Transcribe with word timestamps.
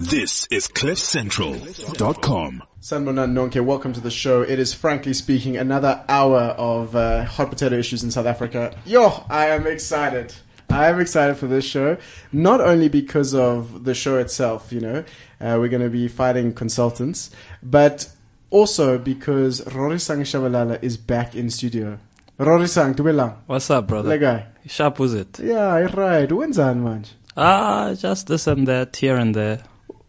This 0.00 0.48
is 0.50 0.66
CliffCentral.com. 0.66 2.62
Sanbonan 2.80 3.32
Nonke, 3.34 3.62
welcome 3.62 3.92
to 3.92 4.00
the 4.00 4.10
show. 4.10 4.40
It 4.40 4.58
is 4.58 4.72
frankly 4.72 5.12
speaking 5.12 5.58
another 5.58 6.02
hour 6.08 6.40
of 6.56 6.96
uh, 6.96 7.24
hot 7.24 7.50
potato 7.50 7.76
issues 7.76 8.02
in 8.02 8.10
South 8.10 8.24
Africa. 8.24 8.74
Yo, 8.86 9.26
I 9.28 9.48
am 9.48 9.66
excited. 9.66 10.32
I 10.70 10.88
am 10.88 11.00
excited 11.00 11.36
for 11.36 11.48
this 11.48 11.66
show, 11.66 11.98
not 12.32 12.62
only 12.62 12.88
because 12.88 13.34
of 13.34 13.84
the 13.84 13.92
show 13.92 14.16
itself, 14.16 14.72
you 14.72 14.80
know, 14.80 15.04
uh, 15.38 15.58
we're 15.60 15.68
going 15.68 15.82
to 15.82 15.90
be 15.90 16.08
fighting 16.08 16.54
consultants, 16.54 17.30
but 17.62 18.08
also 18.48 18.96
because 18.96 19.60
Rorisang 19.66 20.22
Shabalala 20.22 20.82
is 20.82 20.96
back 20.96 21.34
in 21.34 21.50
studio. 21.50 21.98
Rorisang, 22.38 22.94
tubelang. 22.94 23.36
What's 23.44 23.68
up, 23.68 23.88
brother? 23.88 24.08
Le 24.08 24.18
guy. 24.18 24.46
Sharp 24.66 24.98
was 24.98 25.12
it? 25.12 25.38
Yeah, 25.40 25.76
right. 25.92 26.32
When's 26.32 26.56
that, 26.56 26.74
man? 26.74 27.04
Ah, 27.36 27.92
just 27.92 28.28
this 28.28 28.46
and 28.46 28.66
that, 28.66 28.96
here 28.96 29.18
and 29.18 29.34
there. 29.34 29.62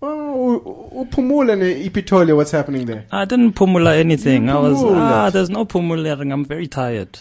Oh, 0.03 1.07
Pumula 1.11 2.35
what's 2.35 2.51
happening 2.51 2.85
there? 2.85 3.05
I 3.11 3.25
didn't 3.25 3.53
pumula 3.53 3.95
anything. 3.97 4.49
I 4.49 4.57
was 4.57 4.81
ah, 4.83 5.29
there's 5.29 5.49
no 5.49 5.65
pumulating. 5.65 6.31
I'm 6.31 6.43
very 6.43 6.67
tired. 6.67 7.19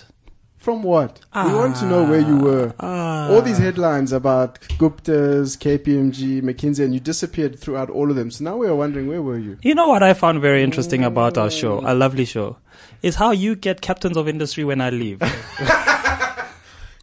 From 0.56 0.82
what? 0.82 1.20
we 1.34 1.54
want 1.54 1.76
to 1.76 1.86
know 1.86 2.04
where 2.04 2.20
you 2.20 2.36
were. 2.36 2.74
Ah, 2.80 3.30
all 3.30 3.40
these 3.42 3.56
headlines 3.58 4.12
about 4.12 4.60
Gupta's, 4.78 5.56
KPMG, 5.56 6.42
McKinsey, 6.42 6.84
and 6.84 6.92
you 6.92 7.00
disappeared 7.00 7.58
throughout 7.58 7.88
all 7.88 8.10
of 8.10 8.16
them. 8.16 8.30
So 8.30 8.44
now 8.44 8.56
we 8.56 8.66
are 8.66 8.74
wondering 8.74 9.08
where 9.08 9.22
were 9.22 9.38
you? 9.38 9.58
You 9.62 9.74
know 9.74 9.88
what 9.88 10.02
I 10.02 10.12
found 10.12 10.40
very 10.40 10.62
interesting 10.62 11.02
about 11.02 11.38
our 11.38 11.50
show, 11.50 11.80
a 11.84 11.94
lovely 11.94 12.26
show, 12.26 12.58
is 13.02 13.14
how 13.16 13.30
you 13.30 13.56
get 13.56 13.80
captains 13.80 14.18
of 14.18 14.28
industry 14.28 14.64
when 14.64 14.80
I 14.82 14.90
leave. 14.90 15.20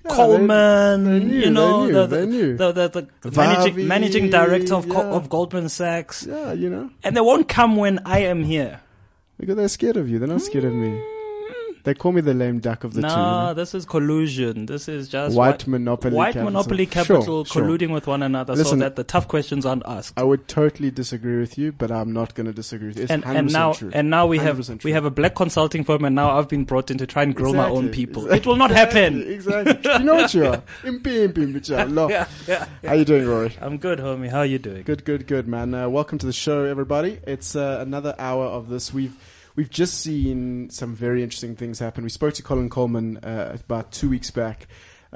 Coleman, 0.09 1.03
they 1.03 1.19
knew, 1.19 1.39
you 1.39 1.49
know, 1.49 1.85
they 2.07 2.25
knew, 2.25 2.57
the, 2.57 2.71
they 2.71 2.81
the, 2.87 2.87
the, 2.89 3.01
the, 3.21 3.29
the 3.29 3.29
Vavi, 3.29 3.35
managing, 3.37 3.87
managing 3.87 4.29
director 4.29 4.75
of, 4.75 4.89
Co- 4.89 5.11
of 5.11 5.29
Goldman 5.29 5.69
Sachs, 5.69 6.25
Yeah, 6.25 6.53
you 6.53 6.69
know, 6.69 6.89
and 7.03 7.15
they 7.15 7.21
won't 7.21 7.47
come 7.47 7.75
when 7.75 7.99
I 8.05 8.19
am 8.19 8.43
here. 8.43 8.81
because 9.39 9.55
they're 9.55 9.67
scared 9.67 9.97
of 9.97 10.09
you. 10.09 10.19
They're 10.19 10.27
not 10.27 10.41
scared 10.41 10.65
of 10.65 10.73
me. 10.73 10.89
Mm. 10.89 11.16
They 11.87 11.93
call 11.93 12.11
me 12.11 12.19
the 12.19 12.33
lame 12.33 12.59
duck 12.59 12.83
of 12.83 12.95
the 12.95 12.99
no, 12.99 13.07
two. 13.07 13.15
know? 13.15 13.53
this 13.53 13.73
is 13.73 13.85
collusion. 13.85 14.65
This 14.65 14.89
is 14.89 15.07
just 15.07 15.33
White 15.33 15.65
monopoly 15.67 16.13
white 16.17 16.33
capital. 16.33 16.51
monopoly 16.51 16.85
capital 16.85 17.45
sure. 17.45 17.63
colluding 17.63 17.93
with 17.93 18.07
one 18.07 18.21
another 18.23 18.55
Listen, 18.55 18.79
so 18.79 18.83
that 18.83 18.97
the 18.97 19.05
tough 19.05 19.29
questions 19.29 19.65
aren't 19.65 19.83
asked. 19.85 20.19
I 20.19 20.23
would 20.23 20.49
totally 20.49 20.91
disagree 20.91 21.39
with 21.39 21.57
you, 21.57 21.71
but 21.71 21.89
I'm 21.89 22.11
not 22.11 22.35
going 22.35 22.45
to 22.47 22.51
disagree 22.51 22.89
with 22.89 22.97
you. 22.97 23.03
It's 23.03 23.11
and 23.13 23.23
100% 23.23 23.35
and 23.37 23.53
now 23.53 23.71
true. 23.71 23.91
and 23.93 24.09
now 24.09 24.27
we 24.27 24.37
have 24.37 24.57
100% 24.57 24.83
we 24.83 24.91
have 24.91 25.05
a 25.05 25.09
black 25.09 25.33
consulting 25.35 25.85
firm, 25.85 26.03
and 26.03 26.13
now 26.13 26.37
I've 26.37 26.49
been 26.49 26.65
brought 26.65 26.91
in 26.91 26.97
to 26.97 27.07
try 27.07 27.23
and 27.23 27.33
grow 27.33 27.53
my 27.53 27.69
own 27.69 27.87
people. 27.87 28.23
exactly, 28.23 28.37
It 28.37 28.45
will 28.47 28.57
not 28.57 28.71
happen. 28.71 29.23
Exactly. 29.37 29.89
You 29.89 29.99
know 29.99 30.15
what 30.15 30.33
you 30.33 30.45
are? 30.45 30.63
Impi, 30.83 31.23
impi, 31.23 31.43
impi, 31.43 31.85
lo. 31.85 32.09
Yeah, 32.09 32.27
yeah. 32.49 32.67
How 32.83 32.95
you 32.95 33.05
doing, 33.05 33.25
Rory? 33.25 33.55
I'm 33.61 33.77
good, 33.77 33.99
homie. 33.99 34.29
How 34.29 34.39
are 34.39 34.45
you 34.45 34.59
doing? 34.59 34.83
Good, 34.83 35.05
good, 35.05 35.25
good, 35.25 35.47
man. 35.47 35.73
Uh, 35.73 35.87
welcome 35.87 36.17
to 36.17 36.25
the 36.25 36.33
show, 36.33 36.65
everybody. 36.65 37.19
It's 37.25 37.55
uh, 37.55 37.77
another 37.79 38.13
hour 38.19 38.43
of 38.43 38.67
this. 38.67 38.93
We've 38.93 39.15
we've 39.57 39.69
just 39.69 39.99
seen 39.99 40.69
some 40.69 40.95
very 40.95 41.21
interesting 41.21 41.55
things 41.57 41.79
happen. 41.79 42.05
We 42.05 42.09
spoke 42.09 42.35
to 42.35 42.43
Colin 42.43 42.69
Coleman 42.69 43.17
uh, 43.17 43.57
about 43.65 43.91
two 43.91 44.09
weeks 44.09 44.31
back 44.31 44.67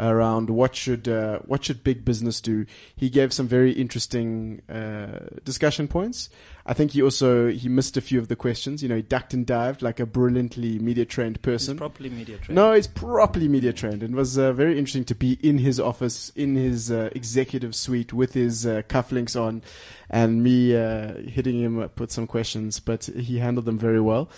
around 0.02 0.50
what 0.50 0.76
should 0.76 1.08
uh, 1.08 1.40
what 1.46 1.64
should 1.64 1.84
big 1.84 2.04
business 2.04 2.42
do. 2.42 2.66
He 2.96 3.10
gave 3.10 3.32
some 3.32 3.48
very 3.48 3.72
interesting 3.72 4.62
uh, 4.68 5.28
discussion 5.44 5.88
points. 5.88 6.30
I 6.66 6.74
think 6.74 6.92
he 6.92 7.02
also 7.02 7.50
he 7.50 7.70
missed 7.70 7.98
a 7.98 8.02
few 8.02 8.20
of 8.20 8.28
the 8.28 8.36
questions. 8.36 8.82
You 8.82 8.90
know, 8.90 8.96
he 8.96 9.02
ducked 9.02 9.34
and 9.34 9.46
dived 9.46 9.82
like 9.82 10.00
a 10.00 10.06
brilliantly 10.06 10.80
media 10.80 11.06
trained 11.06 11.42
person. 11.42 11.78
properly 11.78 12.10
media 12.10 12.38
trained. 12.38 12.56
No, 12.56 12.72
it's 12.72 12.88
properly 12.88 13.48
media 13.48 13.74
trained. 13.74 14.04
It 14.04 14.12
was 14.12 14.38
uh, 14.38 14.54
very 14.54 14.78
interesting 14.78 15.06
to 15.06 15.16
be 15.16 15.34
in 15.42 15.60
his 15.60 15.80
office, 15.80 16.32
in 16.36 16.56
his 16.56 16.92
uh, 16.92 17.10
executive 17.14 17.76
suite 17.76 18.14
with 18.14 18.34
his 18.34 18.66
uh, 18.66 18.82
cufflinks 18.88 19.40
on 19.40 19.62
and 20.10 20.44
me 20.44 20.76
uh, 20.76 21.14
hitting 21.22 21.60
him 21.60 21.80
up 21.80 22.00
with 22.00 22.12
some 22.12 22.28
questions, 22.28 22.80
but 22.80 23.06
he 23.06 23.40
handled 23.40 23.66
them 23.66 23.80
very 23.80 24.02
well. 24.02 24.30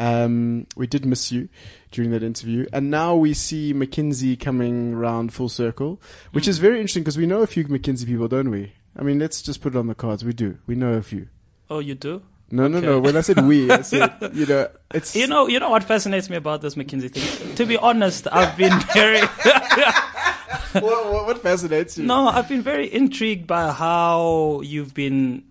Um, 0.00 0.66
we 0.76 0.86
did 0.86 1.04
miss 1.04 1.30
you 1.30 1.48
during 1.90 2.10
that 2.12 2.22
interview. 2.22 2.66
And 2.72 2.90
now 2.90 3.14
we 3.14 3.34
see 3.34 3.74
McKinsey 3.74 4.40
coming 4.40 4.94
round 4.96 5.32
full 5.34 5.50
circle, 5.50 6.00
which 6.32 6.48
is 6.48 6.58
very 6.58 6.76
interesting 6.80 7.02
because 7.02 7.18
we 7.18 7.26
know 7.26 7.42
a 7.42 7.46
few 7.46 7.64
McKinsey 7.66 8.06
people, 8.06 8.26
don't 8.26 8.50
we? 8.50 8.72
I 8.98 9.02
mean, 9.02 9.18
let's 9.18 9.42
just 9.42 9.60
put 9.60 9.74
it 9.74 9.78
on 9.78 9.88
the 9.88 9.94
cards. 9.94 10.24
We 10.24 10.32
do. 10.32 10.56
We 10.66 10.74
know 10.74 10.94
a 10.94 11.02
few. 11.02 11.28
Oh, 11.68 11.80
you 11.80 11.94
do? 11.94 12.22
No, 12.50 12.66
no, 12.66 12.78
Okay. 12.78 12.86
no. 12.86 12.98
When 12.98 13.14
I 13.16 13.20
said 13.20 13.44
we, 13.46 13.70
I 13.70 13.82
said, 13.82 14.12
you 14.34 14.46
know, 14.46 14.68
it's. 14.94 15.14
You 15.14 15.26
know, 15.26 15.46
you 15.48 15.60
know 15.60 15.68
what 15.70 15.84
fascinates 15.84 16.30
me 16.30 16.36
about 16.36 16.62
this 16.62 16.74
McKinsey 16.76 17.10
thing. 17.12 17.54
to 17.56 17.66
be 17.66 17.76
honest, 17.76 18.26
I've 18.32 18.56
been 18.56 18.76
very 18.94 19.20
what, 20.72 21.26
what 21.26 21.38
fascinates 21.42 21.98
you? 21.98 22.06
no, 22.06 22.26
I've 22.28 22.48
been 22.48 22.62
very 22.62 22.92
intrigued 22.92 23.46
by 23.46 23.70
how 23.72 24.60
you've 24.64 24.94
been 24.94 25.44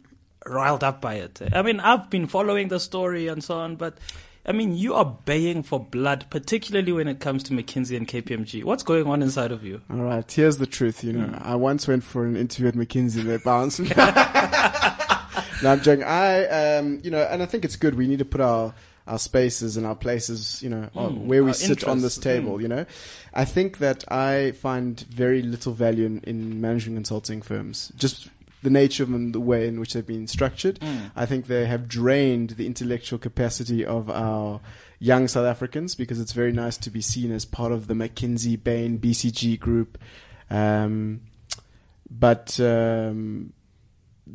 riled 0.46 0.84
up 0.84 1.02
by 1.02 1.16
it. 1.16 1.42
I 1.54 1.62
mean, 1.62 1.80
I've 1.80 2.10
been 2.10 2.28
following 2.28 2.68
the 2.70 2.80
story 2.80 3.28
and 3.28 3.44
so 3.44 3.60
on, 3.60 3.76
but 3.76 3.98
I 4.50 4.52
mean, 4.52 4.76
you 4.76 4.96
are 4.96 5.06
baying 5.26 5.62
for 5.62 5.80
blood, 5.80 6.26
particularly 6.32 6.92
when 6.92 7.08
it 7.08 7.20
comes 7.20 7.44
to 7.44 7.54
McKinsey 7.54 7.96
and 7.96 8.08
KPMG. 8.08 8.64
What's 8.64 8.82
going 8.82 9.06
on 9.06 9.22
inside 9.22 9.52
of 9.52 9.64
you? 9.64 9.82
All 9.92 9.98
right, 9.98 10.30
here's 10.32 10.58
the 10.58 10.66
truth. 10.66 11.04
You 11.04 11.14
know, 11.14 11.28
Hmm. 11.28 11.36
I 11.48 11.56
once 11.56 11.88
went 11.88 12.04
for 12.04 12.26
an 12.26 12.36
interview 12.36 12.68
at 12.70 12.74
McKinsey. 12.74 13.22
They 13.24 13.38
bounced. 13.38 13.80
me. 13.80 13.90
no, 15.64 15.72
I'm 15.72 15.82
joking. 15.82 16.04
I, 16.04 16.46
um, 16.78 17.00
you 17.04 17.12
know, 17.12 17.22
and 17.22 17.44
I 17.44 17.46
think 17.46 17.64
it's 17.64 17.76
good. 17.76 17.96
We 17.96 18.08
need 18.08 18.20
to 18.20 18.26
put 18.26 18.42
our 18.42 18.74
our 19.08 19.18
spaces 19.18 19.76
and 19.76 19.88
our 19.88 19.96
places, 19.96 20.62
you 20.62 20.70
know, 20.70 20.88
on- 20.96 21.28
where 21.28 21.44
we 21.44 21.50
Hmm. 21.50 21.54
sit 21.56 21.84
on 21.84 22.02
this 22.02 22.16
table. 22.16 22.60
mm. 22.60 22.62
You 22.62 22.68
know, 22.68 22.86
I 23.34 23.44
think 23.44 23.80
that 23.80 24.04
I 24.12 24.52
find 24.52 25.00
very 25.10 25.42
little 25.42 25.74
value 25.74 26.06
in, 26.06 26.20
in 26.26 26.62
management 26.62 26.98
consulting 26.98 27.42
firms. 27.42 27.92
Just 27.98 28.30
the 28.62 28.70
nature 28.70 29.04
of 29.04 29.12
them, 29.12 29.32
the 29.32 29.40
way 29.40 29.68
in 29.68 29.80
which 29.80 29.94
they've 29.94 30.06
been 30.06 30.28
structured. 30.28 30.80
Mm. 30.80 31.12
I 31.16 31.26
think 31.26 31.48
they 31.48 31.66
have 31.66 31.88
drained 31.88 32.52
the 32.52 32.66
intellectual 32.66 33.20
capacity 33.20 33.86
of 33.86 34.10
our 34.10 34.60
young 35.00 35.28
South 35.28 35.46
Africans 35.46 35.96
because 35.96 36.20
it's 36.20 36.34
very 36.34 36.52
nice 36.52 36.78
to 36.78 36.90
be 36.90 37.02
seen 37.02 37.32
as 37.32 37.46
part 37.46 37.72
of 37.72 37.88
the 37.88 37.94
McKinsey, 37.94 38.62
Bain, 38.62 39.00
BCG 39.00 39.60
group. 39.60 39.98
Um, 40.50 41.22
but 42.10 42.60
um, 42.60 43.54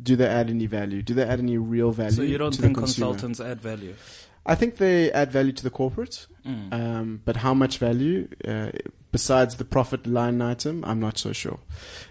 do 0.01 0.15
they 0.15 0.27
add 0.27 0.49
any 0.49 0.65
value? 0.65 1.01
Do 1.01 1.13
they 1.13 1.23
add 1.23 1.39
any 1.39 1.57
real 1.57 1.91
value? 1.91 2.11
So 2.11 2.21
you 2.21 2.37
don't 2.37 2.53
to 2.53 2.61
think 2.61 2.77
consultants 2.77 3.39
add 3.39 3.61
value? 3.61 3.95
I 4.45 4.55
think 4.55 4.77
they 4.77 5.11
add 5.11 5.31
value 5.31 5.51
to 5.53 5.63
the 5.63 5.69
corporate, 5.71 6.27
Mm. 6.45 6.71
um, 6.73 7.21
but 7.25 7.37
how 7.37 7.53
much 7.55 7.79
value 7.79 8.27
uh, 8.47 8.69
besides 9.11 9.55
the 9.55 9.65
profit 9.65 10.05
line 10.05 10.41
item, 10.41 10.83
I'm 10.85 10.99
not 10.99 11.17
so 11.17 11.31
sure, 11.33 11.59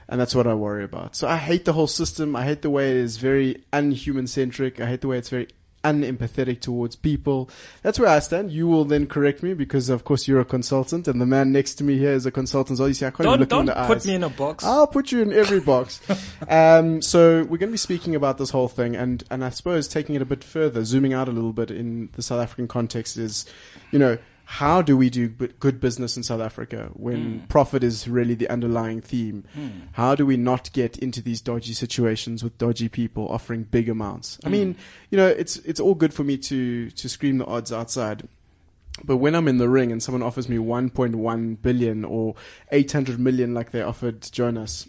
and 0.08 0.20
that's 0.20 0.34
what 0.34 0.46
I 0.46 0.54
worry 0.54 0.82
about. 0.84 1.14
So 1.14 1.28
I 1.28 1.36
hate 1.36 1.64
the 1.64 1.72
whole 1.74 1.86
system. 1.86 2.34
I 2.34 2.44
hate 2.44 2.62
the 2.62 2.70
way 2.70 2.90
it 2.90 2.96
is 2.96 3.16
very 3.18 3.62
unhuman 3.72 4.26
centric. 4.26 4.80
I 4.80 4.86
hate 4.86 5.02
the 5.02 5.08
way 5.08 5.18
it's 5.18 5.28
very 5.28 5.48
unempathetic 5.84 6.60
towards 6.60 6.96
people. 6.96 7.48
That's 7.82 7.98
where 7.98 8.08
I 8.08 8.18
stand. 8.18 8.50
You 8.50 8.66
will 8.66 8.84
then 8.84 9.06
correct 9.06 9.42
me 9.42 9.54
because, 9.54 9.88
of 9.88 10.04
course, 10.04 10.26
you're 10.26 10.40
a 10.40 10.44
consultant, 10.44 11.06
and 11.06 11.20
the 11.20 11.26
man 11.26 11.52
next 11.52 11.74
to 11.76 11.84
me 11.84 11.98
here 11.98 12.12
is 12.12 12.26
a 12.26 12.30
consultant. 12.30 12.78
So 12.78 12.86
you 12.86 12.94
see, 12.94 13.06
I 13.06 13.10
can't 13.10 13.24
Don't 13.24 13.40
look 13.40 13.42
in 13.42 13.48
don't 13.48 13.66
the 13.66 13.72
put 13.86 13.98
eyes. 13.98 14.06
me 14.06 14.14
in 14.14 14.24
a 14.24 14.30
box. 14.30 14.64
I'll 14.64 14.86
put 14.86 15.12
you 15.12 15.22
in 15.22 15.32
every 15.32 15.60
box. 15.60 16.00
um, 16.48 17.00
so 17.02 17.40
we're 17.44 17.58
going 17.58 17.70
to 17.70 17.72
be 17.72 17.76
speaking 17.76 18.14
about 18.14 18.38
this 18.38 18.50
whole 18.50 18.68
thing, 18.68 18.96
and 18.96 19.22
and 19.30 19.44
I 19.44 19.50
suppose 19.50 19.86
taking 19.86 20.14
it 20.14 20.22
a 20.22 20.26
bit 20.26 20.42
further, 20.42 20.84
zooming 20.84 21.12
out 21.12 21.28
a 21.28 21.32
little 21.32 21.52
bit 21.52 21.70
in 21.70 22.08
the 22.12 22.22
South 22.22 22.40
African 22.40 22.66
context 22.66 23.16
is, 23.16 23.44
you 23.90 23.98
know, 23.98 24.18
how 24.44 24.82
do 24.82 24.96
we 24.96 25.10
do 25.10 25.28
good 25.28 25.80
business 25.80 26.16
in 26.16 26.22
South 26.22 26.40
Africa 26.40 26.90
when 26.92 27.38
hmm. 27.40 27.46
profit 27.46 27.82
is 27.82 28.06
really 28.06 28.34
the 28.34 28.48
underlying 28.48 29.00
theme? 29.00 29.44
Hmm. 29.54 29.68
How 29.92 30.14
do 30.14 30.26
we 30.26 30.36
not 30.36 30.72
get 30.72 30.98
into 30.98 31.22
these 31.22 31.40
dodgy 31.40 31.72
situations 31.72 32.44
with 32.44 32.58
dodgy 32.58 32.88
people 32.88 33.26
offering 33.28 33.64
big 33.64 33.88
amounts? 33.88 34.38
I 34.44 34.48
hmm. 34.48 34.52
mean, 34.52 34.76
you 35.10 35.16
know, 35.16 35.28
it's 35.28 35.56
it's 35.58 35.80
all 35.80 35.94
good 35.94 36.12
for 36.12 36.24
me 36.24 36.36
to 36.38 36.90
to 36.90 37.08
scream 37.08 37.38
the 37.38 37.46
odds 37.46 37.72
outside. 37.72 38.28
But 39.02 39.16
when 39.16 39.34
I'm 39.34 39.48
in 39.48 39.58
the 39.58 39.68
ring 39.68 39.90
and 39.90 40.00
someone 40.00 40.22
offers 40.22 40.48
me 40.48 40.56
1.1 40.56 41.62
billion 41.62 42.04
or 42.04 42.36
800 42.70 43.18
million 43.18 43.52
like 43.52 43.72
they 43.72 43.82
offered 43.82 44.22
Jonas, 44.30 44.86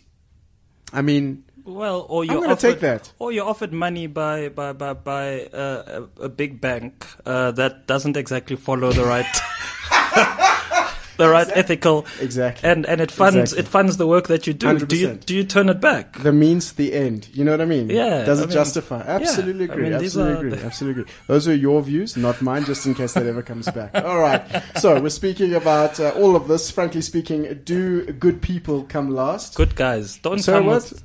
I 0.94 1.02
mean, 1.02 1.44
Well, 1.66 2.06
or 2.10 2.22
I'm 2.24 2.30
you're 2.30 2.36
going 2.38 2.50
to 2.50 2.54
offered, 2.54 2.72
take 2.74 2.80
that. 2.82 3.12
or 3.20 3.32
you're 3.32 3.48
offered 3.48 3.74
money 3.74 4.06
by 4.08 4.50
by 4.50 4.72
by 4.74 4.94
by 4.94 5.42
uh, 5.48 6.06
a, 6.20 6.26
a 6.26 6.30
big 6.30 6.62
bank 6.62 7.06
uh, 7.26 7.52
that 7.52 7.88
doesn't 7.88 8.16
exactly 8.18 8.56
follow 8.56 8.92
the 8.92 9.04
right 9.04 9.26
the 11.18 11.30
right 11.30 11.48
ethical 11.56 12.06
Exactly. 12.20 12.70
and 12.70 12.86
and 12.86 13.00
it 13.00 13.10
funds 13.10 13.54
Exactly. 13.54 13.60
it 13.64 13.68
funds 13.68 13.98
the 13.98 14.06
work 14.06 14.28
that 14.28 14.46
you 14.48 14.54
do. 14.54 14.78
Do 14.80 14.96
you 14.98 15.08
100%. 15.10 15.26
do 15.26 15.36
you 15.36 15.44
turn 15.46 15.70
it 15.70 15.80
back? 15.80 16.20
the 16.22 16.32
means 16.34 16.74
the 16.74 16.94
end. 16.94 17.30
You 17.34 17.44
know 17.46 17.52
what 17.52 17.62
I 17.62 17.66
mean? 17.66 17.90
Yeah, 17.90 18.26
Does 18.26 18.42
I 18.42 18.44
it 18.44 18.48
mean- 18.48 18.54
justify? 18.54 19.02
Absolutely 19.02 19.68
I 19.70 19.74
agree. 19.74 19.84
mean, 19.86 19.94
absolutely 19.94 20.48
agree. 20.50 20.64
Absolutely 20.66 21.02
agree. 21.04 21.14
Those 21.28 21.48
are 21.48 21.56
your 21.56 21.82
views, 21.82 22.18
not 22.18 22.42
mine, 22.42 22.66
just 22.66 22.86
in 22.86 22.94
case 22.96 23.14
that 23.14 23.26
ever 23.26 23.42
comes 23.42 23.70
back. 23.72 23.96
All 24.06 24.20
right. 24.20 24.44
So 24.78 25.00
we're 25.02 25.10
speaking 25.10 25.54
about 25.56 26.00
uh, 26.00 26.10
all 26.16 26.36
of 26.36 26.48
this. 26.48 26.70
Frankly 26.70 27.02
speaking, 27.02 27.62
do 27.64 28.06
good 28.14 28.42
people 28.42 28.84
come 28.84 29.16
last? 29.16 29.56
Good 29.56 29.76
guys 29.76 30.18
don't 30.18 30.40
So 30.40 30.54
come 30.54 30.66
what? 30.68 30.84
with. 30.92 31.04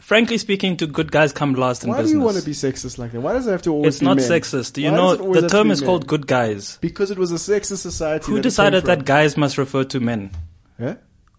Frankly 0.00 0.38
speaking, 0.38 0.76
do 0.76 0.86
good 0.86 1.12
guys 1.12 1.32
come 1.32 1.54
last 1.54 1.84
in 1.84 1.90
business. 1.90 2.06
Why 2.06 2.12
do 2.12 2.18
you 2.18 2.24
want 2.24 2.36
to 2.38 2.42
be 2.44 2.52
sexist 2.52 2.98
like 2.98 3.12
that? 3.12 3.20
Why 3.20 3.34
does 3.34 3.46
it 3.46 3.50
have 3.52 3.62
to 3.62 3.72
always 3.72 3.94
it's 3.94 4.00
be 4.00 4.06
not 4.06 4.16
men? 4.16 4.28
sexist. 4.28 4.72
Do 4.72 4.82
you 4.82 4.90
Why 4.90 4.96
know 4.96 5.10
does 5.10 5.18
it 5.18 5.22
always 5.22 5.36
the 5.36 5.42
have 5.42 5.50
to 5.50 5.56
term 5.56 5.66
be 5.68 5.72
is 5.72 5.80
men? 5.82 5.88
called 5.88 6.06
good 6.06 6.26
guys? 6.26 6.78
Because 6.80 7.10
it 7.10 7.18
was 7.18 7.30
a 7.30 7.36
sexist 7.36 7.78
society. 7.78 8.26
Who 8.26 8.32
that 8.34 8.38
it 8.40 8.42
decided 8.42 8.84
that 8.86 9.04
guys 9.04 9.36
must 9.36 9.58
refer 9.58 9.84
to 9.84 10.00
men? 10.00 10.30
Yeah? 10.78 10.94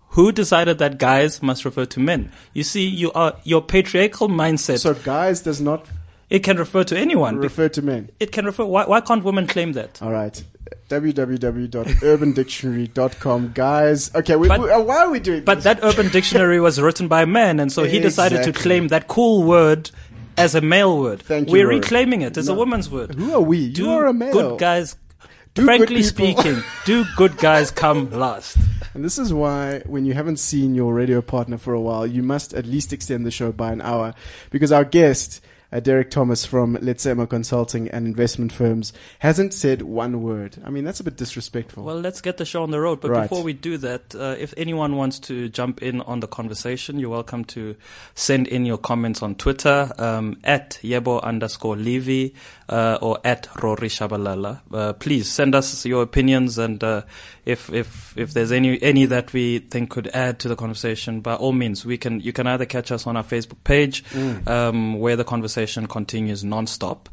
Who 0.09 0.31
decided 0.31 0.77
that 0.77 0.97
guys 0.99 1.41
must 1.41 1.65
refer 1.65 1.85
to 1.85 1.99
men? 1.99 2.31
You 2.53 2.63
see, 2.63 2.85
you 2.87 3.11
are 3.13 3.35
your 3.43 3.61
patriarchal 3.61 4.27
mindset. 4.29 4.79
So 4.79 4.93
guys 4.93 5.41
does 5.41 5.59
not 5.61 5.87
it 6.31 6.39
can 6.43 6.57
refer 6.57 6.83
to 6.85 6.97
anyone. 6.97 7.37
refer 7.37 7.69
to 7.69 7.81
men. 7.83 8.09
It 8.19 8.31
can 8.31 8.45
refer. 8.45 8.65
Why, 8.65 8.85
why 8.85 9.01
can't 9.01 9.23
women 9.23 9.45
claim 9.47 9.73
that? 9.73 10.01
All 10.01 10.11
right. 10.11 10.43
www.urbandictionary.com. 10.89 13.51
Guys, 13.53 14.13
okay, 14.15 14.35
we, 14.35 14.47
But- 14.47 14.61
we- 14.61 14.69
uh, 14.69 14.79
why 14.81 14.97
are 15.03 15.09
we 15.11 15.19
doing 15.19 15.39
this? 15.39 15.45
But 15.45 15.55
this? 15.55 15.63
that 15.65 15.79
Urban 15.83 16.09
Dictionary 16.09 16.59
was 16.59 16.79
written 16.81 17.07
by 17.07 17.21
a 17.23 17.25
man, 17.25 17.59
and 17.59 17.71
so 17.71 17.83
he 17.83 17.99
decided 17.99 18.43
to 18.43 18.53
claim 18.53 18.87
that 18.89 19.07
cool 19.07 19.43
word 19.43 19.89
as 20.37 20.55
a 20.55 20.61
male 20.61 20.97
word. 20.99 21.21
Thank 21.21 21.47
you, 21.47 21.53
We're 21.53 21.65
Rory. 21.65 21.79
reclaiming 21.79 22.21
it 22.21 22.37
as 22.37 22.47
a 22.47 22.53
woman's 22.53 22.89
word. 22.89 23.15
Who 23.15 23.33
are 23.33 23.41
we? 23.41 23.57
You 23.57 23.73
Do 23.73 23.89
are 23.91 24.05
a 24.07 24.13
male. 24.13 24.31
good 24.33 24.59
guys. 24.59 24.95
Do 25.53 25.65
frankly 25.65 25.97
good 25.97 26.05
speaking, 26.05 26.63
do 26.85 27.03
good 27.17 27.37
guys 27.37 27.71
come 27.71 28.09
last? 28.11 28.55
And 28.93 29.03
this 29.03 29.19
is 29.19 29.33
why, 29.33 29.81
when 29.85 30.05
you 30.05 30.13
haven't 30.13 30.37
seen 30.37 30.75
your 30.75 30.93
radio 30.93 31.21
partner 31.21 31.57
for 31.57 31.73
a 31.73 31.81
while, 31.81 32.07
you 32.07 32.23
must 32.23 32.53
at 32.53 32.65
least 32.65 32.93
extend 32.93 33.25
the 33.25 33.31
show 33.31 33.51
by 33.51 33.73
an 33.73 33.81
hour. 33.81 34.13
Because 34.49 34.71
our 34.71 34.85
guest, 34.85 35.41
uh, 35.71 35.79
Derek 35.79 36.09
Thomas 36.11 36.45
from 36.45 36.75
Letsema 36.77 37.29
Consulting 37.29 37.87
and 37.89 38.05
Investment 38.05 38.51
Firms, 38.51 38.91
hasn't 39.19 39.53
said 39.53 39.81
one 39.81 40.21
word. 40.21 40.57
I 40.65 40.69
mean, 40.69 40.83
that's 40.83 40.99
a 40.99 41.03
bit 41.03 41.17
disrespectful. 41.17 41.83
Well, 41.83 41.99
let's 41.99 42.21
get 42.21 42.37
the 42.37 42.45
show 42.45 42.63
on 42.63 42.71
the 42.71 42.79
road. 42.81 42.99
But 43.01 43.11
Right. 43.11 43.29
before 43.29 43.43
we 43.43 43.53
do 43.53 43.77
that, 43.77 44.13
uh, 44.13 44.35
if 44.37 44.53
anyone 44.57 44.95
wants 44.97 45.19
to 45.19 45.47
jump 45.49 45.81
in 45.81 46.01
on 46.01 46.19
the 46.19 46.27
conversation, 46.27 46.99
you're 46.99 47.09
welcome 47.09 47.45
to 47.45 47.75
send 48.15 48.47
in 48.47 48.65
your 48.65 48.77
comments 48.77 49.21
on 49.21 49.35
Twitter 49.35 49.91
um, 49.97 50.37
at 50.43 50.79
yebo 50.81 51.21
underscore 51.23 51.77
levy 51.77 52.35
uh, 52.67 52.97
or 53.01 53.19
at 53.23 53.47
Rory 53.61 53.87
Shabalala. 53.89 54.61
Uh, 54.73 54.93
please 54.93 55.29
send 55.29 55.55
us 55.55 55.85
your 55.85 56.03
opinions 56.03 56.57
and 56.57 56.83
uh, 56.83 57.03
if 57.45 57.71
if 57.73 58.13
if 58.17 58.33
there's 58.33 58.51
any 58.51 58.81
any 58.83 59.05
that 59.05 59.33
we 59.33 59.59
think 59.59 59.89
could 59.89 60.09
add 60.13 60.39
to 60.39 60.47
the 60.47 60.55
conversation, 60.55 61.21
by 61.21 61.35
all 61.35 61.53
means, 61.53 61.85
we 61.85 61.97
can 61.97 62.19
you 62.19 62.33
can 62.33 62.45
either 62.45 62.65
catch 62.65 62.91
us 62.91 63.07
on 63.07 63.17
our 63.17 63.23
Facebook 63.23 63.63
page 63.63 64.03
um, 64.47 64.99
where 64.99 65.15
the 65.15 65.23
conversation 65.23 65.60
continues 65.87 66.43
non-stop. 66.43 67.09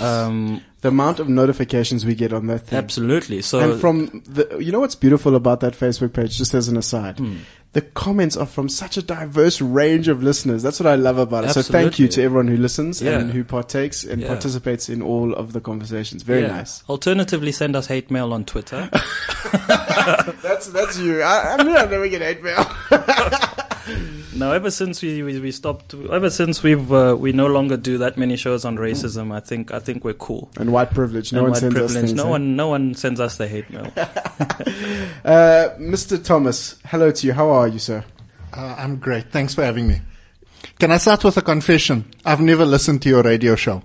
Um, 0.00 0.62
the 0.80 0.88
amount 0.88 1.20
of 1.20 1.28
notifications 1.28 2.04
we 2.04 2.14
get 2.14 2.32
on 2.32 2.46
that 2.48 2.60
thing. 2.60 2.78
absolutely. 2.78 3.42
So 3.42 3.60
and 3.72 3.80
from 3.80 4.22
the, 4.26 4.58
you 4.60 4.72
know 4.72 4.80
what's 4.80 4.94
beautiful 4.96 5.34
about 5.36 5.60
that 5.60 5.74
Facebook 5.74 6.12
page, 6.12 6.36
just 6.36 6.54
as 6.54 6.68
an 6.68 6.76
aside? 6.76 7.18
Hmm. 7.18 7.36
The 7.74 7.80
comments 7.80 8.36
are 8.36 8.44
from 8.44 8.68
such 8.68 8.98
a 8.98 9.02
diverse 9.02 9.62
range 9.62 10.08
of 10.08 10.22
listeners. 10.22 10.62
That's 10.62 10.78
what 10.78 10.86
I 10.86 10.94
love 10.96 11.16
about 11.16 11.44
it. 11.44 11.52
So 11.54 11.62
thank 11.62 11.98
you 11.98 12.06
to 12.08 12.22
everyone 12.22 12.48
who 12.48 12.58
listens 12.58 13.00
Yeah. 13.00 13.18
and 13.18 13.30
who 13.30 13.44
partakes 13.44 14.04
and 14.04 14.20
Yeah. 14.20 14.28
participates 14.28 14.90
in 14.90 15.00
all 15.00 15.32
of 15.32 15.54
the 15.54 15.60
conversations. 15.60 16.22
Very 16.22 16.42
Yeah. 16.42 16.48
nice. 16.48 16.82
Alternatively, 16.90 17.50
send 17.50 17.74
us 17.74 17.86
hate 17.86 18.10
mail 18.10 18.34
on 18.34 18.44
Twitter. 18.44 18.90
That's 20.42 20.66
that's 20.68 20.98
you. 20.98 21.22
I, 21.22 21.54
I 21.58 21.64
mean, 21.64 21.76
I 21.76 21.84
never 21.86 22.08
get 22.08 22.20
hate 22.22 22.42
mail. 22.42 22.64
no, 24.34 24.52
ever 24.52 24.70
since 24.70 25.02
we, 25.02 25.22
we, 25.22 25.38
we 25.40 25.52
stopped, 25.52 25.94
ever 25.94 26.30
since 26.30 26.62
we've 26.62 26.92
uh, 26.92 27.16
we 27.18 27.32
no 27.32 27.46
longer 27.46 27.76
do 27.76 27.98
that 27.98 28.16
many 28.16 28.36
shows 28.36 28.64
on 28.64 28.76
racism, 28.76 29.32
I 29.32 29.40
think 29.40 29.72
I 29.72 29.78
think 29.78 30.04
we're 30.04 30.14
cool. 30.14 30.50
And 30.58 30.72
white 30.72 30.90
privilege. 30.90 31.32
No 31.32 31.40
And 31.40 31.44
one 31.44 31.52
white 31.52 31.60
sends 31.60 31.76
us 31.76 31.92
things. 31.92 32.12
No 32.12 32.26
eh? 32.26 32.30
one, 32.30 32.56
no 32.56 32.68
one 32.68 32.94
sends 32.94 33.20
us 33.20 33.36
the 33.36 33.48
hate 33.48 33.70
mail. 33.70 33.92
Uh, 35.24 35.76
Mr. 35.78 36.22
Thomas, 36.22 36.74
hello 36.84 37.12
to 37.12 37.26
you. 37.28 37.32
How 37.32 37.48
are 37.50 37.68
you, 37.68 37.78
sir? 37.78 38.04
Uh, 38.52 38.74
I'm 38.76 38.96
great. 38.96 39.30
Thanks 39.30 39.54
for 39.54 39.62
having 39.62 39.86
me. 39.86 40.00
Can 40.80 40.90
I 40.90 40.96
start 40.96 41.22
with 41.22 41.36
a 41.36 41.42
confession? 41.42 42.06
I've 42.24 42.40
never 42.40 42.64
listened 42.64 43.02
to 43.02 43.08
your 43.08 43.22
radio 43.22 43.54
show. 43.54 43.84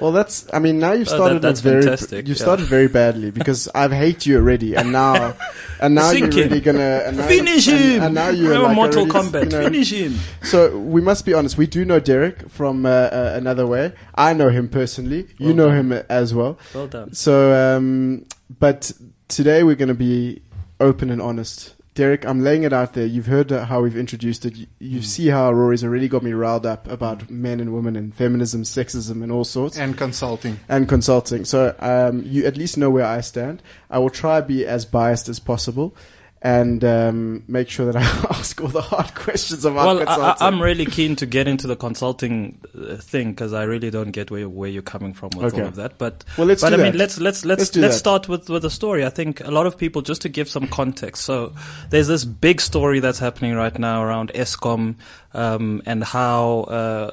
Well, 0.00 0.12
that's. 0.12 0.46
I 0.52 0.58
mean, 0.58 0.78
now 0.78 0.92
you've 0.92 1.08
Oh, 1.08 1.10
that- 1.12 1.16
started 1.16 1.42
that's 1.42 1.60
it 1.60 1.62
very. 1.62 1.82
fantastic, 1.82 2.28
You've 2.28 2.38
yeah. 2.38 2.42
started 2.42 2.66
very 2.66 2.88
badly 2.88 3.30
because 3.30 3.68
I've 3.74 3.92
hate 3.92 4.26
you 4.26 4.36
already, 4.36 4.74
and 4.74 4.92
now, 4.92 5.34
and 5.80 5.94
now 5.94 6.10
Sink 6.10 6.32
you're 6.34 6.44
him. 6.44 6.48
really 6.50 6.60
gonna 6.60 7.02
and 7.06 7.16
now, 7.18 7.26
Finish 7.26 7.68
and, 7.68 7.78
him. 7.78 8.02
And 8.02 8.14
now 8.14 8.28
you're 8.30 8.48
Remember 8.48 8.66
like 8.68 8.76
Mortal 8.76 9.10
already, 9.10 9.28
Kombat. 9.28 9.42
you 9.44 9.48
know, 9.50 9.64
Finish 9.64 9.92
him. 9.92 10.18
So 10.42 10.78
we 10.78 11.00
must 11.00 11.24
be 11.26 11.34
honest. 11.34 11.58
We 11.58 11.66
do 11.66 11.84
know 11.84 12.00
Derek 12.00 12.48
from 12.50 12.86
uh, 12.86 12.88
uh, 12.88 13.32
another 13.36 13.66
way. 13.66 13.92
I 14.14 14.32
know 14.32 14.48
him 14.48 14.68
personally. 14.68 15.26
You 15.38 15.48
Well 15.48 15.54
know 15.56 15.68
done. 15.68 15.92
him 15.92 16.04
as 16.08 16.32
well. 16.34 16.58
Well 16.74 16.86
done. 16.86 17.12
So, 17.14 17.52
um, 17.76 18.24
but 18.58 18.92
today 19.28 19.62
we're 19.62 19.76
going 19.76 19.88
to 19.88 19.94
be 19.94 20.42
open 20.80 21.10
and 21.10 21.20
honest. 21.22 21.74
Derek, 21.94 22.24
I'm 22.24 22.42
laying 22.42 22.62
it 22.62 22.72
out 22.72 22.94
there. 22.94 23.04
You've 23.04 23.26
heard 23.26 23.50
how 23.50 23.82
we've 23.82 23.96
introduced 23.96 24.46
it. 24.46 24.56
You, 24.56 24.66
you 24.78 25.02
see 25.02 25.26
how 25.26 25.52
Rory's 25.52 25.82
already 25.82 26.08
got 26.08 26.22
me 26.22 26.32
riled 26.32 26.64
up 26.64 26.88
about 26.88 27.28
men 27.28 27.58
and 27.58 27.74
women 27.74 27.96
and 27.96 28.14
feminism, 28.14 28.62
sexism, 28.62 29.22
and 29.24 29.32
all 29.32 29.44
sorts 29.44 29.76
And 29.76 29.98
consulting. 29.98 30.60
and 30.68 30.88
consulting. 30.88 31.44
So 31.44 31.74
um, 31.80 32.22
you 32.24 32.46
at 32.46 32.56
least 32.56 32.78
know 32.78 32.90
where 32.90 33.04
I 33.06 33.20
stand. 33.22 33.60
I 33.90 33.98
will 33.98 34.08
try 34.10 34.40
to 34.40 34.46
be 34.46 34.64
as 34.64 34.84
biased 34.84 35.28
as 35.28 35.40
possible 35.40 35.94
and 36.42 36.82
um, 36.84 37.42
make 37.48 37.68
sure 37.68 37.84
that 37.92 37.96
I 37.96 38.02
ask 38.30 38.60
all 38.62 38.68
the 38.68 38.80
hard 38.80 39.14
questions 39.14 39.64
about 39.64 39.86
Well, 39.86 39.98
I, 39.98 40.02
I, 40.02 40.04
consulting. 40.06 40.46
I'm 40.46 40.62
really 40.62 40.86
keen 40.86 41.16
to 41.16 41.26
get 41.26 41.46
into 41.46 41.66
the 41.66 41.76
consulting 41.76 42.58
uh, 42.74 42.96
thing 42.96 43.32
because 43.32 43.52
I 43.52 43.64
really 43.64 43.90
don't 43.90 44.10
get 44.10 44.30
where 44.30 44.48
where 44.48 44.70
you're 44.70 44.80
coming 44.82 45.12
from 45.12 45.30
with 45.36 45.52
Okay. 45.52 45.62
all 45.62 45.68
of 45.68 45.76
that. 45.76 45.98
But 45.98 46.24
Well, 46.38 46.46
let's 46.46 46.62
but 46.62 46.72
I 46.72 46.76
mean, 46.78 46.96
let's 46.96 47.20
let's 47.20 47.44
let's 47.44 47.60
Let's 47.60 47.76
let's 47.76 47.96
start 47.98 48.28
with 48.28 48.48
with 48.48 48.62
the 48.62 48.70
story. 48.70 49.04
I 49.04 49.10
think 49.10 49.40
a 49.40 49.50
lot 49.50 49.66
of 49.66 49.76
people 49.76 50.00
just 50.00 50.22
to 50.22 50.28
give 50.30 50.48
some 50.48 50.66
context. 50.66 51.24
So 51.24 51.52
there's 51.90 52.08
this 52.08 52.24
big 52.24 52.60
story 52.60 53.00
that's 53.00 53.18
happening 53.18 53.54
right 53.54 53.78
now 53.78 54.02
around 54.02 54.32
Eskom 54.34 54.94
um, 55.34 55.82
and 55.84 56.02
how 56.02 56.60
uh, 56.62 57.10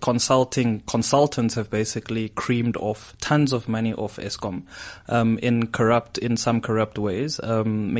consulting 0.00 0.80
consultants 0.86 1.54
have 1.54 1.70
basically 1.70 2.30
creamed 2.30 2.76
off 2.78 3.14
tons 3.20 3.52
of 3.52 3.68
money 3.68 3.92
off 3.94 4.16
Eskom 4.16 4.62
um, 5.08 5.38
in 5.42 5.66
corrupt 5.66 6.16
in 6.18 6.36
some 6.36 6.60
corrupt 6.60 6.98
ways. 6.98 7.38
Um, 7.42 7.92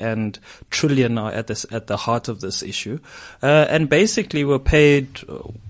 And 0.00 0.38
Trillian 0.70 1.20
are 1.20 1.32
at 1.32 1.46
this 1.46 1.66
at 1.70 1.86
the 1.86 1.96
heart 1.96 2.28
of 2.28 2.40
this 2.40 2.62
issue, 2.62 2.98
uh, 3.42 3.66
and 3.68 3.88
basically 3.88 4.44
were 4.44 4.58
paid 4.58 5.20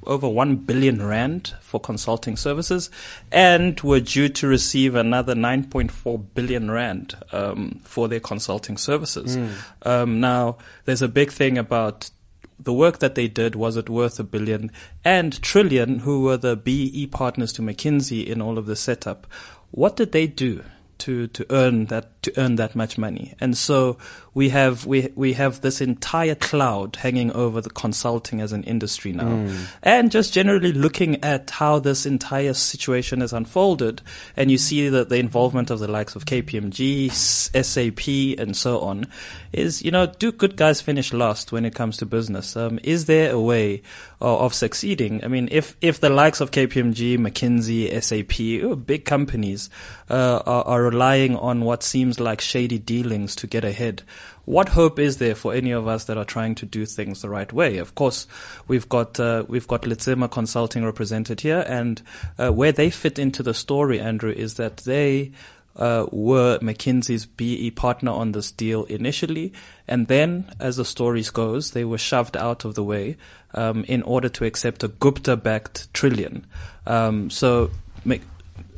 over 0.06 0.28
one 0.28 0.56
billion 0.56 1.04
rand 1.04 1.54
for 1.60 1.80
consulting 1.80 2.36
services, 2.36 2.90
and 3.32 3.80
were 3.80 4.00
due 4.00 4.28
to 4.28 4.46
receive 4.46 4.94
another 4.94 5.34
9.4 5.34 6.24
billion 6.34 6.70
rand 6.70 7.16
um, 7.32 7.80
for 7.84 8.08
their 8.08 8.20
consulting 8.20 8.76
services. 8.76 9.36
Um, 9.82 10.20
now, 10.20 10.56
there's 10.84 11.02
a 11.02 11.08
big 11.08 11.30
thing 11.30 11.58
about 11.58 12.10
the 12.58 12.72
work 12.72 13.00
that 13.00 13.14
they 13.14 13.28
did. 13.28 13.56
Was 13.56 13.76
it 13.76 13.88
worth 13.88 14.20
a 14.20 14.24
billion? 14.24 14.70
And 15.04 15.32
Trillian 15.42 16.00
who 16.00 16.22
were 16.22 16.36
the 16.36 16.56
BE 16.56 17.08
partners 17.08 17.52
to 17.54 17.62
McKinsey 17.62 18.24
in 18.24 18.40
all 18.40 18.58
of 18.58 18.66
the 18.66 18.76
setup 18.76 19.26
what 19.74 19.96
did 19.96 20.12
they 20.12 20.26
do 20.28 20.62
to 20.98 21.26
to 21.28 21.44
earn 21.50 21.86
that 21.86 22.13
to 22.24 22.40
earn 22.40 22.56
that 22.56 22.74
much 22.74 22.98
money. 22.98 23.34
And 23.40 23.56
so 23.56 23.98
we 24.34 24.48
have 24.48 24.84
we 24.84 25.10
we 25.14 25.34
have 25.34 25.60
this 25.60 25.80
entire 25.80 26.34
cloud 26.34 26.96
hanging 26.96 27.30
over 27.32 27.60
the 27.60 27.70
consulting 27.70 28.40
as 28.40 28.52
an 28.52 28.64
industry 28.64 29.12
now. 29.12 29.46
And 29.82 30.10
just 30.10 30.32
generally 30.32 30.72
looking 30.72 31.22
at 31.22 31.50
how 31.50 31.78
this 31.78 32.04
entire 32.04 32.54
situation 32.54 33.20
has 33.20 33.32
unfolded 33.32 34.02
and 34.36 34.50
you 34.50 34.58
see 34.58 34.88
that 34.88 35.08
the 35.08 35.16
involvement 35.16 35.70
of 35.70 35.78
the 35.78 35.88
likes 35.88 36.16
of 36.16 36.24
KPMG 36.24 37.12
SAP 37.12 38.38
and 38.40 38.56
so 38.56 38.80
on 38.80 39.06
is 39.52 39.82
you 39.82 39.92
know 39.92 40.06
do 40.06 40.32
good 40.32 40.56
guys 40.56 40.80
finish 40.80 41.12
last 41.12 41.52
when 41.52 41.64
it 41.64 41.74
comes 41.74 41.96
to 41.98 42.06
business? 42.06 42.56
Um, 42.56 42.80
is 42.82 43.04
there 43.04 43.30
a 43.30 43.40
way 43.40 43.82
of, 44.20 44.40
of 44.40 44.54
succeeding? 44.54 45.22
I 45.22 45.28
mean 45.28 45.48
if 45.52 45.76
if 45.80 46.00
the 46.00 46.10
likes 46.10 46.40
of 46.40 46.50
KPMG 46.50 47.18
McKinsey 47.18 48.02
SAP 48.02 48.84
big 48.84 49.04
companies 49.04 49.70
uh, 50.10 50.42
are, 50.44 50.64
are 50.64 50.82
relying 50.82 51.36
on 51.36 51.60
what 51.60 51.84
seems 51.84 52.13
like 52.20 52.40
shady 52.40 52.78
dealings 52.78 53.34
to 53.36 53.46
get 53.46 53.64
ahead 53.64 54.02
what 54.44 54.70
hope 54.70 54.98
is 54.98 55.18
there 55.18 55.34
for 55.34 55.54
any 55.54 55.70
of 55.70 55.88
us 55.88 56.04
that 56.04 56.18
are 56.18 56.24
trying 56.24 56.54
to 56.56 56.66
do 56.66 56.84
things 56.84 57.22
the 57.22 57.28
right 57.28 57.50
way? 57.52 57.78
Of 57.78 57.94
course, 57.94 58.26
we've 58.68 58.88
got 58.88 59.18
uh, 59.18 59.44
we've 59.48 59.66
got 59.66 59.82
Letsema 59.82 60.30
Consulting 60.30 60.84
represented 60.84 61.40
here, 61.40 61.64
and 61.66 62.02
uh, 62.38 62.50
where 62.50 62.72
they 62.72 62.90
fit 62.90 63.18
into 63.18 63.42
the 63.42 63.54
story, 63.54 64.00
Andrew, 64.00 64.30
is 64.30 64.54
that 64.54 64.78
they 64.78 65.32
uh, 65.76 66.06
were 66.12 66.58
McKinsey's 66.58 67.26
BE 67.26 67.70
partner 67.70 68.12
on 68.12 68.32
this 68.32 68.52
deal 68.52 68.84
initially, 68.84 69.52
and 69.88 70.08
then, 70.08 70.50
as 70.60 70.76
the 70.76 70.84
stories 70.84 71.30
goes, 71.30 71.70
they 71.70 71.84
were 71.84 71.98
shoved 71.98 72.36
out 72.36 72.64
of 72.64 72.74
the 72.74 72.84
way 72.84 73.16
um, 73.54 73.84
in 73.84 74.02
order 74.02 74.28
to 74.28 74.44
accept 74.44 74.84
a 74.84 74.88
Gupta-backed 74.88 75.92
Trillian. 75.92 76.44
Um, 76.86 77.30
so. 77.30 77.70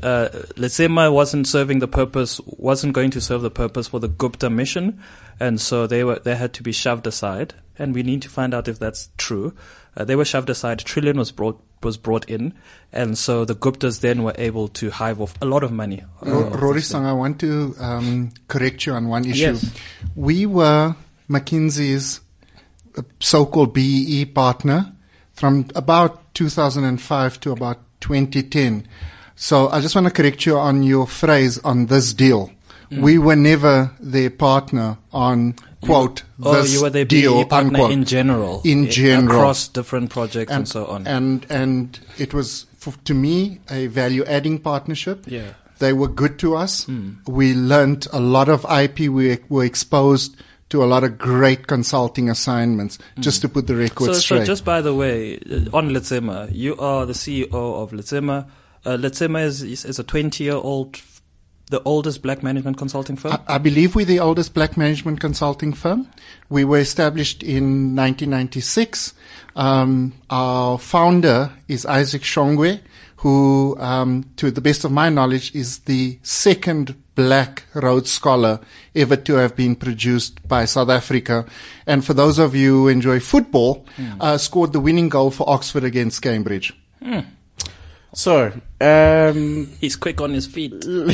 Uh, 0.02 0.28
Letsema 0.56 1.12
wasn't 1.12 1.46
serving 1.46 1.78
the 1.78 1.88
purpose, 1.88 2.40
wasn't 2.46 2.92
going 2.92 3.10
to 3.10 3.20
serve 3.20 3.42
the 3.42 3.50
purpose 3.50 3.88
for 3.88 3.98
the 3.98 4.08
Gupta 4.08 4.50
mission, 4.50 5.02
and 5.40 5.60
so 5.60 5.86
they 5.86 6.04
were 6.04 6.18
they 6.18 6.36
had 6.36 6.52
to 6.54 6.62
be 6.62 6.72
shoved 6.72 7.06
aside. 7.06 7.54
And 7.78 7.94
we 7.94 8.02
need 8.02 8.22
to 8.22 8.30
find 8.30 8.54
out 8.54 8.68
if 8.68 8.78
that's 8.78 9.10
true. 9.18 9.54
Uh, 9.96 10.04
they 10.04 10.16
were 10.16 10.24
shoved 10.24 10.48
aside. 10.48 10.78
Trillian 10.78 11.16
was 11.16 11.32
brought 11.32 11.62
was 11.82 11.96
brought 11.96 12.28
in, 12.28 12.54
and 12.92 13.16
so 13.16 13.44
the 13.44 13.54
Guptas 13.54 14.00
then 14.00 14.22
were 14.22 14.34
able 14.36 14.68
to 14.68 14.90
hive 14.90 15.20
off 15.20 15.34
a 15.40 15.46
lot 15.46 15.62
of 15.62 15.72
money. 15.72 16.02
Uh, 16.20 16.26
Rorisang, 16.26 17.04
I 17.04 17.12
want 17.12 17.40
to 17.40 17.74
um, 17.78 18.32
correct 18.48 18.86
you 18.86 18.92
on 18.92 19.08
one 19.08 19.24
issue. 19.24 19.52
Yes. 19.52 19.74
We 20.14 20.46
were 20.46 20.94
McKinsey's 21.28 22.20
uh, 22.96 23.02
so-called 23.20 23.72
BEE 23.72 24.26
partner 24.26 24.92
from 25.32 25.68
about 25.74 26.34
2005 26.34 27.40
to 27.40 27.52
about 27.52 27.78
2010. 28.00 28.88
So 29.36 29.68
I 29.68 29.80
just 29.80 29.94
want 29.94 30.06
to 30.06 30.12
correct 30.12 30.46
you 30.46 30.58
on 30.58 30.82
your 30.82 31.06
phrase 31.06 31.58
on 31.58 31.86
this 31.86 32.12
deal. 32.14 32.50
Mm. 32.90 33.02
We 33.02 33.18
were 33.18 33.36
never 33.36 33.92
their 34.00 34.30
partner 34.30 34.98
on 35.12 35.54
quote 35.82 36.22
Oh, 36.42 36.54
this 36.54 36.72
you 36.72 36.82
were 36.82 36.90
their 36.90 37.04
deal 37.04 37.44
partner 37.44 37.70
unquote. 37.70 37.92
in 37.92 38.04
general. 38.04 38.62
In 38.64 38.88
general. 38.90 39.36
Across 39.36 39.68
different 39.68 40.10
projects 40.10 40.52
and, 40.52 40.68
so 40.68 40.86
on. 40.86 41.06
And 41.06 41.46
and 41.50 41.98
it 42.18 42.32
was 42.32 42.66
f 42.86 42.96
to 43.04 43.14
me 43.14 43.60
a 43.70 43.86
value 43.88 44.24
adding 44.24 44.58
partnership. 44.58 45.24
Yeah. 45.26 45.52
They 45.78 45.92
were 45.92 46.08
good 46.08 46.38
to 46.38 46.56
us. 46.56 46.84
Hmm. 46.84 47.14
We 47.26 47.52
learned 47.52 48.06
a 48.12 48.20
lot 48.20 48.48
of 48.48 48.64
IP. 48.64 49.10
We 49.10 49.38
were 49.50 49.64
exposed 49.64 50.36
to 50.70 50.82
a 50.82 50.86
lot 50.86 51.04
of 51.04 51.18
great 51.18 51.66
consulting 51.66 52.30
assignments. 52.30 52.98
Just 53.20 53.42
to 53.42 53.48
put 53.48 53.66
the 53.66 53.76
record 53.76 54.06
so, 54.06 54.12
straight. 54.14 54.38
so 54.40 54.44
just 54.46 54.64
by 54.64 54.80
the 54.80 54.94
way, 54.94 55.36
uh, 55.36 55.76
on 55.76 55.90
Letsema, 55.90 56.48
you 56.52 56.76
are 56.78 57.04
the 57.04 57.12
CEO 57.12 57.52
of 57.52 57.92
Letsema. 57.92 58.48
Uh, 58.86 58.96
Letsema 58.96 59.42
is, 59.42 59.62
is, 59.62 59.84
is 59.84 59.98
a 59.98 60.04
20 60.04 60.44
year 60.44 60.54
old, 60.54 61.00
the 61.70 61.82
oldest 61.82 62.22
black 62.22 62.44
management 62.44 62.78
consulting 62.78 63.16
firm. 63.16 63.32
I, 63.32 63.56
I 63.56 63.58
believe 63.58 63.96
we're 63.96 64.06
the 64.06 64.20
oldest 64.20 64.54
black 64.54 64.76
management 64.76 65.18
consulting 65.18 65.72
firm. 65.72 66.08
We 66.48 66.64
were 66.64 66.78
established 66.78 67.42
in 67.42 67.96
1996. 67.96 69.12
Um, 69.56 70.12
our 70.30 70.78
founder 70.78 71.50
is 71.66 71.84
Isaac 71.84 72.22
Shongwe, 72.22 72.80
who, 73.16 73.76
um, 73.80 74.30
to 74.36 74.52
the 74.52 74.60
best 74.60 74.84
of 74.84 74.92
my 74.92 75.08
knowledge, 75.08 75.52
is 75.52 75.80
the 75.80 76.20
second 76.22 76.94
black 77.16 77.64
Rhodes 77.74 78.12
Scholar 78.12 78.60
ever 78.94 79.16
to 79.16 79.34
have 79.34 79.56
been 79.56 79.74
produced 79.74 80.46
by 80.46 80.64
South 80.64 80.90
Africa. 80.90 81.44
And 81.88 82.04
for 82.04 82.14
those 82.14 82.38
of 82.38 82.54
you 82.54 82.82
who 82.82 82.88
enjoy 82.88 83.18
football, 83.18 83.84
uh, 84.20 84.38
scored 84.38 84.72
the 84.72 84.80
winning 84.80 85.08
goal 85.08 85.32
for 85.32 85.48
Oxford 85.50 85.82
against 85.82 86.22
Cambridge. 86.22 86.72
So, 88.16 88.50
um, 88.80 89.66
He's 89.78 89.94
quick 89.94 90.22
on 90.22 90.30
his 90.30 90.46
feet. 90.46 90.72
you 90.86 91.04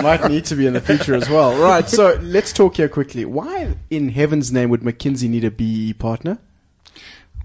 might 0.00 0.26
need 0.26 0.46
to 0.46 0.56
be 0.56 0.66
in 0.66 0.72
the 0.72 0.80
future 0.82 1.14
as 1.14 1.28
well. 1.28 1.54
Right, 1.60 1.86
so 1.86 2.18
let's 2.22 2.50
talk 2.50 2.78
here 2.78 2.88
quickly. 2.88 3.26
Why 3.26 3.76
in 3.90 4.08
heaven's 4.08 4.50
name 4.50 4.70
would 4.70 4.80
McKinsey 4.80 5.28
need 5.28 5.44
a 5.44 5.50
BE 5.50 5.92
partner? 5.92 6.38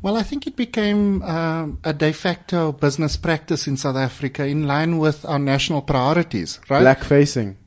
Well, 0.02 0.16
I 0.16 0.24
think 0.24 0.48
it 0.48 0.56
became 0.56 1.22
um, 1.24 1.80
a 1.84 1.92
de 1.92 2.14
facto 2.14 2.72
business 2.72 3.18
practice 3.18 3.68
in 3.68 3.76
South 3.76 3.98
Africa 3.98 4.46
in 4.46 4.66
line 4.66 4.98
with 4.98 5.26
our 5.26 5.38
national 5.38 5.82
priorities, 5.82 6.62
right? 6.70 6.80
Black 6.80 7.04
facing. 7.04 7.58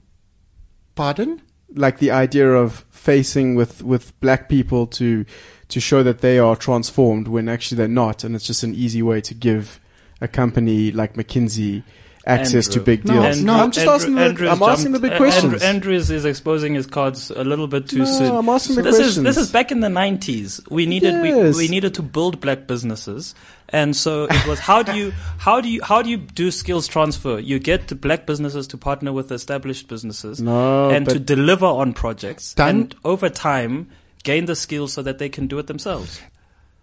Pardon? 0.94 1.42
Like 1.74 1.98
the 1.98 2.10
idea 2.10 2.50
of 2.50 2.86
facing 2.88 3.54
with, 3.54 3.82
with 3.82 4.18
black 4.20 4.48
people 4.48 4.86
to 4.86 5.26
to 5.68 5.80
show 5.80 6.02
that 6.02 6.20
they 6.20 6.38
are 6.38 6.56
transformed 6.56 7.28
when 7.28 7.50
actually 7.50 7.76
they're 7.76 7.88
not, 7.88 8.24
and 8.24 8.34
it's 8.34 8.46
just 8.46 8.62
an 8.62 8.74
easy 8.74 9.02
way 9.02 9.20
to 9.22 9.34
give 9.34 9.78
a 10.22 10.28
company 10.28 10.92
like 10.92 11.14
McKinsey 11.14 11.82
access 12.24 12.68
to 12.68 12.78
Andrew. 12.78 12.84
big 12.84 13.04
No, 13.04 13.22
deals. 13.22 13.42
no, 13.42 13.54
I'm 13.54 13.72
just 13.72 13.84
asking 13.84 14.14
the, 14.14 14.22
Andrew's 14.22 14.50
I'm 14.50 14.62
asking 14.62 14.92
the 14.92 14.98
jumped- 15.00 15.02
big 15.02 15.12
uh, 15.14 15.16
questions. 15.16 15.52
Andrew, 15.54 15.68
Andrews 15.68 16.10
is 16.12 16.24
exposing 16.24 16.74
his 16.74 16.86
cards 16.86 17.32
a 17.32 17.42
little 17.42 17.66
bit 17.66 17.88
too 17.88 17.98
No, 17.98 18.04
soon. 18.04 18.36
I'm 18.36 18.48
asking 18.48 18.76
the 18.76 18.82
this 18.82 18.94
questions. 18.98 19.16
is 19.18 19.22
this 19.24 19.36
is 19.36 19.50
back 19.50 19.72
in 19.72 19.80
the 19.80 19.88
nineties. 19.88 20.60
We 20.70 20.86
needed 20.86 21.14
Yes. 21.14 21.56
we, 21.56 21.64
we 21.64 21.68
needed 21.68 21.94
to 21.94 22.02
build 22.02 22.40
black 22.40 22.68
businesses, 22.68 23.34
and 23.70 23.96
so 23.96 24.28
it 24.30 24.46
was 24.46 24.60
how 24.60 24.84
do 24.84 24.94
you 24.96 25.10
how 25.38 25.60
do 25.60 25.68
you 25.68 25.82
how 25.82 26.00
do 26.00 26.10
you 26.10 26.16
do 26.18 26.52
skills 26.52 26.86
transfer? 26.86 27.40
You 27.40 27.58
get 27.58 27.88
the 27.88 27.96
black 27.96 28.24
businesses 28.24 28.68
to 28.68 28.78
partner 28.78 29.12
with 29.12 29.32
established 29.32 29.88
businesses, 29.88 30.40
No, 30.40 30.90
and 30.90 31.08
to 31.08 31.18
deliver 31.18 31.66
on 31.66 31.92
projects, 31.92 32.54
Done. 32.54 32.68
and 32.68 32.94
over 33.04 33.28
time 33.30 33.88
gain 34.22 34.44
the 34.44 34.54
skills 34.54 34.92
so 34.92 35.02
that 35.02 35.18
they 35.18 35.28
can 35.28 35.48
do 35.48 35.58
it 35.58 35.66
themselves. 35.66 36.20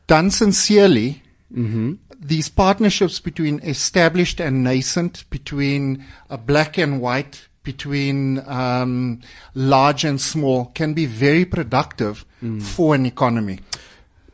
Done 0.07 0.31
sincerely, 0.31 1.23
Mm-hmm. 1.53 1.93
these 2.19 2.47
partnerships 2.47 3.19
between 3.19 3.59
established 3.61 4.39
and 4.39 4.63
nascent, 4.63 5.27
between 5.31 6.05
uh, 6.29 6.37
black 6.37 6.77
and 6.77 7.01
white, 7.01 7.47
between 7.63 8.39
um, 8.47 9.21
large 9.55 10.03
and 10.03 10.21
small, 10.21 10.65
can 10.65 10.93
be 10.93 11.07
very 11.07 11.45
productive 11.45 12.25
mm. 12.43 12.61
for 12.61 12.93
an 12.93 13.05
economy. 13.05 13.59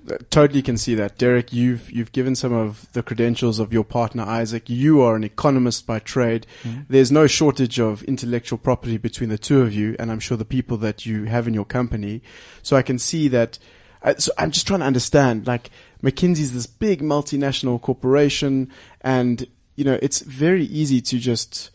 Uh, 0.09 0.17
totally 0.29 0.61
can 0.61 0.77
see 0.77 0.93
that. 0.95 1.17
Derek, 1.17 1.51
you've 1.51 1.89
you've 1.91 2.11
given 2.11 2.35
some 2.35 2.53
of 2.53 2.91
the 2.91 3.01
credentials 3.01 3.59
of 3.59 3.73
your 3.73 3.83
partner 3.83 4.23
Isaac. 4.23 4.69
You 4.69 5.01
are 5.01 5.15
an 5.15 5.23
economist 5.23 5.87
by 5.87 5.99
trade. 5.99 6.45
Mm-hmm. 6.63 6.81
There's 6.89 7.11
no 7.11 7.27
shortage 7.27 7.79
of 7.79 8.03
intellectual 8.03 8.59
property 8.59 8.97
between 8.97 9.29
the 9.29 9.37
two 9.37 9.61
of 9.61 9.73
you, 9.73 9.95
and 9.97 10.11
I'm 10.11 10.19
sure 10.19 10.37
the 10.37 10.45
people 10.45 10.77
that 10.77 11.05
you 11.05 11.23
have 11.25 11.47
in 11.47 11.53
your 11.53 11.65
company. 11.65 12.21
So 12.61 12.75
I 12.75 12.81
can 12.81 12.99
see 12.99 13.27
that. 13.29 13.57
I, 14.03 14.13
so 14.15 14.31
I'm 14.37 14.51
just 14.51 14.67
trying 14.67 14.81
to 14.81 14.85
understand. 14.85 15.47
Like 15.47 15.71
McKinsey's 16.05 16.53
this 16.53 16.67
big 16.67 17.01
multinational 17.01 17.81
corporation, 17.81 18.71
and 19.01 19.47
you 19.75 19.83
know 19.83 19.97
it's 20.01 20.19
very 20.19 20.65
easy 20.65 21.01
to 21.01 21.17
just 21.17 21.71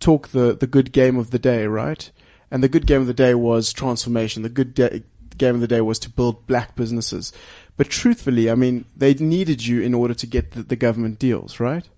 talk 0.00 0.28
the 0.28 0.56
the 0.56 0.66
good 0.66 0.90
game 0.90 1.16
of 1.18 1.30
the 1.30 1.38
day, 1.38 1.66
right? 1.66 2.10
And 2.50 2.62
the 2.62 2.68
good 2.68 2.86
game 2.86 3.02
of 3.02 3.06
the 3.06 3.14
day 3.14 3.34
was 3.34 3.72
transformation. 3.72 4.42
The 4.42 4.48
good 4.48 4.74
game 5.36 5.54
of 5.54 5.60
the 5.60 5.68
day 5.68 5.80
was 5.80 5.98
to 6.00 6.10
build 6.10 6.46
black 6.46 6.76
businesses. 6.76 7.32
But 7.76 7.90
truthfully, 7.90 8.50
I 8.50 8.54
mean, 8.54 8.84
they 8.96 9.14
needed 9.14 9.66
you 9.66 9.82
in 9.82 9.94
order 9.94 10.14
to 10.14 10.26
get 10.26 10.52
the, 10.52 10.62
the 10.62 10.76
government 10.76 11.18
deals, 11.18 11.58
right? 11.58 11.88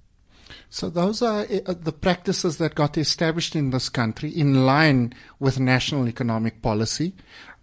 So 0.71 0.88
those 0.90 1.23
are 1.23 1.43
uh, 1.43 1.75
the 1.78 1.93
practices 1.93 2.57
that 2.57 2.75
got 2.75 2.99
established 2.99 3.55
in 3.55 3.71
this 3.71 3.88
country 3.88 4.31
in 4.31 4.66
line 4.66 5.14
with 5.38 5.61
national 5.61 6.09
economic 6.09 6.62
policy. 6.62 7.14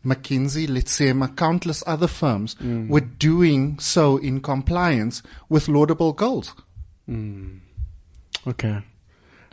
McKinsey, 0.05 0.67
Letsema, 0.67 1.35
countless 1.35 1.83
other 1.87 2.07
firms 2.07 2.55
were 2.89 3.01
doing 3.01 3.79
so 3.79 4.17
in 4.17 4.41
compliance 4.41 5.23
with 5.49 5.67
laudable 5.67 6.13
goals. 6.13 6.53
Okay. 8.47 8.81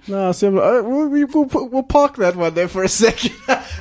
No, 0.09 0.33
so 0.33 0.59
uh, 0.59 0.83
we, 0.83 1.25
we'll, 1.25 1.45
we'll 1.45 1.83
park 1.83 2.16
that 2.16 2.35
one 2.37 2.54
there 2.54 2.69
for 2.69 2.83
a 2.83 2.88
second. 3.04 3.35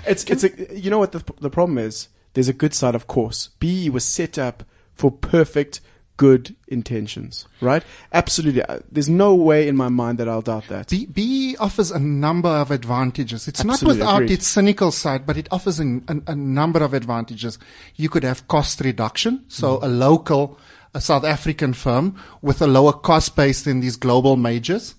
it's, 0.06 0.24
it's 0.26 0.44
a, 0.44 0.78
you 0.78 0.90
know 0.90 1.00
what 1.00 1.12
the, 1.14 1.24
the 1.40 1.50
problem 1.50 1.78
is? 1.78 2.10
There's 2.34 2.50
a 2.50 2.54
good 2.54 2.74
side, 2.74 2.94
of 2.96 3.08
course. 3.08 3.50
BE 3.60 3.90
was 3.90 4.06
set 4.06 4.38
up 4.38 4.64
for 4.94 5.12
perfect, 5.12 5.82
good 6.20 6.54
intentions, 6.68 7.46
right? 7.62 7.82
Absolutely. 8.12 8.62
Uh, 8.64 8.80
There's 8.92 9.08
no 9.08 9.34
way 9.34 9.68
in 9.70 9.76
my 9.78 9.88
mind 9.88 10.18
that 10.20 10.28
I'll 10.28 10.42
doubt 10.42 10.68
that. 10.68 10.90
B- 10.90 11.06
BE 11.08 11.56
offers 11.60 11.92
a 11.92 12.00
number 12.00 12.50
of 12.50 12.72
advantages. 12.72 13.48
It's 13.48 13.62
Absolutely 13.62 13.88
not 14.00 14.06
without 14.06 14.16
agreed. 14.24 14.32
its 14.36 14.48
cynical 14.48 14.92
side, 14.92 15.26
but 15.26 15.38
it 15.38 15.48
offers 15.50 15.80
an, 15.80 16.04
an, 16.10 16.24
a 16.28 16.36
number 16.36 16.84
of 16.84 16.94
advantages. 16.94 17.58
You 17.96 18.10
could 18.10 18.24
have 18.26 18.48
cost 18.50 18.82
reduction, 18.82 19.46
so 19.48 19.78
Mm. 19.78 19.84
a 19.84 19.88
local, 19.88 20.60
a 20.94 21.00
South 21.00 21.24
African 21.24 21.72
firm 21.74 22.16
with 22.42 22.62
a 22.62 22.68
lower 22.68 22.94
cost 22.94 23.36
base 23.38 23.64
than 23.64 23.80
these 23.80 23.96
global 23.96 24.36
majors. 24.36 24.96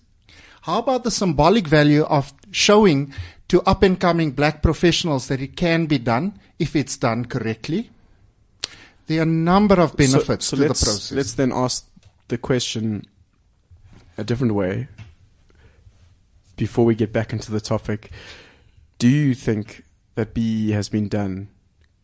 How 0.62 0.78
about 0.78 1.04
the 1.04 1.10
symbolic 1.10 1.68
value 1.68 2.04
of 2.04 2.32
showing 2.50 3.12
to 3.48 3.60
up 3.62 3.82
and 3.82 3.98
coming 4.00 4.30
black 4.30 4.62
professionals 4.62 5.28
that 5.28 5.40
it 5.42 5.54
can 5.56 5.84
be 5.86 5.98
done 5.98 6.38
if 6.58 6.74
it's 6.74 6.96
done 6.96 7.26
correctly? 7.26 7.90
There 9.10 9.18
are 9.18 9.22
a 9.22 9.26
number 9.26 9.74
of 9.74 9.96
benefits 9.96 10.46
so, 10.46 10.56
so 10.56 10.62
to 10.62 10.62
the 10.62 10.68
process. 10.68 11.10
Let's 11.10 11.32
then 11.32 11.50
ask 11.52 11.84
the 12.28 12.38
question 12.38 13.06
a 14.16 14.22
different 14.22 14.54
way 14.54 14.86
before 16.56 16.84
we 16.84 16.94
get 16.94 17.12
back 17.12 17.32
into 17.32 17.50
the 17.50 17.60
topic. 17.60 18.12
Do 19.00 19.08
you 19.08 19.34
think 19.34 19.82
that 20.14 20.32
BE 20.32 20.70
has 20.70 20.88
been 20.88 21.08
done 21.08 21.48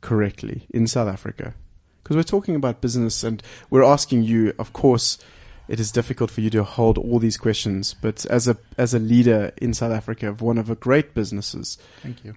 correctly 0.00 0.66
in 0.70 0.88
South 0.88 1.06
Africa? 1.06 1.54
Because 2.02 2.16
we're 2.16 2.24
talking 2.24 2.56
about 2.56 2.80
business 2.80 3.22
and 3.22 3.40
we're 3.70 3.84
asking 3.84 4.24
you, 4.24 4.52
of 4.58 4.72
course, 4.72 5.16
it 5.68 5.78
is 5.78 5.92
difficult 5.92 6.32
for 6.32 6.40
you 6.40 6.50
to 6.50 6.64
hold 6.64 6.98
all 6.98 7.20
these 7.20 7.36
questions, 7.36 7.94
but 7.94 8.26
as 8.26 8.48
a 8.48 8.56
as 8.76 8.94
a 8.94 8.98
leader 8.98 9.52
in 9.62 9.74
South 9.74 9.92
Africa 9.92 10.28
of 10.28 10.42
one 10.42 10.58
of 10.58 10.66
the 10.66 10.74
great 10.74 11.14
businesses, 11.14 11.78
Thank 12.02 12.24
you. 12.24 12.34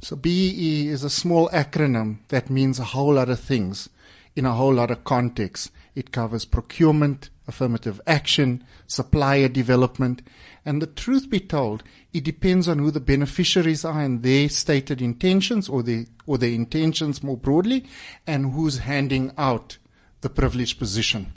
So 0.00 0.16
BEE 0.16 0.88
is 0.88 1.02
a 1.04 1.10
small 1.10 1.48
acronym 1.48 2.18
that 2.28 2.50
means 2.50 2.78
a 2.78 2.84
whole 2.84 3.14
lot 3.14 3.28
of 3.28 3.40
things 3.40 3.88
in 4.36 4.44
a 4.44 4.52
whole 4.52 4.74
lot 4.74 4.90
of 4.90 5.04
contexts. 5.04 5.70
It 5.94 6.12
covers 6.12 6.44
procurement, 6.44 7.30
affirmative 7.46 8.00
action, 8.06 8.64
supplier 8.86 9.48
development, 9.48 10.22
and 10.64 10.82
the 10.82 10.86
truth 10.86 11.30
be 11.30 11.40
told, 11.40 11.82
it 12.12 12.24
depends 12.24 12.68
on 12.68 12.78
who 12.78 12.90
the 12.90 13.00
beneficiaries 13.00 13.84
are 13.84 14.00
and 14.00 14.22
their 14.22 14.48
stated 14.48 15.00
intentions 15.00 15.68
or 15.68 15.82
their, 15.82 16.06
or 16.26 16.38
their 16.38 16.50
intentions 16.50 17.22
more 17.22 17.36
broadly 17.36 17.84
and 18.26 18.52
who's 18.52 18.78
handing 18.78 19.32
out 19.36 19.78
the 20.22 20.30
privileged 20.30 20.78
position. 20.78 21.34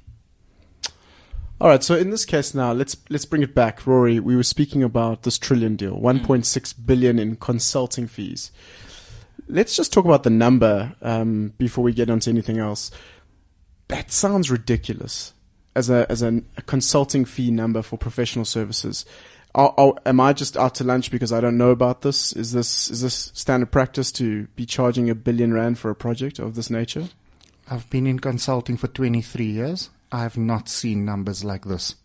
All 1.60 1.70
right. 1.70 1.84
So 1.84 1.96
in 1.96 2.12
this 2.12 2.26
case 2.26 2.54
now, 2.54 2.72
let's 2.72 2.96
let's 3.10 3.26
bring 3.26 3.42
it 3.42 3.56
back, 3.56 3.88
Rory. 3.88 4.20
We 4.20 4.36
were 4.36 4.44
speaking 4.44 4.84
about 4.84 5.24
this 5.24 5.40
Trillian 5.40 5.76
deal, 5.76 6.00
1.6 6.00 6.76
billion 6.86 7.18
in 7.18 7.36
consulting 7.38 8.08
fees. 8.08 8.52
Let's 9.48 9.76
just 9.76 9.92
talk 9.92 10.06
about 10.06 10.24
the 10.24 10.30
number 10.30 10.96
um, 11.02 11.54
before 11.58 11.84
we 11.84 11.94
get 11.94 12.10
onto 12.10 12.30
anything 12.30 12.60
else. 12.60 12.92
That 13.88 14.12
sounds 14.12 14.52
ridiculous 14.52 15.34
as 15.76 15.90
a 15.90 16.06
as 16.12 16.22
an, 16.22 16.46
a 16.58 16.62
consulting 16.62 17.26
fee 17.26 17.50
number 17.50 17.82
for 17.82 17.98
professional 17.98 18.46
services. 18.46 19.06
Are, 19.56 19.74
are, 19.78 19.94
am 20.06 20.20
I 20.20 20.34
just 20.34 20.58
out 20.58 20.76
to 20.76 20.84
lunch 20.84 21.10
because 21.10 21.34
I 21.34 21.42
don't 21.42 21.58
know 21.58 21.72
about 21.72 22.04
this? 22.04 22.34
Is 22.34 22.52
this 22.52 22.92
is 22.92 23.02
this 23.02 23.32
standard 23.34 23.72
practice 23.72 24.12
to 24.14 24.46
be 24.56 24.68
charging 24.68 25.10
a 25.10 25.16
billion 25.16 25.54
rand 25.54 25.80
for 25.80 25.90
a 25.90 25.96
project 25.96 26.38
of 26.38 26.54
this 26.54 26.70
nature? 26.70 27.06
I've 27.68 27.90
been 27.90 28.06
in 28.06 28.20
consulting 28.20 28.78
for 28.78 28.88
23 28.88 29.46
years. 29.46 29.90
I 30.12 30.24
have 30.24 30.38
not 30.38 30.70
seen 30.70 31.06
numbers 31.06 31.44
like 31.44 31.66
this. 31.66 31.96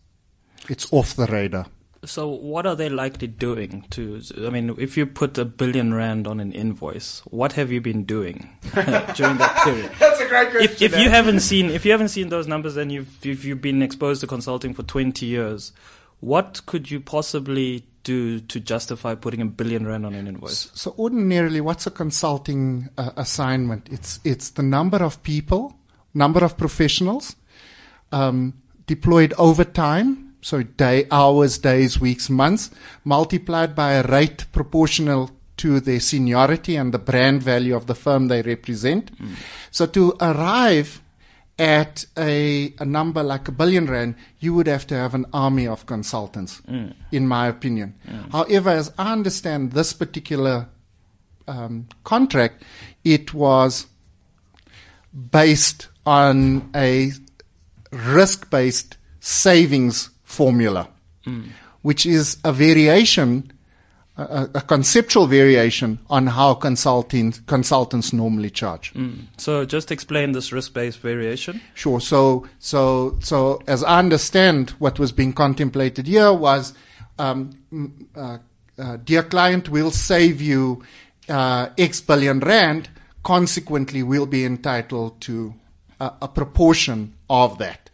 It's 0.69 0.91
off 0.91 1.15
the 1.15 1.27
radar. 1.27 1.67
So, 2.05 2.27
what 2.27 2.65
are 2.65 2.75
they 2.75 2.89
likely 2.89 3.27
doing 3.27 3.85
to? 3.91 4.21
I 4.45 4.49
mean, 4.49 4.75
if 4.77 4.97
you 4.97 5.05
put 5.05 5.37
a 5.37 5.45
billion 5.45 5.93
rand 5.93 6.27
on 6.27 6.41
an 6.41 6.51
invoice, 6.51 7.21
what 7.29 7.53
have 7.53 7.71
you 7.71 7.79
been 7.79 8.03
doing 8.03 8.49
during 8.73 9.37
that 9.37 9.61
period? 9.63 9.91
That's 9.99 10.19
a 10.19 10.27
great 10.27 10.51
question. 10.51 10.69
If, 10.69 10.81
if 10.81 10.97
you 10.97 11.09
haven't 11.09 11.39
seen, 11.39 11.69
if 11.69 11.85
you 11.85 11.91
haven't 11.91 12.09
seen 12.09 12.27
those 12.27 12.45
numbers, 12.45 12.75
then 12.75 12.89
you've 12.89 13.25
if 13.25 13.45
you've 13.45 13.61
been 13.61 13.81
exposed 13.81 14.19
to 14.21 14.27
consulting 14.27 14.73
for 14.73 14.83
twenty 14.83 15.27
years, 15.27 15.71
what 16.19 16.65
could 16.65 16.91
you 16.91 16.99
possibly 16.99 17.85
do 18.03 18.41
to 18.41 18.59
justify 18.59 19.15
putting 19.15 19.39
a 19.39 19.45
billion 19.45 19.87
rand 19.87 20.05
on 20.05 20.13
an 20.13 20.27
invoice? 20.27 20.71
So 20.73 20.93
ordinarily, 20.99 21.61
what's 21.61 21.87
a 21.87 21.91
consulting 21.91 22.89
uh, 22.97 23.11
assignment? 23.15 23.87
It's 23.89 24.19
it's 24.25 24.49
the 24.49 24.63
number 24.63 24.97
of 24.97 25.23
people, 25.23 25.77
number 26.13 26.43
of 26.43 26.57
professionals 26.57 27.37
um, 28.13 28.53
deployed 28.85 29.33
over 29.37 29.63
time. 29.63 30.35
So 30.41 30.61
day, 30.61 31.07
hours, 31.09 31.57
days, 31.57 31.99
weeks, 31.99 32.29
months, 32.29 32.69
multiplied 33.05 33.75
by 33.75 33.93
a 33.93 34.03
rate 34.03 34.45
proportional 34.51 35.31
to 35.57 35.79
their 35.79 35.99
seniority 36.01 36.75
and 36.75 36.93
the 36.93 36.99
brand 36.99 37.41
value 37.43 37.75
of 37.75 37.87
the 37.87 37.95
firm 37.95 38.27
they 38.27 38.41
represent. 38.41 39.11
So 39.71 39.85
to 39.85 40.13
arrive 40.19 41.01
at 41.57 42.05
a, 42.17 42.73
a 42.79 42.83
number 42.85 43.23
like 43.23 43.47
a 43.47 43.51
billion 43.51 43.85
rand, 43.85 44.15
you 44.39 44.53
would 44.53 44.67
have 44.67 44.85
to 44.87 44.95
have 44.95 45.13
an 45.13 45.25
army 45.31 45.65
of 45.67 45.85
consultants, 45.85 46.61
in 47.11 47.27
my 47.27 47.47
opinion. 47.47 47.95
However, 48.31 48.71
as 48.71 48.91
I 48.97 49.13
understand 49.13 49.71
this 49.71 49.93
particular 49.93 50.67
um, 51.47 51.87
contract, 52.03 52.63
it 53.05 53.33
was 53.33 53.85
based 55.31 55.87
on 56.05 56.69
a 56.75 57.11
risk 57.93 58.49
based 58.49 58.97
savings 59.19 60.09
formula, 60.23 60.89
which 61.81 62.05
is 62.05 62.37
a 62.43 62.51
variation, 62.51 63.51
a, 64.17 64.49
a 64.55 64.61
conceptual 64.61 65.27
variation 65.27 65.99
on 66.09 66.27
how 66.27 66.53
consulting, 66.55 67.31
consultants 67.47 68.11
normally 68.13 68.49
charge. 68.49 68.93
So, 69.37 69.65
just 69.65 69.91
explain 69.91 70.31
this 70.33 70.51
risk-based 70.51 70.99
variation. 70.99 71.61
Sure. 71.73 72.01
So, 72.01 72.47
so, 72.59 73.17
so 73.21 73.61
as 73.67 73.83
I 73.83 73.99
understand 73.99 74.71
what 74.71 74.99
was 74.99 75.11
being 75.11 75.33
contemplated 75.33 76.07
here 76.07 76.33
was, 76.33 76.73
um, 77.19 77.51
mm, 77.71 77.91
uh, 78.15 78.37
uh, 78.77 78.97
dear 78.97 79.23
client, 79.23 79.69
we'll 79.69 79.91
save 79.91 80.41
you 80.41 80.83
uh, 81.29 81.69
X 81.77 82.01
billion 82.01 82.39
rand. 82.39 82.89
Consequently, 83.23 84.03
we'll 84.03 84.25
be 84.25 84.43
entitled 84.43 85.21
to 85.21 85.53
a, 86.03 86.13
a 86.23 86.27
proportion 86.27 87.13
of 87.29 87.57
that. 87.57 87.89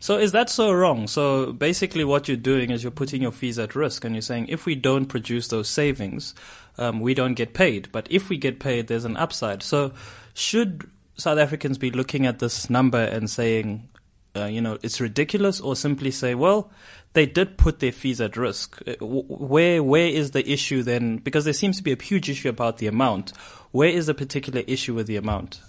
So 0.00 0.18
is 0.18 0.32
that 0.32 0.50
so 0.50 0.72
wrong? 0.72 1.06
So 1.06 1.52
basically, 1.52 2.04
what 2.04 2.26
you're 2.26 2.36
doing 2.36 2.70
is 2.70 2.82
you're 2.82 2.90
putting 2.90 3.22
your 3.22 3.30
fees 3.30 3.58
at 3.58 3.76
risk, 3.76 4.04
and 4.04 4.14
you're 4.14 4.22
saying 4.22 4.48
if 4.48 4.66
we 4.66 4.74
don't 4.74 5.06
produce 5.06 5.48
those 5.48 5.68
savings, 5.68 6.34
um, 6.76 7.00
we 7.00 7.14
don't 7.14 7.34
get 7.34 7.54
paid. 7.54 7.88
But 7.92 8.08
if 8.10 8.28
we 8.28 8.36
get 8.36 8.58
paid, 8.58 8.88
there's 8.88 9.04
an 9.04 9.16
upside. 9.16 9.62
So 9.62 9.92
should 10.34 10.90
South 11.14 11.38
Africans 11.38 11.78
be 11.78 11.92
looking 11.92 12.26
at 12.26 12.40
this 12.40 12.68
number 12.68 12.98
and 12.98 13.30
saying, 13.30 13.88
uh, 14.34 14.46
you 14.46 14.60
know, 14.60 14.78
it's 14.82 15.00
ridiculous, 15.00 15.60
or 15.60 15.76
simply 15.76 16.10
say, 16.10 16.34
well, 16.34 16.70
they 17.12 17.26
did 17.26 17.56
put 17.56 17.78
their 17.78 17.92
fees 17.92 18.20
at 18.20 18.36
risk. 18.36 18.82
Uh, 18.84 18.94
Where 19.04 19.82
where 19.84 20.08
is 20.08 20.32
the 20.32 20.42
issue 20.50 20.82
then? 20.82 21.18
Because 21.18 21.44
there 21.44 21.54
seems 21.54 21.76
to 21.76 21.82
be 21.84 21.92
a 21.92 22.02
huge 22.02 22.28
issue 22.28 22.48
about 22.48 22.78
the 22.78 22.88
amount. 22.88 23.32
Where 23.70 23.90
is 23.90 24.06
the 24.06 24.14
particular 24.14 24.62
issue 24.66 24.94
with 24.94 25.06
the 25.06 25.16
amount? 25.16 25.60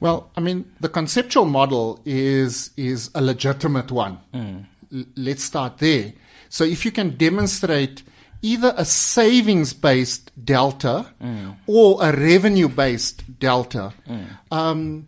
Well, 0.00 0.30
I 0.36 0.40
mean, 0.40 0.72
the 0.80 0.88
conceptual 0.88 1.44
model 1.44 2.00
is 2.04 2.70
is 2.76 3.10
a 3.14 3.20
legitimate 3.20 3.90
one. 3.90 4.18
Hmm. 4.32 4.58
L- 4.92 5.04
let's 5.16 5.44
start 5.44 5.78
there. 5.78 6.12
So, 6.48 6.64
if 6.64 6.84
you 6.84 6.92
can 6.92 7.16
demonstrate 7.16 8.02
either 8.40 8.72
a 8.76 8.84
savings 8.84 9.72
based 9.72 10.30
delta 10.44 11.06
hmm. 11.20 11.50
or 11.66 12.02
a 12.02 12.16
revenue 12.16 12.68
based 12.68 13.38
delta, 13.38 13.92
hmm. 14.06 14.24
um, 14.50 15.06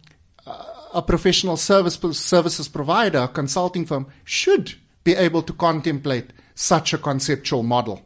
a- 0.92 1.02
professional 1.02 1.56
service 1.56 1.98
services 2.18 2.68
provider, 2.68 3.18
a 3.18 3.28
consulting 3.28 3.86
firm, 3.86 4.06
should 4.24 4.74
be 5.04 5.14
able 5.14 5.42
to 5.42 5.52
contemplate 5.52 6.32
such 6.54 6.92
a 6.92 6.98
conceptual 6.98 7.62
model. 7.62 8.02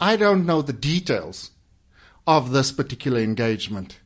I 0.00 0.16
don't 0.16 0.46
know 0.46 0.62
the 0.62 0.72
details 0.72 1.50
of 2.26 2.50
this 2.50 2.72
particular 2.72 3.20
engagement. 3.20 3.98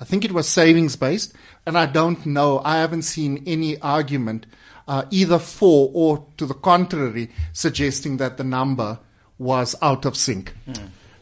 I 0.00 0.04
think 0.04 0.24
it 0.24 0.32
was 0.32 0.48
savings 0.48 0.96
based, 0.96 1.32
and 1.66 1.76
I 1.76 1.86
don't 1.86 2.24
know. 2.24 2.62
I 2.64 2.76
haven't 2.78 3.02
seen 3.02 3.42
any 3.46 3.78
argument 3.80 4.46
uh, 4.88 5.04
either 5.10 5.38
for 5.38 5.90
or 5.92 6.24
to 6.36 6.46
the 6.46 6.54
contrary 6.54 7.30
suggesting 7.52 8.18
that 8.18 8.36
the 8.36 8.44
number 8.44 9.00
was 9.38 9.74
out 9.82 10.04
of 10.04 10.16
sync. 10.16 10.54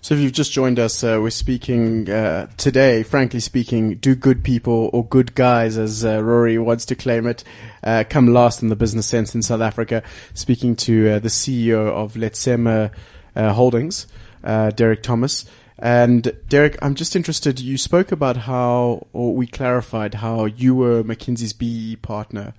So 0.02 0.14
if 0.14 0.20
you've 0.20 0.32
just 0.32 0.52
joined 0.52 0.78
us, 0.78 1.02
uh, 1.02 1.18
we're 1.22 1.30
speaking 1.30 2.10
uh, 2.10 2.48
today, 2.58 3.02
frankly 3.02 3.40
speaking, 3.40 3.94
do 3.94 4.14
good 4.14 4.44
people 4.44 4.90
or 4.92 5.06
good 5.06 5.34
guys, 5.34 5.78
as 5.78 6.04
uh, 6.04 6.22
Rory 6.22 6.58
wants 6.58 6.84
to 6.86 6.94
claim 6.94 7.26
it, 7.26 7.42
uh, 7.82 8.04
come 8.10 8.26
last 8.26 8.60
in 8.60 8.68
the 8.68 8.76
business 8.76 9.06
sense 9.06 9.34
in 9.34 9.40
South 9.40 9.62
Africa. 9.62 10.02
Speaking 10.34 10.76
to 10.76 11.12
uh, 11.12 11.18
the 11.20 11.28
CEO 11.28 11.88
of 11.88 12.14
Letsema 12.14 12.90
uh, 13.34 13.54
Holdings, 13.54 14.06
Derek 14.42 15.02
Thomas. 15.02 15.46
And 15.84 16.34
Derek, 16.48 16.78
I'm 16.80 16.94
just 16.94 17.14
interested. 17.14 17.60
You 17.60 17.76
spoke 17.76 18.10
about 18.10 18.38
how, 18.38 19.06
or 19.12 19.34
we 19.34 19.46
clarified 19.46 20.14
how 20.14 20.46
you 20.46 20.74
were 20.74 21.04
McKinsey's 21.04 21.52
BE 21.52 21.96
partner, 21.96 22.54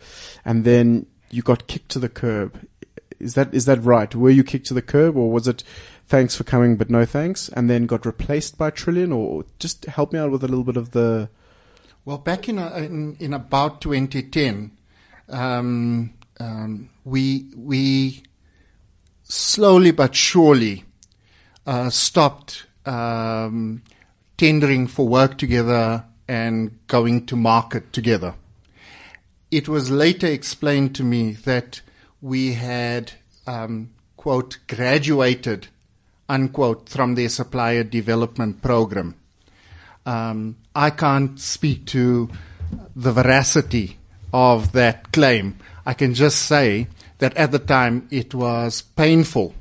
and 0.46 0.64
then 0.64 1.08
you 1.32 1.42
got 1.42 1.66
kicked 1.66 1.90
to 1.90 2.00
the 2.00 2.08
curb. 2.08 2.68
Is 3.20 3.34
that 3.34 3.52
is 3.52 3.66
that 3.66 3.84
right? 3.84 4.14
Were 4.14 4.30
you 4.30 4.44
kicked 4.44 4.68
to 4.68 4.76
the 4.76 4.82
curb, 4.84 5.18
or 5.18 5.32
was 5.32 5.48
it 5.48 5.64
thanks 6.06 6.36
for 6.36 6.44
coming 6.44 6.76
but 6.78 6.92
no 6.92 7.04
thanks, 7.04 7.50
and 7.50 7.68
then 7.68 7.88
got 7.88 8.06
replaced 8.06 8.60
by 8.60 8.70
Trillian? 8.70 9.12
Or 9.12 9.44
just 9.58 9.86
help 9.86 10.14
me 10.14 10.20
out 10.20 10.30
with 10.30 10.44
a 10.44 10.48
little 10.48 10.64
bit 10.64 10.78
of 10.78 10.92
the. 10.92 11.28
Well, 12.06 12.20
back 12.20 12.48
in, 12.48 12.60
uh, 12.60 12.76
in, 12.76 13.18
in 13.20 13.34
about 13.34 13.82
2010, 13.82 14.70
um, 15.30 16.14
um, 16.40 16.90
we, 17.04 17.48
we 17.58 18.22
slowly 19.24 19.90
but 19.90 20.14
surely 20.14 20.84
uh, 21.66 21.90
stopped 21.90 22.68
um, 22.86 23.82
tendering 24.38 24.88
for 24.88 25.08
work 25.08 25.38
together 25.38 26.04
and 26.28 26.78
going 26.88 27.26
to 27.28 27.36
market 27.36 27.94
together. 27.94 28.36
It 29.52 29.68
was 29.70 29.90
later 29.90 30.28
explained 30.28 30.96
to 30.96 31.04
me 31.04 31.34
that 31.46 31.82
we 32.22 32.54
had, 32.54 33.14
um, 33.46 33.92
quote, 34.18 34.58
graduated, 34.68 35.68
unquote, 36.28 36.90
from 36.90 37.16
their 37.16 37.30
supplier 37.30 37.84
development 37.84 38.62
program. 38.62 39.16
Um, 40.06 40.58
I 40.76 40.90
can't 40.90 41.40
speak 41.40 41.86
to 41.88 42.30
the 42.96 43.12
veracity 43.12 43.98
of 44.34 44.72
that 44.74 45.12
claim. 45.12 45.58
I 45.86 45.94
can 45.94 46.14
just 46.14 46.40
say 46.40 46.88
that 47.20 47.38
at 47.38 47.52
the 47.52 47.60
time 47.60 48.08
it 48.12 48.34
was 48.34 48.82
painful 48.82 49.54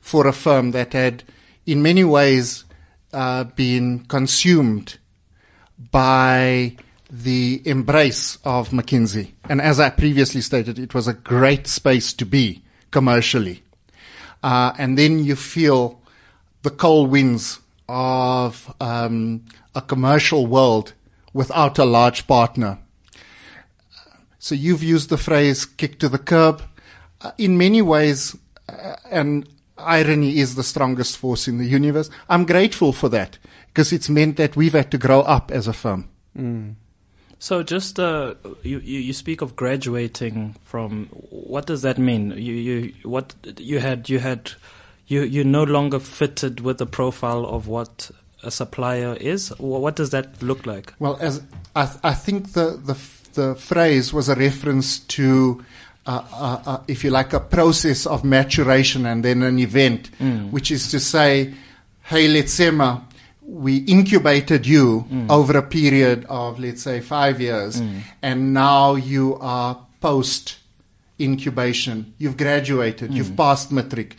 for 0.00 0.26
a 0.26 0.32
firm 0.32 0.70
that 0.70 0.92
had, 0.92 1.24
in 1.66 1.82
many 1.82 2.04
ways, 2.04 2.64
uh, 3.12 3.44
been 3.44 4.00
consumed 4.06 4.98
by 5.90 6.76
the 7.10 7.60
embrace 7.64 8.38
of 8.44 8.70
McKinsey. 8.70 9.32
And 9.48 9.60
as 9.60 9.80
I 9.80 9.90
previously 9.90 10.40
stated, 10.40 10.78
it 10.78 10.94
was 10.94 11.08
a 11.08 11.14
great 11.14 11.66
space 11.66 12.12
to 12.14 12.24
be 12.24 12.62
commercially. 12.90 13.62
Uh, 14.42 14.72
and 14.78 14.96
then 14.96 15.18
you 15.24 15.36
feel 15.36 16.00
the 16.62 16.70
cold 16.70 17.10
winds 17.10 17.58
of 17.88 18.72
um, 18.80 19.44
a 19.74 19.82
commercial 19.82 20.46
world 20.46 20.92
without 21.32 21.78
a 21.78 21.84
large 21.84 22.26
partner. 22.26 22.78
So 24.38 24.54
you've 24.54 24.82
used 24.82 25.10
the 25.10 25.18
phrase 25.18 25.64
kick 25.64 25.98
to 25.98 26.08
the 26.08 26.18
curb. 26.18 26.62
Uh, 27.20 27.32
in 27.36 27.58
many 27.58 27.82
ways, 27.82 28.36
uh, 28.68 28.96
and 29.10 29.46
irony 29.84 30.38
is 30.38 30.54
the 30.54 30.62
strongest 30.62 31.16
force 31.16 31.48
in 31.48 31.58
the 31.58 31.66
universe. 31.66 32.10
I'm 32.28 32.46
grateful 32.46 32.92
for 32.92 33.08
that 33.10 33.38
because 33.68 33.92
it's 33.92 34.08
meant 34.08 34.36
that 34.36 34.56
we've 34.56 34.72
had 34.72 34.90
to 34.90 34.98
grow 34.98 35.20
up 35.20 35.50
as 35.50 35.66
a 35.66 35.72
firm. 35.72 36.08
So 37.38 37.62
just 37.62 37.98
uh, 37.98 38.34
you, 38.62 38.80
you 38.80 39.00
you 39.00 39.12
speak 39.12 39.40
of 39.40 39.56
graduating 39.56 40.56
from 40.62 41.06
what 41.30 41.66
does 41.66 41.82
that 41.82 41.96
mean? 41.98 42.32
You 42.32 42.54
you 42.54 42.92
what 43.02 43.34
you 43.56 43.80
had 43.80 44.08
you 44.10 44.18
had 44.18 44.52
you 45.06 45.22
you 45.22 45.42
no 45.42 45.64
longer 45.64 45.98
fitted 45.98 46.60
with 46.60 46.78
the 46.78 46.86
profile 46.86 47.46
of 47.46 47.66
what 47.66 48.10
a 48.42 48.50
supplier 48.50 49.14
is. 49.14 49.48
What 49.58 49.96
does 49.96 50.10
that 50.10 50.42
look 50.42 50.66
like? 50.66 50.94
Well, 50.98 51.16
as 51.20 51.42
I, 51.74 51.90
I 52.02 52.14
think 52.14 52.52
the, 52.52 52.80
the 52.82 52.92
f- 52.92 53.20
the 53.32 53.54
phrase 53.54 54.12
was 54.12 54.28
a 54.28 54.34
reference 54.34 54.98
to, 54.98 55.64
uh, 56.06 56.22
uh, 56.32 56.62
uh, 56.66 56.78
if 56.88 57.04
you 57.04 57.10
like, 57.10 57.32
a 57.32 57.40
process 57.40 58.06
of 58.06 58.24
maturation 58.24 59.06
and 59.06 59.24
then 59.24 59.42
an 59.42 59.58
event, 59.58 60.10
which 60.50 60.70
is 60.70 60.88
to 60.90 60.98
say, 60.98 61.52
hey, 62.02 62.26
Letsema, 62.28 63.02
we 63.42 63.78
incubated 63.78 64.66
you 64.66 65.06
over 65.28 65.58
a 65.58 65.62
period 65.62 66.24
of, 66.28 66.58
let's 66.58 66.82
say, 66.82 67.00
five 67.00 67.40
years, 67.40 67.82
and 68.22 68.54
now 68.54 68.94
you 68.94 69.36
are 69.40 69.78
post 70.00 70.58
incubation, 71.18 72.14
you've 72.18 72.36
graduated, 72.36 73.12
you've 73.12 73.36
passed 73.36 73.70
matric, 73.70 74.16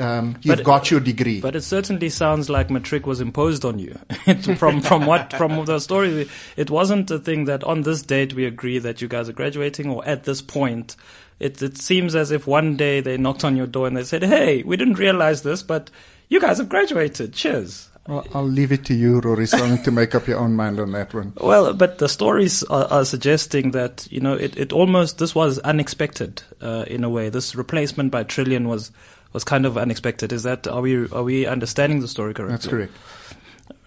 um, 0.00 0.36
you've 0.42 0.56
But- 0.56 0.64
got 0.64 0.90
your 0.90 1.00
degree. 1.00 1.40
But 1.40 1.56
it 1.56 1.62
certainly 1.62 2.08
sounds 2.08 2.48
like 2.48 2.70
matric 2.70 3.06
was 3.06 3.20
imposed 3.20 3.64
on 3.64 3.78
you. 3.78 3.98
from 4.56 4.80
from 4.80 5.06
what 5.06 5.32
from 5.34 5.64
the 5.64 5.78
story, 5.78 6.28
it 6.56 6.70
wasn't 6.70 7.10
a 7.10 7.18
thing 7.18 7.44
that 7.44 7.62
on 7.64 7.82
this 7.82 8.02
date 8.02 8.34
we 8.34 8.44
agree 8.46 8.78
that 8.78 9.00
you 9.02 9.08
guys 9.08 9.28
are 9.28 9.32
graduating, 9.34 9.88
or 9.90 10.06
at 10.06 10.24
this 10.24 10.42
point. 10.42 10.96
It 11.38 11.62
it 11.62 11.78
seems 11.78 12.14
as 12.14 12.30
if 12.30 12.46
one 12.46 12.76
day 12.76 13.00
they 13.00 13.16
knocked 13.16 13.44
on 13.44 13.56
your 13.56 13.66
door 13.66 13.86
and 13.86 13.96
they 13.96 14.04
said, 14.04 14.22
"Hey, 14.24 14.62
we 14.62 14.76
didn't 14.76 14.98
realize 14.98 15.42
this, 15.42 15.62
but 15.62 15.90
you 16.28 16.40
guys 16.40 16.58
have 16.58 16.68
graduated. 16.68 17.32
Cheers." 17.32 17.88
Well, 18.08 18.26
I'll 18.34 18.42
leave 18.48 18.72
it 18.72 18.84
to 18.86 18.94
you, 18.94 19.20
Rorisang, 19.20 19.84
to 19.84 19.90
make 19.90 20.14
up 20.14 20.26
your 20.26 20.38
own 20.38 20.56
mind 20.56 20.80
on 20.80 20.90
that 20.92 21.14
one. 21.14 21.32
Well, 21.40 21.74
but 21.74 21.98
the 21.98 22.08
stories 22.08 22.62
are, 22.64 22.86
are 22.86 23.04
suggesting 23.04 23.70
that 23.70 24.08
you 24.10 24.20
know 24.20 24.34
it, 24.34 24.56
it 24.56 24.72
almost 24.72 25.18
this 25.18 25.34
was 25.34 25.58
unexpected 25.60 26.42
uh, 26.60 26.84
in 26.88 27.04
a 27.04 27.08
way. 27.10 27.28
This 27.28 27.54
replacement 27.54 28.10
by 28.10 28.24
Trillian 28.24 28.66
was 28.66 28.90
was 29.32 29.44
kind 29.44 29.66
of 29.66 29.78
unexpected. 29.78 30.32
Is 30.32 30.42
that 30.42 30.66
are 30.66 30.80
we 30.80 31.08
are 31.10 31.22
we 31.22 31.46
understanding 31.46 32.00
the 32.00 32.08
story 32.08 32.34
correctly? 32.34 32.56
That's 32.56 32.66
correct. 32.66 32.92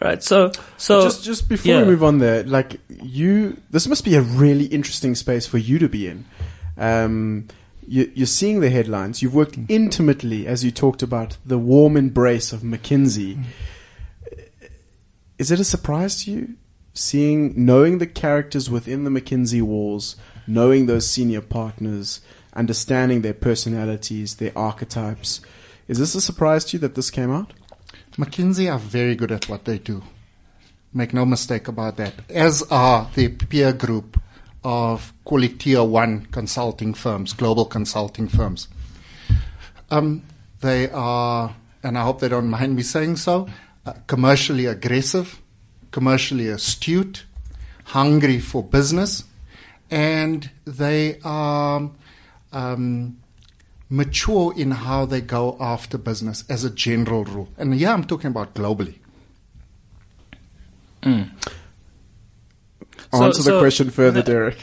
Right. 0.02 0.24
So 0.24 0.52
so 0.78 1.04
just 1.04 1.24
just 1.24 1.50
before 1.50 1.74
yeah. 1.74 1.82
we 1.82 1.88
move 1.88 2.04
on 2.04 2.18
there, 2.18 2.44
like 2.44 2.80
you, 2.90 3.58
this 3.70 3.88
must 3.88 4.04
be 4.04 4.16
a 4.16 4.22
really 4.22 4.66
interesting 4.66 5.16
space 5.16 5.46
for 5.46 5.58
you 5.58 5.80
to 5.80 5.88
be 5.88 6.08
in. 6.08 6.26
Um, 6.78 7.48
you, 7.88 8.12
you're 8.16 8.28
seeing 8.28 8.60
the 8.60 8.70
headlines. 8.70 9.22
You've 9.22 9.36
worked 9.36 9.58
intimately, 9.68 10.48
as 10.48 10.64
you 10.64 10.72
talked 10.72 11.04
about, 11.04 11.38
the 11.46 11.58
warm 11.58 11.98
embrace 11.98 12.54
of 12.54 12.62
McKinsey. 12.62 13.44
Is 15.38 15.52
it 15.52 15.60
a 15.60 15.64
surprise 15.66 16.24
to 16.24 16.32
you 16.32 16.56
seeing, 16.94 17.54
knowing 17.66 17.98
the 17.98 18.08
characters 18.08 18.70
within 18.70 19.04
the 19.04 19.10
McKinsey 19.10 19.62
walls, 19.62 20.16
knowing 20.48 20.86
those 20.86 21.10
senior 21.10 21.42
partners, 21.42 22.22
understanding 22.56 23.22
their 23.22 23.34
personalities, 23.34 24.36
their 24.36 24.58
archetypes? 24.58 25.42
Is 25.88 26.00
this 26.00 26.16
a 26.16 26.22
surprise 26.22 26.66
to 26.66 26.78
you 26.78 26.80
that 26.80 26.96
this 26.96 27.10
came 27.10 27.32
out? 27.32 27.54
McKinsey 28.18 28.72
are 28.72 28.80
very 28.80 29.16
good 29.16 29.32
at 29.32 29.50
what 29.50 29.66
they 29.66 29.80
do. 29.80 30.04
Make 30.94 31.13
no 31.13 31.26
mistake 31.26 31.68
about 31.68 31.98
that. 31.98 32.13
As 32.30 32.62
are 32.70 33.10
the 33.16 33.30
peer 33.30 33.74
group 33.74 34.22
of 34.63 35.13
call 35.26 35.44
it 35.44 35.60
tier 35.60 35.84
one 35.84 36.28
consulting 36.28 36.94
firms, 36.94 37.34
global 37.34 37.66
consulting 37.66 38.28
firms. 38.28 38.68
Um, 39.92 40.24
they 40.62 40.89
are, 40.89 41.56
and 41.84 41.98
I 41.98 42.04
hope 42.04 42.20
they 42.20 42.30
don't 42.30 42.50
mind 42.50 42.76
me 42.76 42.84
saying 42.84 43.18
so, 43.18 43.48
uh, 43.86 43.94
commercially 44.08 44.66
aggressive, 44.66 45.42
commercially 45.92 46.48
astute, 46.48 47.26
hungry 47.86 48.39
for 48.39 48.63
business, 48.63 49.26
and 49.92 50.50
they 50.66 51.20
are 51.24 51.89
um, 52.54 53.18
mature 53.89 54.54
in 54.56 54.72
how 54.72 55.06
they 55.06 55.22
go 55.22 55.58
after 55.60 55.98
business 55.98 56.44
as 56.50 56.63
a 56.63 56.70
general 56.70 57.26
rule. 57.26 57.50
And 57.58 57.76
yeah, 57.76 57.94
I'm 57.94 58.04
talking 58.06 58.28
about 58.30 58.54
globally. 58.54 58.96
So- 61.04 61.26
Answer 63.26 63.44
the 63.44 63.50
so 63.50 63.60
question 63.60 63.89
further, 63.89 64.22
the- 64.22 64.32
Derek. 64.32 64.58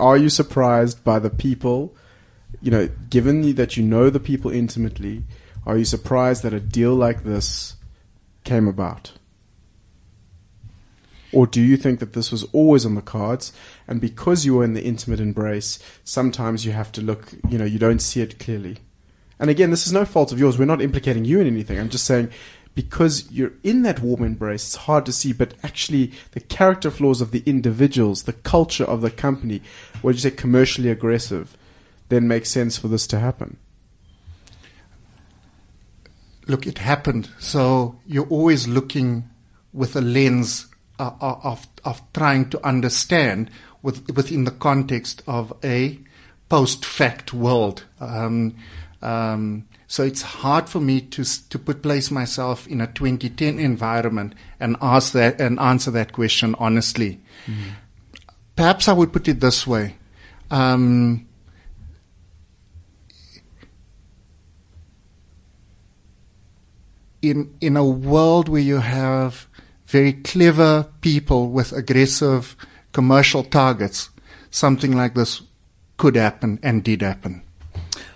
Are 0.00 0.16
you 0.16 0.28
surprised 0.28 1.04
by 1.04 1.18
the 1.18 1.30
people? 1.30 1.94
You 2.60 2.70
know, 2.70 2.88
given 3.10 3.54
that 3.54 3.76
you 3.76 3.82
know 3.82 4.08
the 4.10 4.20
people 4.20 4.50
intimately, 4.50 5.24
are 5.66 5.76
you 5.76 5.84
surprised 5.84 6.42
that 6.42 6.52
a 6.54 6.60
deal 6.60 6.94
like 6.94 7.24
this 7.24 7.76
came 8.44 8.66
about? 8.68 9.12
Or 11.32 11.46
do 11.46 11.62
you 11.62 11.76
think 11.76 11.98
that 12.00 12.12
this 12.12 12.30
was 12.30 12.44
always 12.52 12.84
on 12.84 12.94
the 12.94 13.02
cards? 13.02 13.52
And 13.88 14.00
because 14.00 14.44
you 14.44 14.54
were 14.54 14.64
in 14.64 14.74
the 14.74 14.84
intimate 14.84 15.20
embrace, 15.20 15.78
sometimes 16.04 16.66
you 16.66 16.72
have 16.72 16.92
to 16.92 17.00
look, 17.00 17.32
you 17.48 17.56
know, 17.58 17.64
you 17.64 17.78
don't 17.78 18.00
see 18.00 18.20
it 18.20 18.38
clearly. 18.38 18.78
And 19.38 19.48
again, 19.48 19.70
this 19.70 19.86
is 19.86 19.92
no 19.92 20.04
fault 20.04 20.30
of 20.30 20.38
yours. 20.38 20.58
We're 20.58 20.66
not 20.66 20.82
implicating 20.82 21.24
you 21.24 21.40
in 21.40 21.46
anything. 21.46 21.78
I'm 21.78 21.88
just 21.88 22.04
saying 22.04 22.30
because 22.74 23.30
you're 23.30 23.52
in 23.62 23.82
that 23.82 24.00
warm 24.00 24.22
embrace, 24.22 24.66
it's 24.66 24.76
hard 24.76 25.04
to 25.06 25.12
see, 25.12 25.32
but 25.32 25.54
actually 25.62 26.12
the 26.32 26.40
character 26.40 26.90
flaws 26.90 27.20
of 27.20 27.30
the 27.30 27.42
individuals, 27.44 28.22
the 28.22 28.32
culture 28.32 28.84
of 28.84 29.00
the 29.00 29.10
company, 29.10 29.62
what 30.00 30.14
you 30.14 30.20
say 30.20 30.30
commercially 30.30 30.90
aggressive, 30.90 31.56
then 32.08 32.28
makes 32.28 32.50
sense 32.50 32.78
for 32.78 32.88
this 32.88 33.06
to 33.08 33.18
happen. 33.18 33.56
Look, 36.46 36.66
it 36.66 36.78
happened. 36.78 37.30
So 37.38 37.98
you're 38.06 38.28
always 38.28 38.66
looking 38.66 39.28
with 39.72 39.96
a 39.96 40.00
lens 40.00 40.66
uh, 41.02 41.36
of, 41.42 41.66
of 41.84 42.00
trying 42.12 42.48
to 42.50 42.64
understand 42.66 43.50
with, 43.82 44.14
within 44.14 44.44
the 44.44 44.50
context 44.50 45.22
of 45.26 45.52
a 45.64 45.98
post 46.48 46.84
fact 46.84 47.32
world. 47.32 47.84
Um, 47.98 48.54
um, 49.00 49.66
so 49.88 50.04
it's 50.04 50.22
hard 50.22 50.68
for 50.68 50.80
me 50.80 51.00
to 51.00 51.24
to 51.48 51.58
put 51.58 51.82
place 51.82 52.10
myself 52.10 52.66
in 52.68 52.80
a 52.80 52.86
2010 52.86 53.58
environment 53.58 54.34
and 54.60 54.76
ask 54.80 55.12
that 55.12 55.40
and 55.40 55.58
answer 55.58 55.90
that 55.90 56.12
question 56.12 56.54
honestly. 56.58 57.20
Perhaps 58.54 58.88
I 58.88 58.92
would 58.92 59.12
put 59.12 59.28
it 59.28 59.40
this 59.40 59.66
way. 59.66 59.96
Um, 60.50 61.26
in 67.22 67.54
in 67.60 67.76
a 67.76 67.84
world 67.84 68.48
where 68.48 68.60
you 68.60 68.78
have 68.78 69.48
very 69.92 70.14
clever 70.14 70.88
people 71.02 71.50
with 71.50 71.72
aggressive 71.72 72.56
commercial 72.92 73.44
targets, 73.44 74.08
something 74.50 74.96
like 74.96 75.14
this 75.14 75.42
could 75.98 76.16
happen 76.16 76.58
and 76.62 76.82
did 76.82 77.02
happen. 77.02 77.42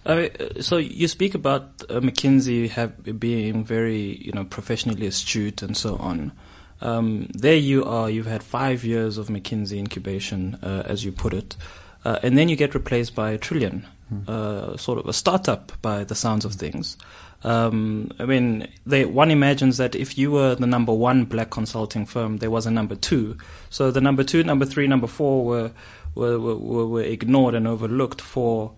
Uh, 0.06 0.28
so 0.60 0.78
you 0.78 1.06
speak 1.06 1.34
about 1.34 1.82
uh, 1.90 2.00
McKinsey 2.00 2.70
have, 2.70 3.20
being 3.20 3.64
very, 3.64 4.16
you 4.24 4.32
know, 4.32 4.44
professionally 4.44 5.06
astute 5.06 5.62
and 5.62 5.76
so 5.76 5.96
on. 5.96 6.32
Um, 6.80 7.28
there 7.32 7.56
you 7.56 7.84
are. 7.84 8.08
You've 8.08 8.26
had 8.26 8.42
five 8.42 8.84
years 8.84 9.18
of 9.18 9.28
McKinsey 9.28 9.78
incubation, 9.78 10.58
uh, 10.62 10.82
as 10.86 11.04
you 11.04 11.12
put 11.12 11.34
it, 11.34 11.56
uh, 12.04 12.18
and 12.22 12.38
then 12.38 12.48
you 12.48 12.56
get 12.56 12.74
replaced 12.74 13.14
by 13.14 13.36
Trillian, 13.36 13.84
uh, 14.29 14.77
sort 14.77 14.99
of 14.99 15.07
a 15.07 15.12
startup 15.12 15.73
by 15.83 16.05
the 16.05 16.14
sounds 16.14 16.45
of 16.45 16.55
things. 16.55 16.97
Um, 17.42 18.11
I 18.19 18.25
mean, 18.25 18.69
they, 18.87 19.05
one 19.05 19.31
imagines 19.31 19.77
that 19.77 19.95
if 19.95 20.16
you 20.16 20.31
were 20.31 20.55
the 20.55 20.66
number 20.66 20.92
one 20.92 21.25
black 21.25 21.51
consulting 21.51 22.07
firm, 22.07 22.38
there 22.38 22.51
was 22.51 22.66
a 22.66 22.71
number 22.71 22.97
two. 22.97 23.37
So 23.71 23.90
the 23.90 24.01
number 24.01 24.25
two, 24.25 24.42
number 24.42 24.64
three, 24.64 24.87
number 24.87 25.07
four 25.07 25.45
were 25.45 25.71
were, 26.14 26.38
were, 26.38 26.87
were 26.87 27.03
ignored 27.03 27.55
and 27.55 27.69
overlooked 27.69 28.21
for 28.21 28.73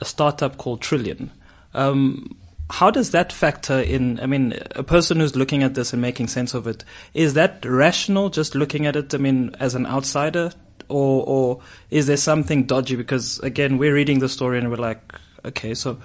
a 0.00 0.04
startup 0.04 0.56
called 0.56 0.80
Trillian. 0.80 1.30
Um, 1.74 2.36
how 2.70 2.90
does 2.90 3.10
that 3.12 3.32
factor 3.32 3.78
in? 3.80 4.18
I 4.20 4.26
mean, 4.26 4.54
a 4.72 4.82
person 4.82 5.20
who's 5.20 5.36
looking 5.36 5.62
at 5.62 5.74
this 5.74 5.92
and 5.92 6.02
making 6.02 6.28
sense 6.28 6.54
of 6.54 6.66
it, 6.66 6.84
is 7.14 7.34
that 7.34 7.64
rational 7.64 8.30
just 8.30 8.54
looking 8.54 8.86
at 8.86 8.96
it, 8.96 9.14
I 9.14 9.18
mean, 9.18 9.54
as 9.60 9.74
an 9.74 9.86
outsider? 9.86 10.52
Or, 10.92 11.24
or 11.26 11.60
is 11.90 12.06
there 12.06 12.16
something 12.16 12.64
dodgy? 12.64 12.96
Because 12.96 13.38
again, 13.40 13.78
we're 13.78 13.94
reading 13.94 14.18
the 14.18 14.28
story 14.28 14.58
and 14.58 14.70
we're 14.70 14.76
like, 14.76 15.00
okay, 15.44 15.74
so 15.74 15.98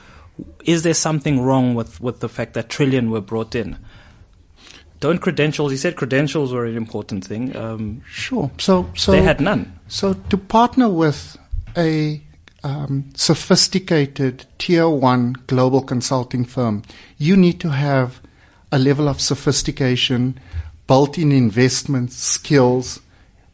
is 0.65 0.84
there 0.84 0.93
something 0.93 1.41
wrong 1.41 1.76
with, 1.76 2.00
with 2.02 2.19
the 2.19 2.30
fact 2.30 2.54
that 2.54 2.69
Trillian 2.69 3.10
were 3.10 3.21
brought 3.21 3.56
in? 3.56 3.78
Don't 5.00 5.19
credentials, 5.19 5.71
he 5.71 5.78
said 5.78 5.95
credentials 5.95 6.52
were 6.52 6.65
an 6.65 6.76
important 6.76 7.26
thing. 7.26 7.56
Um, 7.56 8.02
Sure. 8.10 8.50
So 8.58 8.89
so 8.95 9.12
they 9.12 9.21
had 9.21 9.39
none. 9.39 9.80
So 9.88 10.13
to 10.13 10.38
partner 10.38 10.89
with 10.89 11.38
a 11.78 12.21
um, 12.63 13.10
sophisticated 13.15 14.45
tier 14.58 14.89
one 14.89 15.36
global 15.45 15.82
consulting 15.82 16.45
firm, 16.45 16.82
you 17.17 17.38
need 17.38 17.60
to 17.60 17.69
have 17.69 18.21
a 18.71 18.80
level 18.80 19.08
of 19.08 19.21
sophistication, 19.21 20.39
built-in 20.88 21.32
investment 21.32 22.12
skills, 22.12 23.00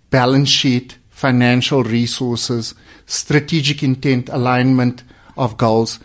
balance 0.10 0.50
sheet, 0.50 0.98
financial 1.24 1.86
resources, 1.86 2.76
strategic 3.06 3.82
intent, 3.82 4.28
alignment 4.28 5.04
of 5.38 5.56
goals. 5.56 6.02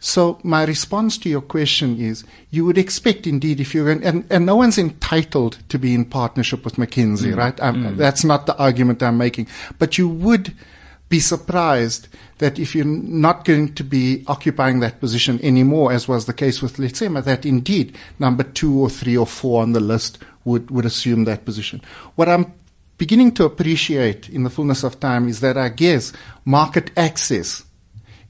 So 0.00 0.38
my 0.42 0.64
response 0.64 1.18
to 1.18 1.28
your 1.28 1.42
question 1.42 2.00
is, 2.00 2.24
you 2.50 2.64
would 2.64 2.78
expect 2.78 3.26
indeed 3.26 3.60
if 3.60 3.74
you're 3.74 3.84
going, 3.84 4.02
and, 4.02 4.24
and 4.30 4.46
no 4.46 4.56
one's 4.56 4.78
entitled 4.78 5.58
to 5.68 5.78
be 5.78 5.92
in 5.92 6.06
partnership 6.06 6.64
with 6.64 6.76
McKinsey, 6.76 7.36
right? 7.36 7.60
Um, 7.60 7.98
That's 7.98 8.24
not 8.24 8.46
the 8.46 8.56
argument 8.56 9.02
I'm 9.02 9.18
making. 9.18 9.46
But 9.78 9.98
you 9.98 10.08
would 10.08 10.54
be 11.10 11.20
surprised 11.20 12.08
that 12.38 12.58
if 12.58 12.74
you're 12.74 12.86
not 12.86 13.44
going 13.44 13.74
to 13.74 13.84
be 13.84 14.24
occupying 14.26 14.80
that 14.80 15.00
position 15.00 15.38
anymore, 15.42 15.92
as 15.92 16.08
was 16.08 16.24
the 16.24 16.32
case 16.32 16.62
with 16.62 16.78
Letsema, 16.78 17.22
that 17.24 17.44
indeed 17.44 17.94
number 18.18 18.44
two 18.44 18.72
or 18.80 18.88
three 18.88 19.18
or 19.18 19.26
four 19.26 19.60
on 19.60 19.72
the 19.72 19.80
list 19.80 20.18
would, 20.46 20.70
would 20.70 20.86
assume 20.86 21.24
that 21.24 21.44
position. 21.44 21.82
What 22.14 22.28
I'm 22.30 22.54
beginning 22.98 23.32
to 23.32 23.44
appreciate 23.44 24.28
in 24.28 24.42
the 24.42 24.50
fullness 24.50 24.84
of 24.84 25.00
time 25.00 25.28
is 25.28 25.40
that 25.40 25.56
I 25.56 25.70
guess 25.70 26.12
market 26.44 26.90
access 26.96 27.64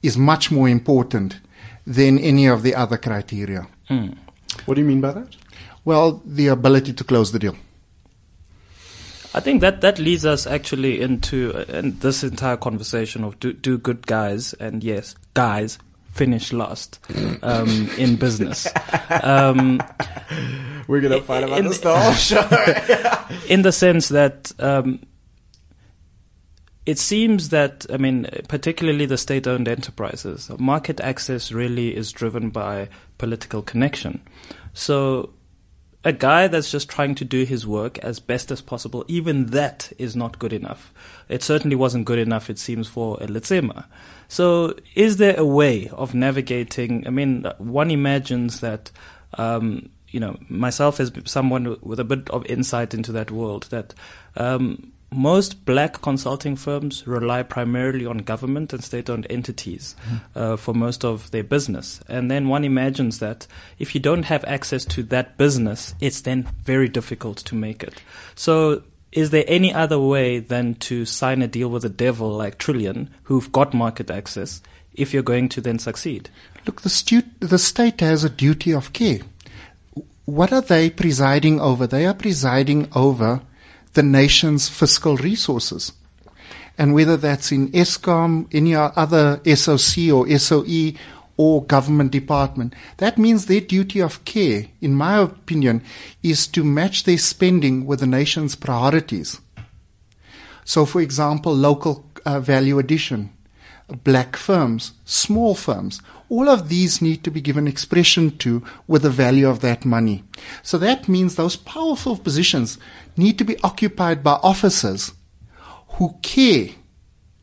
is 0.01 0.17
much 0.17 0.51
more 0.51 0.69
important 0.69 1.39
than 1.85 2.19
any 2.19 2.47
of 2.47 2.63
the 2.63 2.75
other 2.75 2.97
criteria. 2.97 3.67
What 4.65 4.75
do 4.75 4.81
you 4.81 4.87
mean 4.87 5.01
by 5.01 5.11
that? 5.13 5.35
Well, 5.83 6.21
the 6.23 6.47
ability 6.47 6.93
to 6.93 7.03
close 7.03 7.31
the 7.31 7.39
deal. 7.39 7.55
I 9.33 9.39
think 9.39 9.61
that 9.61 9.81
that 9.81 9.99
leads 9.99 10.25
us 10.25 10.47
actually 10.47 11.01
into 11.01 11.53
uh, 11.53 11.65
and 11.69 11.99
this 12.01 12.23
entire 12.23 12.57
conversation 12.57 13.23
of 13.23 13.39
do 13.39 13.53
do 13.53 13.77
good 13.77 14.07
guys 14.07 14.53
and 14.53 14.83
yes, 14.83 15.15
guys 15.35 15.77
finish 16.11 16.51
last 16.51 16.99
um, 17.43 17.89
in 17.97 18.15
business. 18.15 18.67
Um, 19.23 19.81
We're 20.89 21.01
gonna 21.01 21.21
fight 21.21 21.43
about 21.43 21.59
in- 21.59 21.65
this 21.65 21.77
the 21.77 21.95
whole 21.95 22.13
show. 22.13 23.35
in 23.47 23.61
the 23.61 23.71
sense 23.71 24.09
that 24.09 24.51
um, 24.57 25.01
it 26.87 26.97
seems 26.97 27.49
that 27.49 27.85
I 27.93 27.97
mean, 27.97 28.27
particularly 28.47 29.05
the 29.05 29.19
state-owned 29.19 29.67
enterprises, 29.67 30.49
market 30.57 30.99
access 30.99 31.51
really 31.51 31.95
is 31.95 32.11
driven 32.11 32.49
by 32.49 32.89
political 33.19 33.61
connection. 33.61 34.23
So, 34.73 35.29
a 36.03 36.11
guy 36.11 36.47
that's 36.47 36.71
just 36.71 36.89
trying 36.89 37.13
to 37.15 37.25
do 37.25 37.43
his 37.43 37.67
work 37.67 37.99
as 37.99 38.19
best 38.19 38.49
as 38.49 38.59
possible, 38.59 39.05
even 39.07 39.51
that 39.51 39.93
is 39.99 40.15
not 40.15 40.39
good 40.39 40.53
enough. 40.53 40.91
It 41.27 41.43
certainly 41.43 41.75
wasn't 41.75 42.05
good 42.05 42.17
enough, 42.17 42.49
it 42.49 42.57
seems, 42.57 42.87
for 42.87 43.17
Elitsema. 43.17 43.85
So, 44.27 44.73
is 44.95 45.17
there 45.17 45.39
a 45.39 45.45
way 45.45 45.89
of 45.89 46.15
navigating? 46.15 47.05
I 47.05 47.11
mean, 47.11 47.45
one 47.59 47.91
imagines 47.91 48.61
that. 48.61 48.89
Um, 49.37 49.91
you 50.11 50.19
know, 50.19 50.37
myself 50.49 50.99
as 50.99 51.11
someone 51.25 51.77
with 51.81 51.99
a 51.99 52.03
bit 52.03 52.29
of 52.29 52.45
insight 52.45 52.93
into 52.93 53.11
that 53.11 53.31
world, 53.31 53.67
that 53.69 53.93
um, 54.35 54.91
most 55.11 55.65
black 55.65 56.01
consulting 56.01 56.55
firms 56.55 57.05
rely 57.07 57.41
primarily 57.43 58.05
on 58.05 58.19
government 58.19 58.73
and 58.73 58.83
state-owned 58.83 59.25
entities 59.29 59.95
uh, 60.35 60.55
for 60.55 60.73
most 60.73 61.03
of 61.03 61.31
their 61.31 61.43
business. 61.43 61.99
And 62.07 62.29
then 62.29 62.47
one 62.47 62.63
imagines 62.63 63.19
that 63.19 63.47
if 63.79 63.95
you 63.95 64.01
don't 64.01 64.25
have 64.25 64.43
access 64.45 64.85
to 64.85 65.03
that 65.03 65.37
business, 65.37 65.95
it's 65.99 66.21
then 66.21 66.47
very 66.63 66.87
difficult 66.87 67.37
to 67.39 67.55
make 67.55 67.81
it. 67.81 68.01
So 68.35 68.83
is 69.11 69.31
there 69.31 69.45
any 69.47 69.73
other 69.73 69.99
way 69.99 70.39
than 70.39 70.75
to 70.75 71.05
sign 71.05 71.41
a 71.41 71.47
deal 71.47 71.69
with 71.69 71.83
a 71.83 71.89
devil 71.89 72.29
like 72.29 72.59
Trillian, 72.59 73.09
who've 73.23 73.51
got 73.51 73.73
market 73.73 74.11
access, 74.11 74.61
if 74.93 75.13
you're 75.13 75.23
going 75.23 75.49
to 75.49 75.61
then 75.61 75.79
succeed? 75.79 76.29
Look, 76.67 76.81
the, 76.81 76.89
stu- 76.89 77.23
the 77.39 77.57
state 77.57 78.01
has 78.01 78.23
a 78.23 78.29
duty 78.29 78.73
of 78.73 78.93
care. 78.93 79.21
What 80.29 80.53
are 80.53 80.61
they 80.61 80.91
presiding 80.91 81.59
over? 81.59 81.87
They 81.87 82.05
are 82.05 82.13
presiding 82.13 82.87
over 82.95 83.41
the 83.93 84.03
nation's 84.03 84.69
fiscal 84.69 85.17
resources. 85.17 85.91
And 86.77 86.93
whether 86.93 87.17
that's 87.17 87.51
in 87.51 87.71
Eskom, 87.71 88.47
any 88.53 88.75
other 88.75 89.41
SOC 89.43 90.13
or 90.13 90.29
SOE 90.37 90.93
or 91.35 91.63
government 91.65 92.11
department, 92.11 92.75
that 92.97 93.17
means 93.17 93.45
their 93.47 93.59
duty 93.59 94.01
of 94.01 94.23
care, 94.23 94.67
in 94.81 94.93
my 94.93 95.17
opinion, 95.17 95.81
is 96.21 96.45
to 96.47 96.63
match 96.63 97.05
their 97.05 97.17
spending 97.17 97.87
with 97.87 97.99
the 97.99 98.07
nation's 98.07 98.55
priorities. 98.55 99.41
So, 100.63 100.85
for 100.85 101.01
example, 101.01 101.55
local 101.55 102.05
uh, 102.23 102.39
value 102.39 102.77
addition, 102.77 103.33
black 104.03 104.35
firms, 104.35 104.93
small 105.05 105.55
firms, 105.55 106.01
all 106.29 106.47
of 106.47 106.69
these 106.69 107.01
need 107.01 107.23
to 107.23 107.31
be 107.31 107.41
given 107.41 107.67
expression 107.67 108.37
to 108.37 108.63
with 108.87 109.01
the 109.01 109.09
value 109.09 109.49
of 109.49 109.61
that 109.61 109.83
money. 109.83 110.23
So 110.61 110.77
that 110.77 111.09
means 111.09 111.35
those 111.35 111.55
powerful 111.55 112.15
positions 112.17 112.77
need 113.17 113.37
to 113.39 113.43
be 113.43 113.59
occupied 113.63 114.23
by 114.23 114.33
officers 114.43 115.13
who 115.93 116.15
care, 116.21 116.69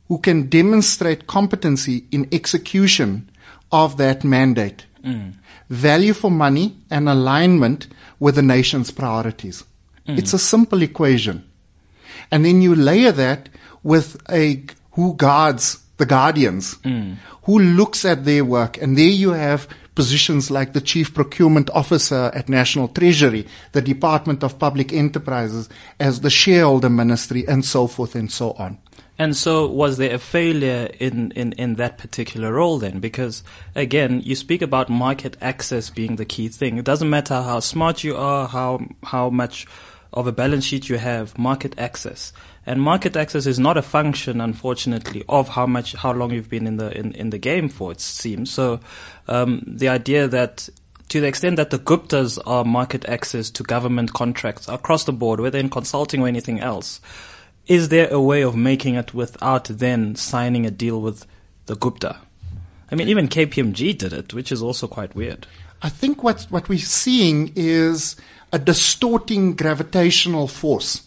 who 0.09 0.19
can 0.19 0.49
demonstrate 0.49 1.27
competency 1.27 2.07
in 2.13 2.29
execution 2.33 3.29
of 3.73 3.97
that 3.97 4.25
mandate. 4.25 4.87
Mm. 5.05 5.35
Value 5.69 6.13
for 6.13 6.31
money 6.31 6.77
and 6.91 7.09
alignment 7.09 7.89
with 8.21 8.37
the 8.37 8.43
nation's 8.43 8.93
priorities. 8.93 9.65
Mm. 10.07 10.19
It's 10.19 10.33
a 10.33 10.39
simple 10.39 10.83
equation. 10.83 11.45
And 12.31 12.45
then 12.45 12.63
you 12.63 12.75
layer 12.75 13.13
that 13.13 13.49
with 13.83 14.17
a 14.31 14.65
who 14.93 15.15
guards 15.15 15.79
the 15.97 16.07
guardians, 16.07 16.77
who 17.45 17.59
looks 17.59 18.05
at 18.05 18.25
their 18.25 18.45
work, 18.45 18.81
and 18.81 18.99
there 18.99 19.07
you 19.07 19.31
have 19.31 19.69
positions 19.95 20.51
like 20.51 20.75
the 20.75 20.81
chief 20.81 21.13
procurement 21.15 21.71
officer 21.71 22.31
at 22.35 22.49
National 22.49 22.87
Treasury, 22.87 23.47
the 23.73 23.83
Department 23.83 24.45
of 24.45 24.59
Public 24.59 24.93
Enterprises, 24.93 25.69
as 25.99 26.21
the 26.21 26.31
shareholder 26.31 26.91
ministry, 26.91 27.45
and 27.49 27.65
so 27.65 27.87
forth 27.87 28.15
and 28.15 28.31
so 28.31 28.53
on. 28.53 28.79
And 29.19 29.35
so, 29.35 29.67
was 29.67 29.97
there 29.97 30.15
a 30.15 30.19
failure 30.19 30.91
in, 31.01 31.31
in, 31.33 31.53
in 31.53 31.77
that 31.77 31.97
particular 31.97 32.53
role 32.53 32.79
then? 32.79 33.01
Because 33.01 33.43
again, 33.75 34.21
you 34.21 34.35
speak 34.35 34.61
about 34.61 34.91
market 34.91 35.39
access 35.41 35.89
being 35.89 36.17
the 36.17 36.27
key 36.27 36.49
thing. 36.49 36.77
It 36.77 36.85
doesn't 36.85 37.09
matter 37.09 37.35
how 37.35 37.61
smart 37.61 38.05
you 38.05 38.15
are, 38.15 38.47
how 38.47 38.87
how 39.03 39.31
much 39.31 39.67
of 40.13 40.27
a 40.27 40.33
balance 40.33 40.65
sheet 40.65 40.91
you 40.91 40.99
have, 40.99 41.39
market 41.39 41.75
access. 41.79 42.35
And 42.67 42.83
market 42.83 43.17
access 43.17 43.47
is 43.47 43.61
not 43.61 43.77
a 43.77 43.83
function, 43.83 44.41
unfortunately, 44.41 45.25
of 45.29 45.49
how 45.49 45.67
much, 45.67 45.95
how 45.95 46.13
long 46.13 46.33
you've 46.33 46.51
been 46.51 46.67
in 46.67 46.77
the 46.79 46.97
in, 46.99 47.13
in 47.13 47.31
the 47.31 47.39
game 47.39 47.69
for. 47.69 47.93
It 47.93 48.01
seems 48.01 48.51
so. 48.51 48.81
Um, 49.29 49.63
the 49.67 49.89
idea 49.89 50.27
that 50.27 50.69
to 51.09 51.21
the 51.21 51.29
extent 51.29 51.57
that 51.57 51.71
the 51.71 51.79
Guptas 51.79 52.39
are 52.45 52.65
market 52.65 53.05
access 53.05 53.51
to 53.51 53.63
government 53.63 54.13
contracts 54.13 54.69
across 54.69 55.05
the 55.05 55.13
board, 55.13 55.39
whether 55.39 55.59
in 55.59 55.71
consulting 55.71 56.21
or 56.23 56.29
anything 56.29 56.59
else, 56.59 57.01
is 57.67 57.89
there 57.89 58.13
a 58.13 58.21
way 58.21 58.43
of 58.43 58.57
making 58.57 58.97
it 58.97 59.15
without 59.15 59.65
then 59.65 60.17
signing 60.17 60.67
a 60.67 60.71
deal 60.71 61.01
with 61.01 61.25
the 61.67 61.77
Gupta? 61.77 62.19
I 62.91 62.95
mean, 62.95 63.09
even 63.09 63.29
KPMG 63.29 63.97
did 63.97 64.13
it, 64.13 64.35
which 64.35 64.51
is 64.51 64.63
also 64.63 64.87
quite 64.87 65.15
weird. 65.15 65.47
I 65.83 65.89
think 65.89 66.23
what, 66.23 66.43
what 66.51 66.69
we're 66.69 66.79
seeing 66.79 67.53
is 67.55 68.17
a 68.53 68.59
distorting 68.59 69.55
gravitational 69.55 70.49
force. 70.49 71.06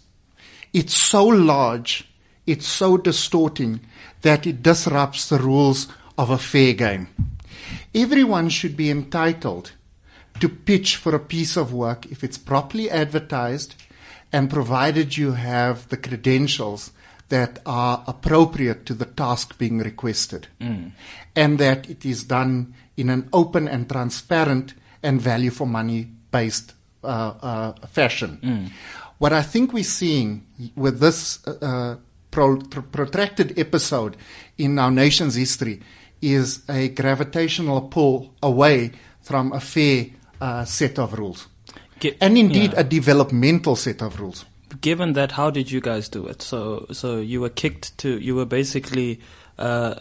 It's 0.74 0.94
so 0.94 1.26
large, 1.26 2.08
it's 2.46 2.68
so 2.68 2.98
distorting 2.98 3.82
that 4.22 4.46
it 4.46 4.62
disrupts 4.62 5.30
the 5.30 5.40
rules 5.40 5.88
of 6.18 6.30
a 6.30 6.38
fair 6.38 6.74
game. 6.74 7.08
Everyone 7.94 8.50
should 8.50 8.78
be 8.78 8.90
entitled 8.90 9.72
to 10.40 10.50
pitch 10.50 10.96
for 10.96 11.16
a 11.16 11.20
piece 11.20 11.58
of 11.58 11.74
work 11.74 12.06
if 12.08 12.24
it's 12.24 12.38
properly 12.38 12.90
advertised 12.90 13.76
and 14.32 14.50
provided 14.50 15.18
you 15.18 15.32
have 15.34 15.90
the 15.90 15.98
credentials 15.98 16.92
that 17.30 17.60
are 17.66 18.04
appropriate 18.08 18.86
to 18.86 18.94
the 18.94 19.06
task 19.06 19.58
being 19.58 19.80
requested. 19.80 20.48
And 21.36 21.60
that 21.60 21.90
it 21.90 22.06
is 22.06 22.24
done 22.24 22.74
in 22.98 23.10
an 23.10 23.30
open 23.34 23.68
and 23.68 23.88
transparent 23.90 24.74
and 25.02 25.22
value 25.22 25.52
for 25.52 25.66
money 25.68 26.08
based 26.32 26.74
uh, 27.04 27.34
uh, 27.42 27.88
fashion. 27.88 28.72
What 29.20 29.34
I 29.34 29.42
think 29.42 29.74
we're 29.74 29.84
seeing 29.84 30.46
with 30.76 31.00
this 31.00 31.46
uh, 31.46 31.98
pro- 32.32 32.58
pro- 32.58 32.82
protracted 32.82 33.60
episode 33.60 34.16
in 34.58 34.80
our 34.80 34.92
nation's 34.92 35.36
history 35.36 35.82
is 36.22 36.64
a 36.70 36.88
gravitational 36.90 37.82
pull 37.82 38.34
away 38.42 38.92
from 39.22 39.52
a 39.52 39.60
fair 39.60 40.08
uh, 40.40 40.64
set 40.66 40.98
of 41.00 41.14
rules. 41.20 41.48
And 42.22 42.38
indeed, 42.38 42.72
yeah. 42.72 42.80
a 42.80 42.84
developmental 42.86 43.76
set 43.76 44.02
of 44.02 44.22
rules. 44.22 44.46
Given 44.80 45.14
that, 45.14 45.34
how 45.34 45.50
did 45.50 45.70
you 45.70 45.82
guys 45.82 46.08
do 46.08 46.26
it? 46.28 46.42
So, 46.42 46.86
so 46.94 47.18
you 47.18 47.42
were 47.42 47.50
kicked 47.50 47.98
to, 48.00 48.20
you 48.20 48.36
were 48.36 48.46
basically 48.46 49.20
uh, 49.58 49.96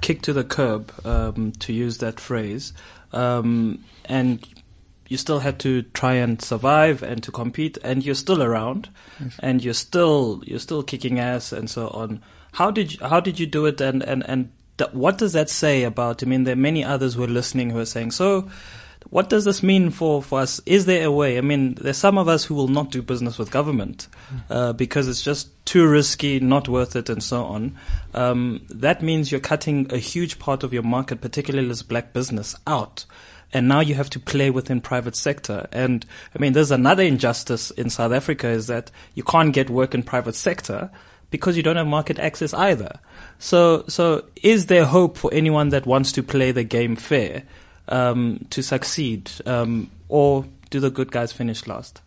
kicked 0.00 0.24
to 0.24 0.32
the 0.32 0.42
curb, 0.42 0.92
um, 1.04 1.52
to 1.60 1.72
use 1.72 1.98
that 1.98 2.18
phrase, 2.18 2.72
um, 3.12 3.84
and 4.06 4.44
you 5.08 5.16
still 5.16 5.40
had 5.40 5.58
to 5.60 5.82
try 5.82 6.14
and 6.14 6.40
survive 6.40 7.02
and 7.02 7.22
to 7.22 7.30
compete, 7.30 7.78
and 7.84 8.04
you're 8.04 8.14
still 8.14 8.42
around, 8.42 8.88
and 9.40 9.62
you're 9.62 9.74
still 9.74 10.42
you're 10.46 10.58
still 10.58 10.82
kicking 10.82 11.18
ass 11.18 11.52
and 11.52 11.68
so 11.68 11.88
on. 11.88 12.22
How 12.52 12.70
did 12.70 12.94
you, 12.94 13.06
how 13.06 13.20
did 13.20 13.38
you 13.38 13.46
do 13.46 13.66
it, 13.66 13.80
and 13.80 14.02
and 14.02 14.24
and 14.28 14.50
th- 14.78 14.92
what 14.92 15.18
does 15.18 15.32
that 15.32 15.50
say 15.50 15.82
about? 15.84 16.22
I 16.22 16.26
mean, 16.26 16.44
there 16.44 16.54
are 16.54 16.56
many 16.56 16.84
others 16.84 17.14
who 17.14 17.24
are 17.24 17.28
listening 17.28 17.70
who 17.70 17.78
are 17.78 17.86
saying 17.86 18.12
so. 18.12 18.48
What 19.10 19.28
does 19.28 19.44
this 19.44 19.62
mean 19.62 19.90
for, 19.90 20.22
for 20.22 20.40
us? 20.40 20.62
Is 20.64 20.86
there 20.86 21.06
a 21.06 21.12
way? 21.12 21.36
I 21.36 21.42
mean, 21.42 21.74
there's 21.74 21.98
some 21.98 22.16
of 22.16 22.26
us 22.26 22.46
who 22.46 22.54
will 22.54 22.68
not 22.68 22.90
do 22.90 23.02
business 23.02 23.38
with 23.38 23.50
government 23.50 24.08
uh, 24.48 24.72
because 24.72 25.08
it's 25.08 25.22
just 25.22 25.50
too 25.66 25.86
risky, 25.86 26.40
not 26.40 26.68
worth 26.70 26.96
it, 26.96 27.10
and 27.10 27.22
so 27.22 27.44
on. 27.44 27.76
Um, 28.14 28.62
that 28.70 29.02
means 29.02 29.30
you're 29.30 29.40
cutting 29.40 29.92
a 29.92 29.98
huge 29.98 30.38
part 30.38 30.64
of 30.64 30.72
your 30.72 30.82
market, 30.82 31.20
particularly 31.20 31.68
as 31.68 31.82
black 31.82 32.14
business, 32.14 32.56
out. 32.66 33.04
And 33.54 33.68
now 33.68 33.80
you 33.80 33.94
have 33.94 34.10
to 34.10 34.20
play 34.20 34.50
within 34.50 34.80
private 34.80 35.14
sector. 35.14 35.68
And 35.72 36.04
I 36.36 36.40
mean, 36.40 36.52
there's 36.52 36.72
another 36.72 37.04
injustice 37.04 37.70
in 37.70 37.88
South 37.88 38.12
Africa 38.12 38.48
is 38.48 38.66
that 38.66 38.90
you 39.14 39.22
can't 39.22 39.54
get 39.54 39.70
work 39.70 39.94
in 39.94 40.02
private 40.02 40.34
sector 40.34 40.90
because 41.30 41.56
you 41.56 41.62
don't 41.62 41.76
have 41.76 41.86
market 41.86 42.18
access 42.18 42.52
either. 42.52 42.98
So, 43.38 43.84
so 43.88 44.24
is 44.42 44.66
there 44.66 44.84
hope 44.84 45.16
for 45.16 45.32
anyone 45.32 45.70
that 45.70 45.86
wants 45.86 46.12
to 46.12 46.22
play 46.22 46.52
the 46.52 46.64
game 46.64 46.96
fair 46.96 47.44
um, 47.88 48.44
to 48.50 48.62
succeed, 48.62 49.30
um, 49.46 49.90
or 50.08 50.44
do 50.70 50.80
the 50.80 50.90
good 50.90 51.12
guys 51.12 51.32
finish 51.32 51.66
last? 51.66 52.00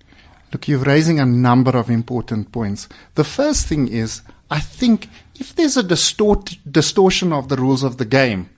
Look, 0.51 0.67
you're 0.67 0.79
raising 0.79 1.19
a 1.19 1.25
number 1.25 1.71
of 1.71 1.89
important 1.89 2.51
points. 2.51 2.87
The 3.15 3.23
first 3.23 3.67
thing 3.67 3.87
is, 3.87 4.21
I 4.49 4.59
think 4.59 5.09
if 5.35 5.55
there's 5.55 5.77
a 5.77 5.83
distort, 5.83 6.57
distortion 6.69 7.33
of 7.33 7.49
the 7.49 7.57
rules 7.57 7.83
of 7.83 7.97
the 7.97 8.05
game 8.05 8.49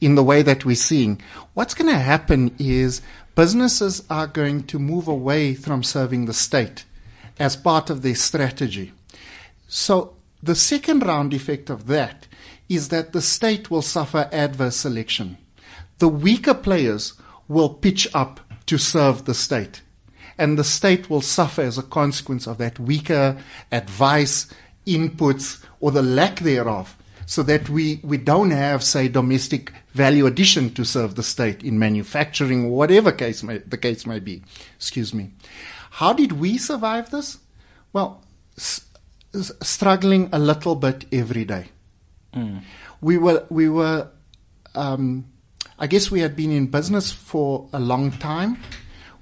in 0.00 0.14
the 0.14 0.22
way 0.22 0.42
that 0.42 0.64
we're 0.64 0.76
seeing, 0.76 1.20
what's 1.54 1.74
going 1.74 1.92
to 1.92 1.98
happen 1.98 2.54
is 2.58 3.02
businesses 3.34 4.02
are 4.08 4.26
going 4.26 4.62
to 4.64 4.78
move 4.78 5.08
away 5.08 5.54
from 5.54 5.82
serving 5.82 6.26
the 6.26 6.32
state 6.32 6.84
as 7.38 7.56
part 7.56 7.90
of 7.90 8.02
their 8.02 8.14
strategy. 8.14 8.92
So 9.68 10.14
the 10.42 10.54
second 10.54 11.06
round 11.06 11.34
effect 11.34 11.70
of 11.70 11.86
that 11.86 12.26
is 12.68 12.88
that 12.88 13.12
the 13.12 13.22
state 13.22 13.70
will 13.70 13.82
suffer 13.82 14.28
adverse 14.32 14.76
selection. 14.76 15.38
The 15.98 16.08
weaker 16.08 16.54
players 16.54 17.14
will 17.48 17.70
pitch 17.70 18.08
up 18.14 18.40
to 18.66 18.78
serve 18.78 19.24
the 19.24 19.34
state. 19.34 19.82
And 20.36 20.56
the 20.56 20.64
state 20.64 21.10
will 21.10 21.22
suffer 21.22 21.62
as 21.62 21.78
a 21.78 21.82
consequence 21.82 22.46
of 22.46 22.58
that 22.58 22.78
weaker 22.78 23.36
advice, 23.72 24.46
inputs, 24.86 25.64
or 25.80 25.90
the 25.90 26.02
lack 26.02 26.40
thereof. 26.40 26.96
So 27.30 27.42
that 27.42 27.68
we, 27.68 28.00
we 28.02 28.16
don't 28.16 28.52
have, 28.52 28.82
say, 28.82 29.06
domestic 29.08 29.70
value 29.92 30.24
addition 30.24 30.72
to 30.72 30.82
serve 30.82 31.14
the 31.14 31.22
state 31.22 31.62
in 31.62 31.78
manufacturing 31.78 32.64
or 32.64 32.70
whatever 32.70 33.12
case 33.12 33.42
may, 33.42 33.58
the 33.58 33.76
case 33.76 34.06
may 34.06 34.18
be. 34.18 34.42
Excuse 34.76 35.12
me. 35.12 35.32
How 35.90 36.14
did 36.14 36.32
we 36.32 36.56
survive 36.56 37.10
this? 37.10 37.36
Well, 37.92 38.22
s- 38.56 38.80
s- 39.34 39.52
struggling 39.60 40.30
a 40.32 40.38
little 40.38 40.74
bit 40.74 41.04
every 41.12 41.44
day. 41.44 41.66
We 43.02 43.18
were, 43.18 43.44
we 43.50 43.68
were, 43.68 44.08
um, 44.74 45.26
I 45.78 45.86
guess 45.86 46.10
we 46.10 46.20
had 46.20 46.34
been 46.34 46.50
in 46.50 46.68
business 46.68 47.12
for 47.12 47.68
a 47.74 47.78
long 47.78 48.10
time. 48.10 48.56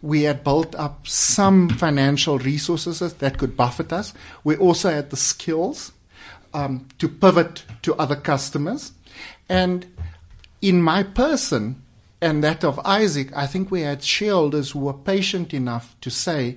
We 0.01 0.23
had 0.23 0.45
built 0.45 0.77
up 0.77 1.09
some 1.09 1.71
financial 1.71 2.39
resources 2.39 3.01
that 3.01 3.39
could 3.39 3.57
buffet 3.57 3.93
us. 3.93 4.15
We 4.45 4.55
also 4.57 4.91
had 4.91 5.11
the 5.11 5.17
skills 5.17 5.91
um, 6.57 6.89
to 6.99 7.07
pivot 7.07 7.65
to 7.83 7.95
other 7.97 8.17
customers. 8.17 8.93
And 9.47 9.87
in 10.63 10.83
my 10.83 11.03
person 11.03 11.83
and 12.21 12.43
that 12.43 12.65
of 12.65 12.81
Isaac, 12.85 13.29
I 13.37 13.47
think 13.47 13.71
we 13.71 13.83
had 13.83 14.03
shareholders 14.03 14.71
who 14.71 14.81
were 14.81 14.95
patient 14.95 15.53
enough 15.53 15.95
to 16.01 16.11
say, 16.11 16.57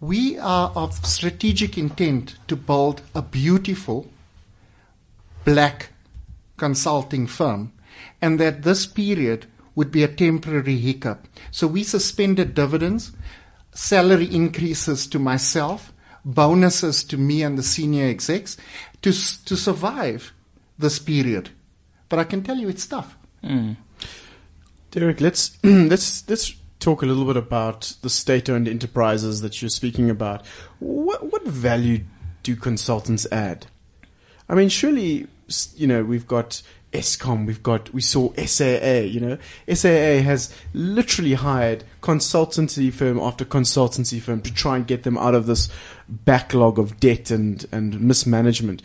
we 0.00 0.36
are 0.38 0.72
of 0.74 1.06
strategic 1.06 1.78
intent 1.78 2.36
to 2.48 2.56
build 2.56 3.02
a 3.14 3.22
beautiful 3.22 4.10
black 5.44 5.90
consulting 6.56 7.28
firm 7.28 7.72
and 8.20 8.40
that 8.40 8.62
this 8.62 8.86
period 8.86 9.46
would 9.76 9.92
be 9.92 10.02
a 10.02 10.08
temporary 10.08 10.78
hiccup. 10.78 11.28
So 11.52 11.68
we 11.68 11.84
suspended 11.84 12.54
dividends, 12.54 13.12
salary 13.72 14.34
increases 14.34 15.06
to 15.08 15.20
myself, 15.20 15.92
bonuses 16.24 17.04
to 17.04 17.16
me 17.16 17.42
and 17.42 17.56
the 17.56 17.62
senior 17.62 18.06
execs 18.06 18.56
to, 19.02 19.12
to 19.44 19.56
survive 19.56 20.32
this 20.78 20.98
period. 20.98 21.50
But 22.08 22.18
I 22.18 22.24
can 22.24 22.42
tell 22.42 22.56
you 22.56 22.68
it's 22.68 22.86
tough. 22.86 23.16
Hmm. 23.42 23.72
Derek, 24.90 25.20
let's 25.20 25.58
let's 25.62 26.28
let's 26.28 26.54
talk 26.80 27.02
a 27.02 27.06
little 27.06 27.26
bit 27.26 27.36
about 27.36 27.94
the 28.02 28.08
state-owned 28.08 28.66
enterprises 28.66 29.40
that 29.42 29.60
you're 29.60 29.68
speaking 29.68 30.08
about. 30.08 30.46
What 30.78 31.30
what 31.30 31.46
value 31.46 32.04
do 32.42 32.56
consultants 32.56 33.26
add? 33.30 33.66
I 34.48 34.54
mean, 34.54 34.70
surely 34.70 35.26
you 35.76 35.86
know 35.86 36.02
we've 36.04 36.26
got 36.26 36.62
Eskom, 36.92 37.46
we've 37.46 37.62
got 37.62 37.92
we 37.92 38.00
saw 38.00 38.32
SAA. 38.34 39.00
You 39.00 39.20
know, 39.20 39.38
SAA 39.72 40.22
has 40.22 40.54
literally 40.72 41.34
hired 41.34 41.84
consultancy 42.02 42.92
firm 42.92 43.18
after 43.18 43.44
consultancy 43.44 44.20
firm 44.20 44.40
to 44.42 44.52
try 44.52 44.76
and 44.76 44.86
get 44.86 45.02
them 45.02 45.18
out 45.18 45.34
of 45.34 45.46
this 45.46 45.68
backlog 46.08 46.78
of 46.78 46.98
debt 46.98 47.30
and 47.30 47.66
and 47.72 48.00
mismanagement. 48.00 48.82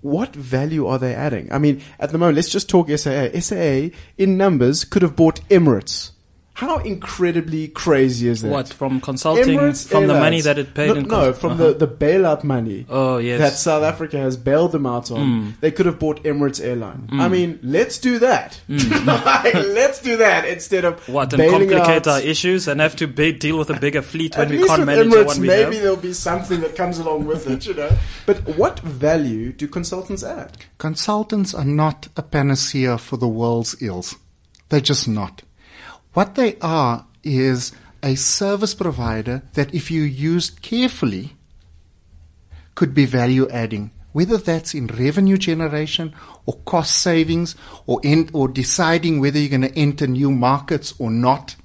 What 0.00 0.34
value 0.34 0.86
are 0.86 0.98
they 0.98 1.14
adding? 1.14 1.52
I 1.52 1.58
mean, 1.58 1.82
at 1.98 2.10
the 2.10 2.18
moment, 2.18 2.36
let's 2.36 2.50
just 2.50 2.68
talk 2.68 2.88
SAA. 2.88 3.28
SAA 3.40 3.88
in 4.18 4.36
numbers 4.36 4.84
could 4.84 5.02
have 5.02 5.16
bought 5.16 5.40
Emirates. 5.48 6.12
How 6.56 6.78
incredibly 6.78 7.68
crazy 7.68 8.28
is 8.28 8.40
that? 8.40 8.48
What 8.50 8.68
from 8.72 8.98
consulting 9.02 9.58
Emirates 9.58 9.86
from 9.86 10.06
the 10.06 10.14
money 10.14 10.40
that 10.40 10.56
it 10.56 10.72
paid? 10.72 10.88
No, 10.88 10.94
in 10.94 11.06
no 11.06 11.32
from 11.34 11.52
Uh-huh. 11.52 11.72
the, 11.72 11.86
the 11.86 11.86
bailout 11.88 12.44
money 12.44 12.86
Oh 12.88 13.18
yes. 13.18 13.38
that 13.40 13.52
South 13.58 13.82
Africa 13.82 14.16
has 14.16 14.38
bailed 14.38 14.72
them 14.72 14.86
out 14.86 15.10
on. 15.10 15.18
Mm. 15.18 15.60
They 15.60 15.70
could 15.70 15.84
have 15.84 15.98
bought 15.98 16.22
Emirates 16.24 16.58
Airline. 16.64 17.08
I 17.12 17.28
mean, 17.28 17.58
let's 17.62 17.98
do 17.98 18.18
that. 18.20 18.58
Like, 18.70 19.52
let's 19.54 20.00
do 20.00 20.16
that 20.16 20.46
instead 20.48 20.84
of 20.86 20.94
Mm. 21.04 21.12
what 21.12 21.32
and 21.34 21.40
bailing 21.40 21.68
complicate 21.68 22.06
out. 22.06 22.14
our 22.14 22.20
issues 22.20 22.66
and 22.68 22.80
have 22.80 22.96
to 22.96 23.06
ba- 23.06 23.32
deal 23.32 23.58
with 23.58 23.68
a 23.68 23.78
bigger 23.78 24.00
fleet 24.00 24.34
when 24.38 24.46
At 24.46 24.50
we 24.52 24.66
can't 24.66 24.78
with 24.80 24.86
manage 24.86 25.10
the 25.12 25.24
one 25.24 25.40
we 25.42 25.46
maybe 25.48 25.74
have. 25.76 25.82
there'll 25.82 25.96
be 25.98 26.14
something 26.14 26.60
that 26.62 26.74
comes 26.74 26.98
along 26.98 27.26
with 27.26 27.46
it, 27.50 27.66
you 27.66 27.74
know. 27.74 27.90
But 28.24 28.38
what 28.56 28.80
value 28.80 29.52
do 29.52 29.68
consultants 29.68 30.24
add? 30.24 30.56
Consultants 30.78 31.52
are 31.52 31.66
not 31.66 32.08
a 32.16 32.22
panacea 32.22 32.96
for 32.96 33.18
the 33.18 33.28
world's 33.28 33.76
ills. 33.82 34.16
They're 34.70 34.80
just 34.80 35.06
not. 35.06 35.42
What 36.16 36.34
they 36.34 36.56
are 36.62 37.04
is 37.22 37.72
a 38.02 38.14
service 38.14 38.72
provider 38.74 39.42
that, 39.52 39.74
if 39.74 39.90
you 39.90 40.00
used 40.00 40.62
carefully, 40.62 41.36
could 42.74 42.94
be 42.94 43.04
value 43.04 43.46
adding. 43.50 43.90
Whether 44.12 44.38
that's 44.38 44.72
in 44.72 44.86
revenue 44.86 45.36
generation 45.36 46.14
or 46.46 46.56
cost 46.64 47.02
savings 47.02 47.54
or, 47.84 48.00
en- 48.02 48.30
or 48.32 48.48
deciding 48.48 49.20
whether 49.20 49.38
you're 49.38 49.58
going 49.58 49.70
to 49.70 49.78
enter 49.78 50.06
new 50.06 50.30
markets 50.30 50.94
or 50.98 51.10
not 51.10 51.56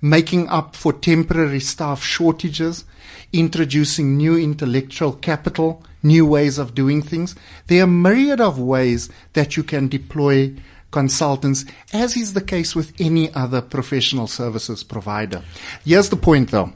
making 0.00 0.48
up 0.48 0.74
for 0.74 0.92
temporary 0.92 1.60
staff 1.60 2.02
shortages, 2.02 2.84
introducing 3.32 4.16
new 4.16 4.38
intellectual 4.38 5.12
capital, 5.12 5.82
new 6.02 6.24
ways 6.24 6.58
of 6.58 6.74
doing 6.74 7.02
things. 7.02 7.34
There 7.66 7.82
are 7.82 7.86
myriad 7.86 8.40
of 8.40 8.58
ways 8.58 9.10
that 9.32 9.56
you 9.56 9.62
can 9.62 9.88
deploy 9.88 10.54
consultants, 10.90 11.64
as 11.92 12.16
is 12.16 12.32
the 12.32 12.40
case 12.40 12.74
with 12.74 12.92
any 12.98 13.32
other 13.34 13.60
professional 13.60 14.26
services 14.26 14.82
provider. 14.84 15.42
Here's 15.84 16.08
the 16.08 16.16
point 16.16 16.50
though, 16.50 16.72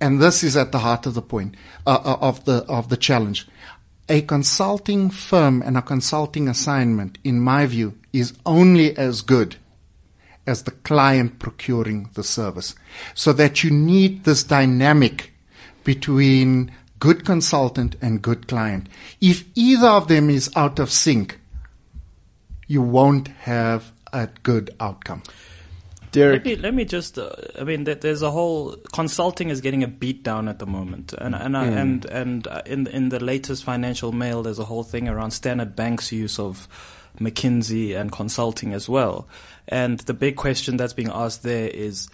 and 0.00 0.20
this 0.20 0.42
is 0.42 0.56
at 0.56 0.72
the 0.72 0.78
heart 0.78 1.06
of 1.06 1.14
the 1.14 1.22
point, 1.22 1.54
uh, 1.86 1.98
uh, 2.04 2.18
of 2.20 2.44
the, 2.44 2.64
of 2.68 2.88
the 2.88 2.96
challenge. 2.96 3.46
A 4.08 4.22
consulting 4.22 5.10
firm 5.10 5.62
and 5.62 5.76
a 5.76 5.82
consulting 5.82 6.48
assignment, 6.48 7.18
in 7.24 7.40
my 7.40 7.66
view, 7.66 7.98
is 8.12 8.34
only 8.46 8.96
as 8.96 9.22
good 9.22 9.56
as 10.46 10.62
the 10.62 10.70
client 10.70 11.38
procuring 11.40 12.08
the 12.14 12.22
service. 12.22 12.74
So 13.14 13.32
that 13.32 13.64
you 13.64 13.70
need 13.70 14.24
this 14.24 14.44
dynamic 14.44 15.32
between 15.82 16.70
good 17.00 17.24
consultant 17.24 17.96
and 18.00 18.22
good 18.22 18.46
client. 18.46 18.88
If 19.20 19.44
either 19.54 19.88
of 19.88 20.08
them 20.08 20.30
is 20.30 20.50
out 20.54 20.78
of 20.78 20.92
sync, 20.92 21.40
you 22.66 22.82
won't 22.82 23.28
have 23.28 23.92
a 24.12 24.28
good 24.42 24.70
outcome. 24.80 25.22
Derek, 26.12 26.44
Let 26.44 26.56
me, 26.56 26.56
let 26.56 26.74
me 26.74 26.84
just. 26.84 27.18
Uh, 27.18 27.30
I 27.58 27.64
mean, 27.64 27.84
there's 27.84 28.22
a 28.22 28.30
whole 28.30 28.76
consulting 28.92 29.50
is 29.50 29.60
getting 29.60 29.82
a 29.82 29.88
beat 29.88 30.22
down 30.22 30.48
at 30.48 30.58
the 30.58 30.66
moment, 30.66 31.12
and 31.12 31.34
and 31.34 31.56
I 31.56 31.66
and 31.66 32.04
and 32.06 32.46
uh, 32.46 32.62
in 32.64 32.86
in 32.86 33.10
the 33.10 33.22
latest 33.22 33.64
Financial 33.64 34.12
Mail, 34.12 34.42
there's 34.42 34.58
a 34.58 34.64
whole 34.64 34.82
thing 34.82 35.08
around 35.08 35.32
Standard 35.32 35.76
Bank's 35.76 36.12
use 36.12 36.38
of 36.38 36.68
McKinsey 37.20 37.94
and 37.94 38.10
consulting 38.10 38.72
as 38.72 38.88
well. 38.88 39.28
And 39.68 39.98
the 40.00 40.14
big 40.14 40.36
question 40.36 40.76
that's 40.76 40.94
being 40.94 41.10
asked 41.12 41.42
there 41.42 41.68
is, 41.68 42.08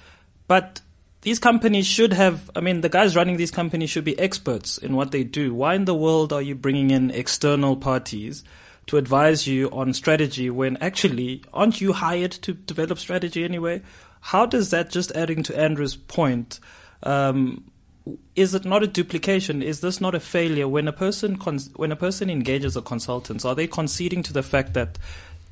but 0.49 0.81
these 1.21 1.39
companies 1.39 1.87
should 1.87 2.13
have. 2.13 2.51
I 2.57 2.61
mean, 2.61 2.81
the 2.81 2.89
guys 2.89 3.15
running 3.15 3.37
these 3.37 3.53
companies 3.53 3.91
should 3.91 4.05
be 4.05 4.19
experts 4.19 4.79
in 4.79 4.97
what 4.97 5.13
they 5.13 5.23
do. 5.23 5.55
Why 5.55 5.75
in 5.75 5.85
the 5.85 5.95
world 5.95 6.33
are 6.33 6.43
you 6.43 6.55
bringing 6.55 6.91
in 6.91 7.11
external 7.11 7.77
parties? 7.77 8.43
To 8.87 8.97
advise 8.97 9.47
you 9.47 9.71
on 9.71 9.93
strategy 9.93 10.51
when 10.51 10.77
actually 10.79 11.43
aren't 11.53 11.81
you 11.81 11.93
hired 11.93 12.33
to 12.33 12.53
develop 12.53 12.99
strategy 12.99 13.45
anyway? 13.45 13.83
How 14.21 14.47
does 14.47 14.71
that 14.71 14.91
just 14.91 15.13
adding 15.13 15.43
to 15.45 15.59
Andrew's 15.59 15.97
point? 15.97 16.61
Um, 17.03 17.65
is 18.35 18.55
it 18.55 18.65
not 18.65 18.83
a 18.83 18.87
duplication? 18.87 19.63
Is 19.63 19.81
this 19.81 20.01
not 20.01 20.15
a 20.15 20.21
failure 20.21 20.67
when 20.67 20.89
a 20.89 20.93
person 20.93 21.37
cons- 21.39 21.71
when 21.77 21.93
a 21.93 21.97
person 21.97 22.31
engages 22.31 22.77
a 22.77 22.83
consultant? 22.83 23.45
Are 23.45 23.55
they 23.55 23.67
conceding 23.67 24.23
to 24.25 24.33
the 24.33 24.43
fact 24.43 24.75
that 24.75 24.99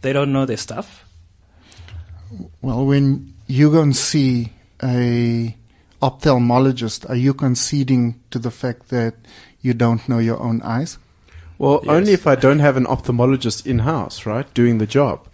they 0.03 0.13
don't 0.13 0.33
know 0.33 0.47
their 0.47 0.57
stuff? 0.57 1.05
Well, 2.61 2.87
when 2.87 3.35
you 3.47 3.71
go 3.71 3.83
and 3.83 3.97
see 3.97 4.53
a 4.83 5.57
ophthalmologist, 6.01 7.09
are 7.09 7.17
you 7.17 7.35
conceding 7.35 8.21
to 8.31 8.39
the 8.39 8.51
fact 8.51 8.89
that 8.89 9.15
you 9.61 9.75
don't 9.75 10.09
know 10.09 10.19
your 10.19 10.41
own 10.41 10.63
eyes? 10.63 10.99
Well, 11.61 11.81
Yes. 11.85 11.93
only 11.93 12.13
if 12.15 12.27
I 12.27 12.37
don't 12.37 12.61
have 12.61 12.79
an 12.79 12.87
ophthalmologist 12.87 13.67
in 13.67 13.81
house, 13.81 14.25
right, 14.25 14.53
doing 14.55 14.79
the 14.79 14.87
job. 14.87 15.27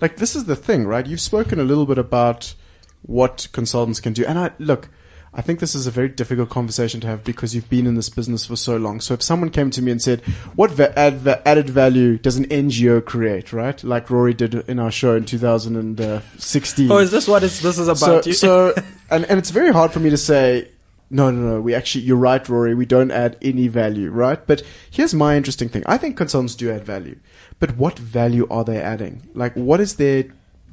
Like 0.00 0.16
this 0.16 0.34
is 0.34 0.44
the 0.46 0.56
thing, 0.56 0.86
right? 0.86 1.06
You've 1.06 1.20
spoken 1.20 1.60
a 1.60 1.62
little 1.62 1.84
bit 1.84 1.98
about 1.98 2.54
what 3.02 3.48
consultants 3.52 4.00
can 4.00 4.14
do, 4.14 4.24
and 4.24 4.38
I 4.38 4.50
look. 4.58 4.88
I 5.36 5.42
think 5.42 5.58
this 5.58 5.74
is 5.74 5.84
a 5.86 5.90
very 5.90 6.08
difficult 6.08 6.48
conversation 6.48 7.00
to 7.00 7.08
have 7.08 7.24
because 7.24 7.54
you've 7.56 7.68
been 7.68 7.86
in 7.88 7.96
this 7.96 8.08
business 8.08 8.46
for 8.46 8.54
so 8.56 8.76
long. 8.76 9.00
So 9.00 9.14
if 9.14 9.22
someone 9.22 9.50
came 9.50 9.68
to 9.72 9.82
me 9.82 9.90
and 9.90 10.00
said, 10.00 10.22
"What 10.54 10.70
va- 10.70 10.96
add, 10.98 11.18
va- 11.18 11.42
added 11.46 11.68
value 11.68 12.16
does 12.18 12.36
an 12.36 12.46
NGO 12.50 13.00
create?" 13.04 13.52
Right, 13.52 13.82
like 13.84 14.08
Rory 14.10 14.32
did 14.32 14.54
in 14.68 14.78
our 14.78 14.90
show 14.92 15.16
in 15.16 15.24
2016. 15.26 16.90
Oh, 16.90 16.98
is 16.98 17.10
this 17.10 17.28
what 17.28 17.42
is 17.42 17.60
this 17.60 17.78
is 17.78 17.88
about? 17.88 18.24
so, 18.24 18.30
so 18.32 18.74
and, 19.10 19.24
and 19.26 19.38
it's 19.38 19.50
very 19.50 19.72
hard 19.72 19.92
for 19.92 20.00
me 20.00 20.08
to 20.10 20.16
say 20.16 20.68
no 21.14 21.30
no 21.30 21.54
no. 21.54 21.60
We 21.60 21.74
actually 21.74 22.04
you're 22.04 22.16
right 22.16 22.46
rory. 22.48 22.74
We 22.74 22.86
don't 22.86 23.10
add 23.10 23.36
any 23.40 23.68
value 23.68 24.10
right? 24.10 24.44
But 24.46 24.62
here's 24.90 25.14
my 25.14 25.36
interesting 25.36 25.68
thing. 25.68 25.84
I 25.86 25.96
think 25.96 26.16
consultants 26.16 26.54
do 26.54 26.70
add 26.70 26.84
value. 26.84 27.18
But 27.60 27.76
what 27.76 27.98
value 27.98 28.46
are 28.50 28.64
they 28.64 28.80
adding? 28.80 29.28
Like 29.34 29.54
what 29.54 29.80
is 29.80 29.96
their 29.96 30.24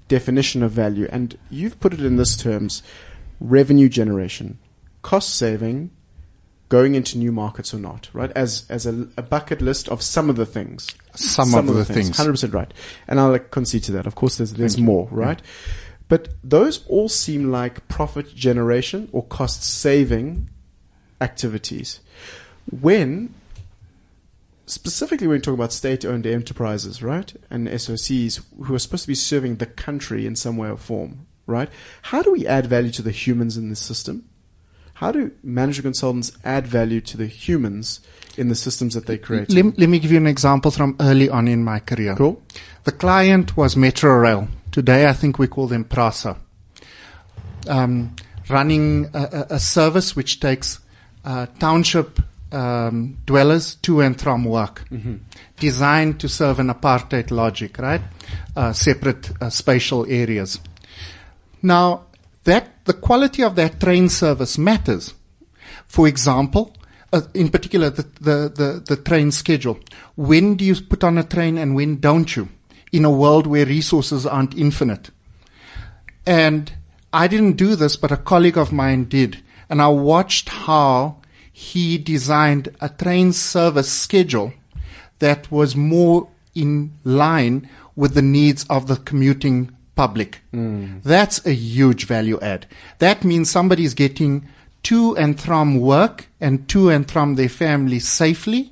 definition 0.08 0.64
of 0.64 0.72
value? 0.72 1.08
And 1.12 1.38
you've 1.50 1.80
put 1.80 1.94
it 1.94 2.02
in 2.02 2.18
this 2.18 2.36
terms 2.36 2.82
revenue 3.40 3.90
generation 3.90 4.60
cost 5.02 5.36
saving 5.36 5.92
going 6.70 6.96
into 6.96 7.18
new 7.18 7.32
markets 7.34 7.74
or 7.74 7.80
not, 7.80 8.10
right? 8.14 8.32
As 8.36 8.66
as 8.70 8.86
a, 8.86 9.08
a 9.18 9.22
bucket 9.22 9.62
list 9.62 9.90
of 9.90 10.02
some 10.02 10.30
of 10.30 10.38
the 10.38 10.46
things. 10.46 10.96
Some, 11.14 11.54
of, 11.54 11.68
the 11.68 11.84
things. 11.84 12.16
Hundred 12.16 12.32
percent 12.32 12.54
right, 12.54 12.74
and 13.08 13.20
I'll 13.20 13.32
like, 13.32 13.52
concede 13.52 13.84
to 13.84 13.92
that. 13.92 14.08
Of 14.08 14.16
course, 14.16 14.38
there's 14.38 14.54
there's 14.54 14.78
more, 14.78 15.10
right? 15.12 15.42
But 16.12 16.28
those 16.44 16.86
all 16.88 17.08
seem 17.08 17.52
like 17.52 17.88
profit 17.88 18.36
generation 18.36 19.08
or 19.14 19.24
cost 19.24 19.64
saving 19.64 20.50
activities. 21.22 22.02
When 22.70 23.34
specifically 24.66 25.28
when 25.28 25.38
we 25.38 25.42
talk 25.42 25.54
about 25.54 25.72
state 25.72 26.04
owned 26.04 26.28
enterprises, 26.28 27.02
right? 27.02 27.34
And 27.50 27.70
SOCs 27.70 28.42
who 28.62 28.76
are 28.76 28.80
supposed 28.80 29.04
to 29.04 29.08
be 29.08 29.16
serving 29.16 29.56
the 29.56 29.66
country 29.66 30.26
in 30.26 30.36
some 30.36 30.58
way 30.58 30.70
or 30.70 30.76
form, 30.76 31.28
right? 31.48 31.70
How 32.02 32.22
do 32.22 32.34
we 32.34 32.46
add 32.46 32.68
value 32.68 32.92
to 32.92 33.02
the 33.02 33.12
humans 33.12 33.56
in 33.56 33.70
this 33.70 33.80
system? 33.80 34.28
How 34.96 35.14
do 35.14 35.32
management 35.42 35.96
consultants 35.96 36.34
add 36.44 36.68
value 36.68 37.00
to 37.00 37.16
the 37.16 37.28
humans 37.28 38.02
in 38.36 38.50
the 38.50 38.56
systems 38.56 38.96
that 38.96 39.06
they 39.06 39.18
create? 39.18 39.50
Let, 39.50 39.80
let 39.80 39.88
me 39.88 39.98
give 39.98 40.12
you 40.12 40.18
an 40.18 40.28
example 40.28 40.72
from 40.72 40.98
early 41.00 41.30
on 41.30 41.48
in 41.48 41.64
my 41.64 41.80
career. 41.80 42.16
Cool. 42.18 42.44
The 42.84 42.92
client 42.92 43.56
was 43.56 43.78
Metro 43.78 44.14
Rail. 44.14 44.50
Today, 44.72 45.08
I 45.08 45.14
think 45.14 45.38
we 45.38 45.48
call 45.48 45.68
them 45.68 45.84
PRASA. 45.84 46.38
Um, 47.68 48.16
running 48.50 49.10
a, 49.14 49.48
a, 49.52 49.60
service 49.60 50.16
which 50.16 50.40
takes 50.40 50.80
uh, 51.26 51.46
township 51.60 52.20
um, 52.52 53.18
dwellers 53.26 53.76
to 53.76 54.02
and 54.02 54.20
from 54.20 54.46
work, 54.46 54.84
designed 55.60 56.20
to 56.22 56.28
serve 56.28 56.60
an 56.60 56.70
apartheid 56.70 57.32
logic, 57.32 57.78
right? 57.78 58.02
Uh, 58.56 58.74
separate 58.74 59.30
uh, 59.42 59.50
spatial 59.50 60.06
areas. 60.10 60.60
Now, 61.62 62.06
that 62.46 62.86
the 62.86 62.94
quality 62.94 63.44
of 63.44 63.56
that 63.56 63.80
train 63.80 64.10
service 64.10 64.58
matters. 64.58 65.14
For 65.86 66.08
example, 66.08 66.76
uh, 67.14 67.22
in 67.34 67.50
particular, 67.50 67.90
the, 67.90 68.04
the, 68.22 68.52
the, 68.56 68.84
the 68.88 69.02
train 69.02 69.32
schedule. 69.32 69.80
When 70.16 70.56
do 70.56 70.66
you 70.66 70.76
put 70.82 71.04
on 71.04 71.18
a 71.18 71.24
train 71.24 71.58
and 71.58 71.76
when 71.76 72.00
don't 72.00 72.36
you? 72.36 72.48
In 72.92 73.06
a 73.06 73.12
world 73.12 73.48
where 73.48 73.66
resources 73.66 74.26
aren't 74.26 74.58
infinite. 74.58 75.12
And 76.26 76.72
I 77.14 77.28
didn't 77.28 77.54
do 77.54 77.76
this, 77.76 77.96
but 77.96 78.12
a 78.12 78.18
colleague 78.18 78.58
of 78.58 78.72
mine 78.72 79.06
did. 79.06 79.42
And 79.70 79.82
I 79.82 79.88
watched 79.88 80.50
how 80.50 81.18
he 81.52 81.98
designed 81.98 82.76
a 82.80 82.90
train 82.90 83.34
service 83.34 83.92
schedule 83.92 84.54
that 85.20 85.52
was 85.52 85.76
more 85.76 86.28
in 86.56 86.92
line 87.04 87.70
with 87.96 88.14
the 88.14 88.22
needs 88.22 88.66
of 88.70 88.88
the 88.88 88.98
commuting 88.98 89.72
public. 89.96 90.42
Mm. 90.54 91.04
That's 91.04 91.46
a 91.46 91.54
huge 91.54 92.06
value 92.06 92.40
add. 92.42 92.66
That 93.00 93.24
means 93.24 93.50
somebody's 93.50 93.94
getting 93.94 94.48
to 94.84 95.16
and 95.16 95.40
from 95.40 95.80
work 95.80 96.28
and 96.40 96.68
to 96.70 96.90
and 96.90 97.10
from 97.10 97.36
their 97.36 97.50
family 97.50 98.00
safely 98.00 98.71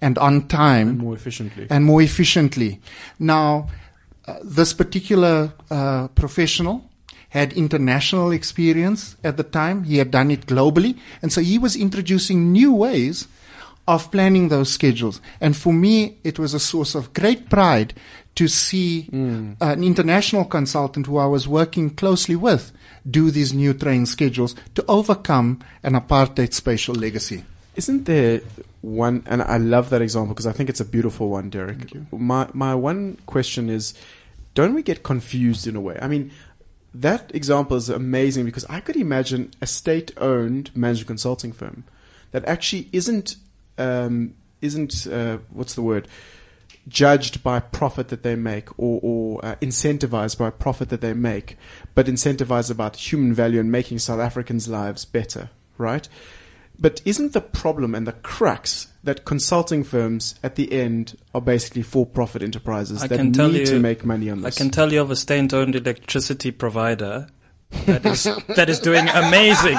and 0.00 0.18
on 0.18 0.48
time 0.48 0.98
more 0.98 1.14
efficiently. 1.14 1.66
and 1.70 1.84
more 1.84 2.02
efficiently. 2.02 2.80
Now, 3.18 3.68
uh, 4.26 4.38
this 4.42 4.72
particular 4.72 5.52
uh, 5.70 6.08
professional 6.08 6.90
had 7.30 7.52
international 7.52 8.32
experience 8.32 9.16
at 9.22 9.36
the 9.36 9.44
time. 9.44 9.84
He 9.84 9.98
had 9.98 10.10
done 10.10 10.30
it 10.30 10.46
globally. 10.46 10.98
And 11.22 11.32
so 11.32 11.40
he 11.40 11.58
was 11.58 11.76
introducing 11.76 12.52
new 12.52 12.72
ways 12.72 13.28
of 13.86 14.10
planning 14.10 14.48
those 14.48 14.70
schedules. 14.70 15.20
And 15.40 15.56
for 15.56 15.72
me, 15.72 16.18
it 16.24 16.38
was 16.38 16.54
a 16.54 16.60
source 16.60 16.94
of 16.94 17.12
great 17.12 17.48
pride 17.48 17.94
to 18.34 18.48
see 18.48 19.08
an 19.60 19.84
international 19.84 20.44
consultant 20.44 21.06
who 21.06 21.18
I 21.18 21.26
was 21.26 21.46
working 21.48 21.90
closely 21.90 22.36
with 22.36 22.72
do 23.08 23.30
these 23.30 23.52
new 23.52 23.74
train 23.74 24.06
schedules 24.06 24.54
to 24.74 24.84
overcome 24.86 25.60
an 25.82 25.94
apartheid 25.94 26.52
spatial 26.52 26.94
legacy. 26.94 27.44
Isn't 27.80 28.04
there 28.04 28.42
one, 28.82 29.22
and 29.24 29.40
I 29.40 29.56
love 29.56 29.88
that 29.88 30.02
example 30.02 30.34
because 30.34 30.46
I 30.46 30.52
think 30.52 30.68
it's 30.68 30.80
a 30.80 30.84
beautiful 30.84 31.30
one, 31.30 31.48
Derek. 31.48 31.78
My, 32.12 32.46
my 32.52 32.74
one 32.74 33.16
question 33.24 33.70
is, 33.70 33.94
don't 34.52 34.74
we 34.74 34.82
get 34.82 35.02
confused 35.02 35.66
in 35.66 35.76
a 35.76 35.80
way? 35.80 35.98
I 36.02 36.06
mean, 36.06 36.30
that 36.92 37.34
example 37.34 37.78
is 37.78 37.88
amazing 37.88 38.44
because 38.44 38.66
I 38.66 38.80
could 38.80 38.96
imagine 38.96 39.52
a 39.62 39.66
state-owned 39.66 40.76
management 40.76 41.06
consulting 41.06 41.52
firm 41.52 41.84
that 42.32 42.44
actually 42.44 42.90
isn't, 42.92 43.36
um, 43.78 44.34
isn't, 44.60 45.06
uh, 45.06 45.38
what's 45.48 45.74
the 45.74 45.82
word? 45.82 46.06
judged 46.88 47.42
by 47.42 47.60
profit 47.60 48.08
that 48.08 48.22
they 48.22 48.34
make 48.34 48.68
or, 48.78 49.00
or 49.02 49.44
uh, 49.44 49.54
incentivized 49.62 50.36
by 50.36 50.50
profit 50.50 50.90
that 50.90 51.00
they 51.00 51.14
make, 51.14 51.56
but 51.94 52.06
incentivized 52.06 52.70
about 52.70 52.96
human 52.96 53.32
value 53.32 53.60
and 53.60 53.70
making 53.72 53.98
South 53.98 54.18
Africans' 54.18 54.68
lives 54.68 55.04
better, 55.04 55.48
right? 55.78 56.08
But 56.80 57.02
isn't 57.04 57.34
the 57.34 57.42
problem 57.42 57.94
and 57.94 58.06
the 58.06 58.12
crux 58.12 58.88
that 59.04 59.26
consulting 59.26 59.84
firms 59.84 60.34
at 60.42 60.56
the 60.56 60.72
end 60.72 61.16
are 61.34 61.40
basically 61.40 61.82
for-profit 61.82 62.42
enterprises 62.42 63.02
I 63.02 63.06
that 63.08 63.22
need 63.22 63.66
to 63.66 63.78
make 63.78 64.04
money 64.04 64.30
on 64.30 64.40
this? 64.40 64.56
I 64.56 64.58
can 64.58 64.70
tell 64.70 64.92
you 64.92 65.02
of 65.02 65.10
a 65.10 65.16
state-owned 65.16 65.74
electricity 65.74 66.50
provider 66.50 67.28
that 67.86 68.04
is 68.04 68.24
that 68.56 68.68
is 68.68 68.80
doing 68.80 69.08
amazing 69.08 69.78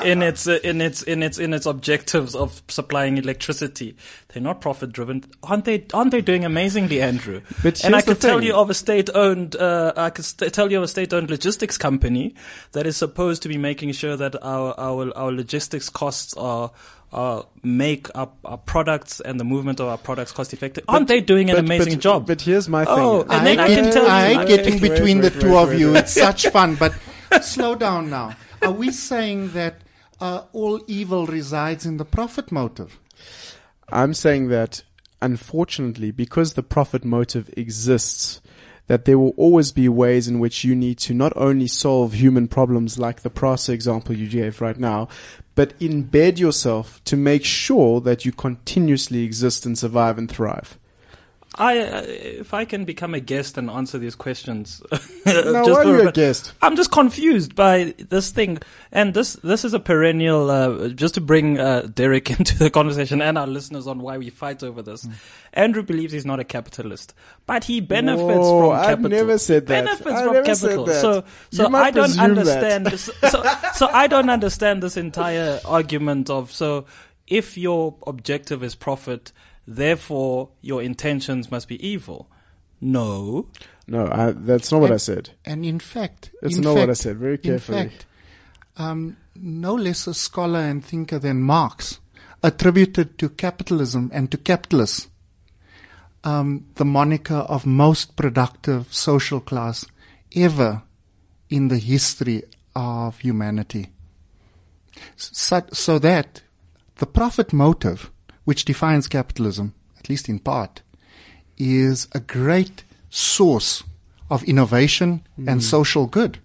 in 0.04 0.22
its 0.22 0.46
in 0.46 0.80
its 0.80 1.02
in 1.02 1.22
its 1.22 1.38
in 1.38 1.52
its 1.52 1.66
objectives 1.66 2.34
of 2.34 2.62
supplying 2.68 3.18
electricity. 3.18 3.96
They're 4.28 4.42
not 4.42 4.60
profit-driven, 4.60 5.24
aren't 5.42 5.64
they? 5.64 5.86
Aren't 5.92 6.12
they 6.12 6.20
doing 6.20 6.44
amazingly, 6.44 7.02
Andrew? 7.02 7.40
But 7.62 7.82
and 7.84 7.96
I 7.96 8.02
could 8.02 8.20
tell 8.20 8.42
you 8.42 8.54
of 8.54 8.70
a 8.70 8.74
state-owned 8.74 9.56
uh, 9.56 9.92
I 9.96 10.10
could 10.10 10.24
st- 10.24 10.52
tell 10.52 10.70
you 10.70 10.78
of 10.78 10.84
a 10.84 10.88
state-owned 10.88 11.30
logistics 11.30 11.76
company 11.76 12.34
that 12.72 12.86
is 12.86 12.96
supposed 12.96 13.42
to 13.42 13.48
be 13.48 13.58
making 13.58 13.92
sure 13.92 14.16
that 14.16 14.36
our 14.42 14.78
our 14.78 15.16
our 15.16 15.32
logistics 15.32 15.88
costs 15.88 16.34
are. 16.34 16.70
Uh, 17.12 17.42
make 17.62 18.08
our, 18.16 18.28
our 18.44 18.58
products 18.58 19.20
and 19.20 19.38
the 19.40 19.44
movement 19.44 19.80
of 19.80 19.86
our 19.86 19.96
products 19.96 20.32
cost 20.32 20.52
effective. 20.52 20.84
Aren't 20.88 21.08
they 21.08 21.20
doing 21.20 21.48
an 21.50 21.56
But- 21.56 21.64
amazing 21.64 21.94
but- 21.94 22.02
job? 22.02 22.26
But 22.26 22.40
here's 22.42 22.68
my 22.68 22.84
thing. 22.84 22.94
Oh, 22.98 23.20
and 23.22 23.46
then 23.46 23.58
I 23.60 23.68
hate- 23.68 23.74
can 23.76 23.92
tell 23.92 24.02
you- 24.04 24.08
I 24.10 24.26
hate 24.26 24.38
Wait, 24.38 24.48
getting 24.48 24.72
wait, 24.80 24.90
between 24.90 25.20
wait, 25.20 25.32
the 25.32 25.38
wait, 25.38 25.40
two 25.46 25.56
of 25.56 25.78
you. 25.78 25.94
It's 25.96 26.12
such 26.12 26.48
fun, 26.48 26.74
but 26.74 26.92
slow 27.42 27.74
down 27.76 28.10
now. 28.10 28.34
Are 28.60 28.72
we 28.72 28.90
saying 28.90 29.52
that 29.52 29.76
uh, 30.20 30.42
all 30.52 30.80
evil 30.88 31.26
resides 31.26 31.86
in 31.86 31.96
the 31.96 32.04
profit 32.04 32.50
motive? 32.50 32.98
I'm 33.88 34.12
saying 34.12 34.48
that 34.48 34.82
unfortunately, 35.22 36.10
because 36.10 36.54
the 36.54 36.62
profit 36.62 37.04
motive 37.04 37.48
exists, 37.56 38.40
that 38.88 39.04
there 39.04 39.18
will 39.18 39.34
always 39.36 39.72
be 39.72 39.88
ways 39.88 40.28
in 40.28 40.38
which 40.38 40.64
you 40.64 40.74
need 40.74 40.98
to 40.98 41.14
not 41.14 41.32
only 41.36 41.66
solve 41.66 42.12
human 42.14 42.48
problems 42.48 42.98
like 42.98 43.22
the 43.22 43.30
PRASA 43.30 43.72
example 43.72 44.14
you 44.16 44.28
gave 44.28 44.60
right 44.60 44.78
now, 44.78 45.08
but 45.56 45.76
embed 45.80 46.38
yourself 46.38 47.02
to 47.04 47.16
make 47.16 47.44
sure 47.44 48.00
that 48.02 48.24
you 48.24 48.30
continuously 48.30 49.24
exist 49.24 49.66
and 49.66 49.76
survive 49.76 50.18
and 50.18 50.30
thrive. 50.30 50.78
I, 51.58 51.78
uh, 51.78 52.02
if 52.06 52.52
I 52.52 52.64
can 52.64 52.84
become 52.84 53.14
a 53.14 53.20
guest 53.20 53.56
and 53.56 53.70
answer 53.70 53.98
these 53.98 54.14
questions, 54.14 54.82
Now, 55.26 55.64
just 55.64 55.70
why 55.70 55.84
are 55.84 55.84
you 56.02 56.08
a 56.08 56.12
guest? 56.12 56.52
I'm 56.62 56.76
just 56.76 56.90
confused 56.90 57.54
by 57.54 57.94
this 57.98 58.30
thing, 58.30 58.58
and 58.92 59.14
this 59.14 59.34
this 59.42 59.64
is 59.64 59.74
a 59.74 59.80
perennial. 59.80 60.50
Uh, 60.50 60.88
just 60.88 61.14
to 61.14 61.20
bring 61.20 61.58
uh, 61.58 61.88
Derek 61.92 62.30
into 62.38 62.56
the 62.58 62.70
conversation 62.70 63.22
and 63.22 63.38
our 63.38 63.46
listeners 63.46 63.86
on 63.86 64.00
why 64.00 64.18
we 64.18 64.30
fight 64.30 64.62
over 64.62 64.82
this. 64.82 65.04
Hmm. 65.04 65.12
Andrew 65.52 65.82
believes 65.82 66.12
he's 66.12 66.26
not 66.26 66.40
a 66.40 66.44
capitalist, 66.44 67.14
but 67.46 67.64
he 67.64 67.80
benefits 67.80 68.22
Whoa, 68.22 68.60
from 68.60 68.78
I've 68.78 68.86
capital. 68.86 69.10
never 69.10 69.38
said 69.38 69.66
that. 69.66 69.84
Benefits 69.84 70.10
I 70.10 70.24
from 70.24 70.44
capital. 70.44 70.86
So, 70.88 71.24
so 71.50 71.74
I 71.74 71.90
don't 71.90 72.18
understand. 72.18 72.86
So, 73.26 73.42
so 73.74 73.88
I 73.88 74.06
don't 74.06 74.30
understand 74.30 74.82
this 74.82 74.96
entire 74.96 75.60
argument 75.64 76.30
of 76.30 76.52
so 76.52 76.86
if 77.26 77.58
your 77.58 77.96
objective 78.06 78.62
is 78.62 78.74
profit, 78.74 79.32
therefore 79.66 80.50
your 80.60 80.82
intentions 80.82 81.50
must 81.50 81.68
be 81.68 81.86
evil. 81.86 82.28
No. 82.80 83.48
No, 83.86 84.08
I, 84.10 84.32
that's 84.32 84.72
not 84.72 84.80
what 84.80 84.92
I 84.92 84.96
said. 84.96 85.30
And 85.44 85.64
in 85.64 85.78
fact, 85.78 86.30
That's 86.42 86.56
in 86.56 86.62
not 86.62 86.76
what 86.76 86.90
I 86.90 86.94
said. 86.94 87.16
Very 87.16 87.38
carefully. 87.38 87.78
in 87.78 87.88
fact, 87.90 88.06
um, 88.76 89.16
no 89.34 89.74
less 89.74 90.06
a 90.06 90.14
scholar 90.14 90.60
and 90.60 90.84
thinker 90.84 91.18
than 91.18 91.40
Marx 91.40 92.00
attributed 92.42 93.18
to 93.18 93.28
capitalism 93.28 94.10
and 94.12 94.30
to 94.30 94.36
capitalists 94.36 95.08
um, 96.24 96.66
the 96.74 96.84
moniker 96.84 97.34
of 97.34 97.64
most 97.64 98.16
productive 98.16 98.92
social 98.92 99.40
class 99.40 99.86
ever 100.34 100.82
in 101.48 101.68
the 101.68 101.78
history 101.78 102.42
of 102.74 103.20
humanity. 103.20 103.88
So, 105.16 105.62
so 105.72 105.98
that 106.00 106.42
the 106.96 107.06
profit 107.06 107.52
motive, 107.52 108.10
which 108.46 108.64
defines 108.64 109.06
capitalism, 109.08 109.74
at 109.98 110.08
least 110.08 110.28
in 110.30 110.38
part, 110.38 110.80
is 111.58 112.08
a 112.12 112.20
great 112.20 112.82
source 113.10 113.82
of 114.30 114.42
innovation 114.44 115.20
and 115.46 115.62
social 115.62 116.06
good. 116.06 116.38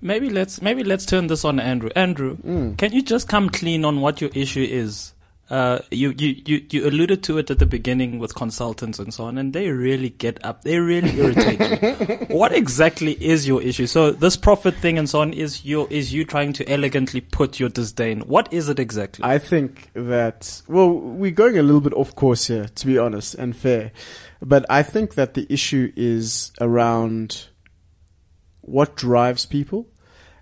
Maybe 0.00 0.28
let's 0.30 0.60
maybe 0.62 0.82
let's 0.84 1.06
turn 1.06 1.26
this 1.28 1.44
on 1.44 1.60
Andrew. 1.60 1.90
Andrew, 1.94 2.36
Mm. 2.36 2.76
can 2.78 2.92
you 2.92 3.02
just 3.02 3.28
come 3.28 3.48
clean 3.50 3.84
on 3.84 4.00
what 4.00 4.20
your 4.20 4.30
issue 4.34 4.66
is 4.68 5.11
Uh, 5.52 5.82
you, 5.90 6.14
you, 6.16 6.34
you, 6.46 6.64
you 6.70 6.88
alluded 6.88 7.22
to 7.22 7.36
it 7.36 7.50
at 7.50 7.58
the 7.58 7.66
beginning 7.66 8.18
with 8.18 8.34
consultants 8.34 8.98
and 8.98 9.12
so 9.12 9.24
on, 9.24 9.36
and 9.36 9.52
they 9.52 9.68
really 9.68 10.08
get 10.08 10.42
up. 10.42 10.64
They 10.64 10.78
really 10.78 11.10
irritate 11.20 11.60
you. 11.60 12.26
What 12.34 12.52
exactly 12.52 13.12
is 13.22 13.46
your 13.46 13.60
issue? 13.60 13.86
So 13.86 14.12
this 14.12 14.34
profit 14.34 14.74
thing 14.76 14.96
and 14.96 15.06
so 15.06 15.20
on 15.20 15.34
is 15.34 15.62
your, 15.62 15.86
is 15.90 16.10
you 16.10 16.24
trying 16.24 16.54
to 16.54 16.66
elegantly 16.66 17.20
put 17.20 17.60
your 17.60 17.68
disdain. 17.68 18.20
What 18.20 18.50
is 18.50 18.70
it 18.70 18.78
exactly? 18.78 19.26
I 19.26 19.36
think 19.36 19.90
that, 19.92 20.62
well, 20.68 20.90
we're 20.90 21.30
going 21.30 21.58
a 21.58 21.62
little 21.62 21.82
bit 21.82 21.92
off 21.92 22.16
course 22.16 22.46
here, 22.46 22.68
to 22.68 22.86
be 22.86 22.96
honest 22.96 23.34
and 23.34 23.54
fair. 23.54 23.92
But 24.40 24.64
I 24.70 24.82
think 24.82 25.16
that 25.16 25.34
the 25.34 25.46
issue 25.50 25.92
is 25.96 26.52
around 26.62 27.48
what 28.62 28.96
drives 28.96 29.44
people 29.44 29.86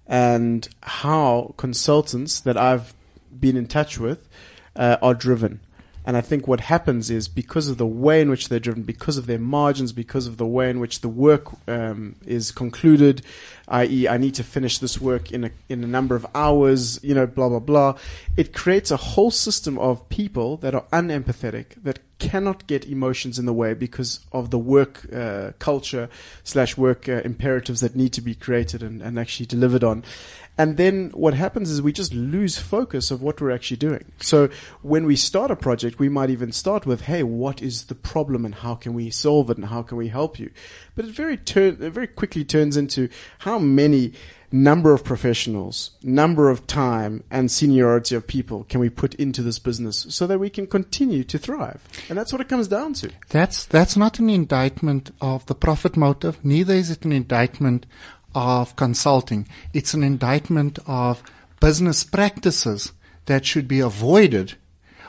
and 0.06 0.68
how 0.84 1.56
consultants 1.56 2.38
that 2.42 2.56
I've 2.56 2.94
been 3.36 3.56
in 3.56 3.66
touch 3.66 3.98
with 3.98 4.28
uh, 4.76 4.96
are 5.02 5.14
driven. 5.14 5.60
And 6.06 6.16
I 6.16 6.22
think 6.22 6.48
what 6.48 6.60
happens 6.60 7.10
is 7.10 7.28
because 7.28 7.68
of 7.68 7.76
the 7.76 7.86
way 7.86 8.22
in 8.22 8.30
which 8.30 8.48
they're 8.48 8.58
driven, 8.58 8.82
because 8.82 9.18
of 9.18 9.26
their 9.26 9.38
margins, 9.38 9.92
because 9.92 10.26
of 10.26 10.38
the 10.38 10.46
way 10.46 10.70
in 10.70 10.80
which 10.80 11.02
the 11.02 11.08
work 11.08 11.52
um, 11.68 12.16
is 12.24 12.52
concluded, 12.52 13.20
i.e., 13.68 14.08
I 14.08 14.16
need 14.16 14.34
to 14.36 14.42
finish 14.42 14.78
this 14.78 14.98
work 15.00 15.30
in 15.30 15.44
a 15.44 15.50
in 15.68 15.84
a 15.84 15.86
number 15.86 16.16
of 16.16 16.26
hours, 16.34 16.98
you 17.04 17.14
know, 17.14 17.26
blah 17.26 17.50
blah 17.50 17.58
blah. 17.58 17.98
It 18.36 18.54
creates 18.54 18.90
a 18.90 18.96
whole 18.96 19.30
system 19.30 19.78
of 19.78 20.08
people 20.08 20.56
that 20.58 20.74
are 20.74 20.86
unempathetic, 20.90 21.82
that 21.82 21.98
cannot 22.18 22.66
get 22.66 22.86
emotions 22.86 23.38
in 23.38 23.46
the 23.46 23.52
way 23.52 23.74
because 23.74 24.20
of 24.32 24.50
the 24.50 24.58
work 24.58 25.06
uh, 25.12 25.52
culture 25.58 26.08
slash 26.44 26.76
work 26.76 27.08
uh, 27.08 27.20
imperatives 27.24 27.80
that 27.82 27.94
need 27.94 28.12
to 28.14 28.20
be 28.20 28.34
created 28.34 28.82
and, 28.82 29.02
and 29.02 29.18
actually 29.18 29.46
delivered 29.46 29.84
on. 29.84 30.02
And 30.60 30.76
then 30.76 31.08
what 31.14 31.32
happens 31.32 31.70
is 31.70 31.80
we 31.80 31.90
just 31.90 32.12
lose 32.12 32.58
focus 32.58 33.10
of 33.10 33.22
what 33.22 33.40
we're 33.40 33.50
actually 33.50 33.78
doing. 33.78 34.04
So 34.20 34.50
when 34.82 35.06
we 35.06 35.16
start 35.16 35.50
a 35.50 35.56
project, 35.56 35.98
we 35.98 36.10
might 36.10 36.28
even 36.28 36.52
start 36.52 36.84
with, 36.84 37.00
"Hey, 37.00 37.22
what 37.22 37.62
is 37.62 37.84
the 37.84 37.94
problem 37.94 38.44
and 38.44 38.54
how 38.54 38.74
can 38.74 38.92
we 38.92 39.08
solve 39.08 39.48
it 39.48 39.56
and 39.56 39.68
how 39.68 39.80
can 39.80 39.96
we 39.96 40.08
help 40.08 40.38
you?" 40.38 40.50
But 40.94 41.06
it 41.06 41.14
very 41.14 41.38
turn 41.38 41.78
it 41.80 41.92
very 41.94 42.08
quickly 42.08 42.44
turns 42.44 42.76
into 42.76 43.08
how 43.38 43.58
many 43.58 44.12
number 44.52 44.92
of 44.92 45.04
professionals, 45.04 45.92
number 46.02 46.50
of 46.50 46.66
time 46.66 47.22
and 47.30 47.50
seniority 47.50 48.14
of 48.14 48.26
people 48.26 48.64
can 48.68 48.80
we 48.80 48.90
put 48.90 49.14
into 49.14 49.42
this 49.42 49.58
business 49.58 50.06
so 50.08 50.26
that 50.26 50.40
we 50.40 50.50
can 50.50 50.66
continue 50.66 51.22
to 51.24 51.38
thrive. 51.38 51.80
And 52.08 52.18
that's 52.18 52.32
what 52.32 52.40
it 52.40 52.48
comes 52.48 52.68
down 52.68 52.94
to. 52.94 53.10
That's 53.28 53.64
that's 53.64 53.96
not 53.96 54.18
an 54.18 54.28
indictment 54.28 55.10
of 55.20 55.46
the 55.46 55.54
profit 55.54 55.96
motive. 55.96 56.38
Neither 56.44 56.74
is 56.74 56.90
it 56.90 57.04
an 57.04 57.12
indictment 57.12 57.86
of 58.34 58.76
consulting. 58.76 59.48
It's 59.72 59.94
an 59.94 60.02
indictment 60.02 60.78
of 60.86 61.22
business 61.60 62.04
practices 62.04 62.92
that 63.26 63.44
should 63.44 63.68
be 63.68 63.80
avoided 63.80 64.54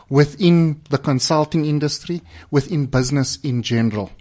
within 0.10 0.82
the 0.90 0.98
consulting 0.98 1.66
industry, 1.66 2.22
within 2.52 2.86
business 2.86 3.40
in 3.44 3.64
general. 3.64 4.12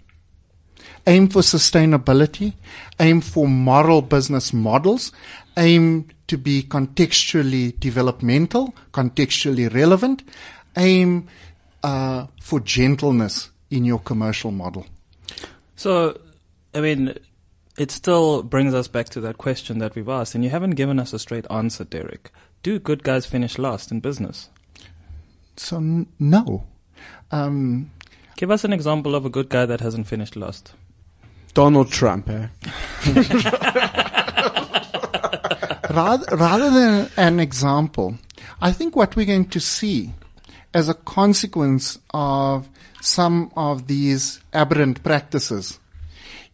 Aim 1.05 1.27
for 1.27 1.41
sustainability, 1.41 2.53
aim 2.99 3.21
for 3.21 3.47
moral 3.47 4.01
business 4.01 4.53
models, 4.53 5.11
aim 5.57 6.07
to 6.27 6.37
be 6.37 6.63
contextually 6.63 7.77
developmental, 7.79 8.73
contextually 8.93 9.71
relevant, 9.73 10.23
aim 10.77 11.27
uh, 11.83 12.27
for 12.39 12.59
gentleness 12.59 13.49
in 13.69 13.83
your 13.83 13.99
commercial 13.99 14.51
model. 14.51 14.85
So, 15.75 16.19
I 16.73 16.81
mean, 16.81 17.17
it 17.81 17.89
still 17.89 18.43
brings 18.43 18.75
us 18.75 18.87
back 18.87 19.09
to 19.09 19.19
that 19.21 19.39
question 19.39 19.79
that 19.79 19.95
we've 19.95 20.07
asked, 20.07 20.35
and 20.35 20.43
you 20.43 20.51
haven't 20.51 20.75
given 20.75 20.99
us 20.99 21.13
a 21.13 21.17
straight 21.17 21.47
answer, 21.49 21.83
Derek. 21.83 22.29
Do 22.61 22.77
good 22.77 23.01
guys 23.01 23.25
finish 23.25 23.57
last 23.57 23.91
in 23.91 24.01
business? 24.01 24.49
So 25.55 25.77
n- 25.77 26.05
no. 26.19 26.67
Um, 27.31 27.89
Give 28.37 28.51
us 28.51 28.63
an 28.63 28.71
example 28.71 29.15
of 29.15 29.25
a 29.25 29.31
good 29.31 29.49
guy 29.49 29.65
that 29.65 29.81
hasn't 29.81 30.05
finished 30.05 30.35
last. 30.35 30.73
Donald 31.55 31.91
Trump, 31.91 32.29
eh? 32.29 32.49
rather, 35.89 36.37
rather 36.37 36.69
than 36.69 37.09
an 37.17 37.39
example, 37.39 38.19
I 38.61 38.73
think 38.73 38.95
what 38.95 39.15
we're 39.15 39.25
going 39.25 39.49
to 39.49 39.59
see 39.59 40.13
as 40.71 40.87
a 40.87 40.93
consequence 40.93 41.97
of 42.13 42.69
some 43.01 43.51
of 43.55 43.87
these 43.87 44.39
aberrant 44.53 45.03
practices 45.03 45.79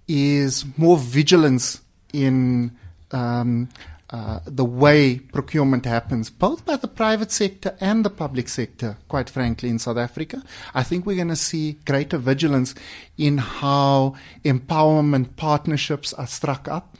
is 0.07 0.65
more 0.77 0.97
vigilance 0.97 1.81
in 2.13 2.71
um, 3.11 3.69
uh, 4.09 4.39
the 4.45 4.63
way 4.63 5.19
procurement 5.19 5.85
happens, 5.85 6.29
both 6.29 6.65
by 6.65 6.77
the 6.77 6.87
private 6.87 7.31
sector 7.31 7.75
and 7.81 8.05
the 8.05 8.09
public 8.09 8.47
sector, 8.47 8.97
quite 9.09 9.29
frankly, 9.29 9.67
in 9.67 9.79
South 9.79 9.97
Africa. 9.97 10.41
I 10.73 10.83
think 10.83 11.05
we're 11.05 11.17
going 11.17 11.27
to 11.27 11.35
see 11.35 11.73
greater 11.85 12.17
vigilance 12.17 12.73
in 13.17 13.37
how 13.37 14.15
empowerment 14.45 15.35
partnerships 15.35 16.13
are 16.13 16.27
struck 16.27 16.69
up. 16.69 16.97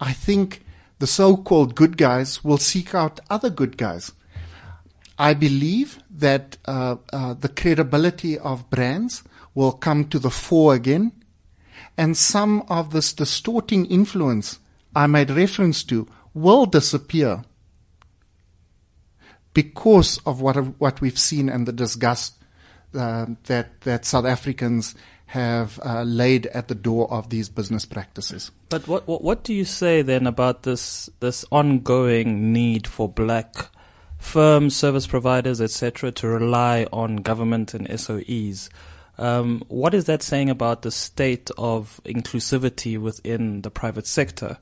I 0.00 0.12
think 0.12 0.62
the 0.98 1.06
so-called 1.06 1.74
good 1.74 1.96
guys 1.96 2.44
will 2.44 2.58
seek 2.58 2.94
out 2.94 3.20
other 3.30 3.48
good 3.48 3.78
guys. 3.78 4.12
I 5.18 5.32
believe 5.32 6.02
that 6.10 6.58
uh, 6.66 6.96
uh, 7.10 7.34
the 7.34 7.48
credibility 7.48 8.38
of 8.38 8.68
brands 8.68 9.22
will 9.54 9.72
come 9.72 10.08
to 10.08 10.18
the 10.18 10.30
fore 10.30 10.74
again, 10.74 11.12
and 11.96 12.16
some 12.16 12.64
of 12.68 12.92
this 12.92 13.12
distorting 13.12 13.86
influence 13.86 14.58
I 14.94 15.06
made 15.06 15.30
reference 15.30 15.84
to 15.84 16.08
will 16.34 16.66
disappear 16.66 17.44
because 19.54 20.18
of 20.26 20.40
what 20.40 20.56
what 20.80 21.00
we've 21.00 21.18
seen 21.18 21.48
and 21.48 21.66
the 21.66 21.72
disgust 21.72 22.34
uh, 22.94 23.26
that 23.44 23.80
that 23.82 24.04
South 24.04 24.24
Africans 24.24 24.94
have 25.26 25.78
uh, 25.84 26.02
laid 26.02 26.46
at 26.46 26.66
the 26.66 26.74
door 26.74 27.08
of 27.12 27.30
these 27.30 27.48
business 27.48 27.86
practices. 27.86 28.50
But 28.68 28.88
what, 28.88 29.06
what 29.06 29.22
what 29.22 29.44
do 29.44 29.54
you 29.54 29.64
say 29.64 30.02
then 30.02 30.26
about 30.26 30.64
this 30.64 31.08
this 31.20 31.44
ongoing 31.52 32.52
need 32.52 32.86
for 32.86 33.08
black 33.08 33.54
firms, 34.18 34.76
service 34.76 35.06
providers, 35.06 35.60
etc., 35.60 36.10
to 36.12 36.28
rely 36.28 36.86
on 36.92 37.16
government 37.16 37.74
and 37.74 37.88
SOEs? 37.88 38.70
Um, 39.20 39.62
what 39.68 39.92
is 39.92 40.06
that 40.06 40.22
saying 40.22 40.48
about 40.48 40.80
the 40.80 40.90
state 40.90 41.50
of 41.58 42.00
inclusivity 42.06 42.98
within 42.98 43.60
the 43.60 43.70
private 43.70 44.06
sector, 44.06 44.56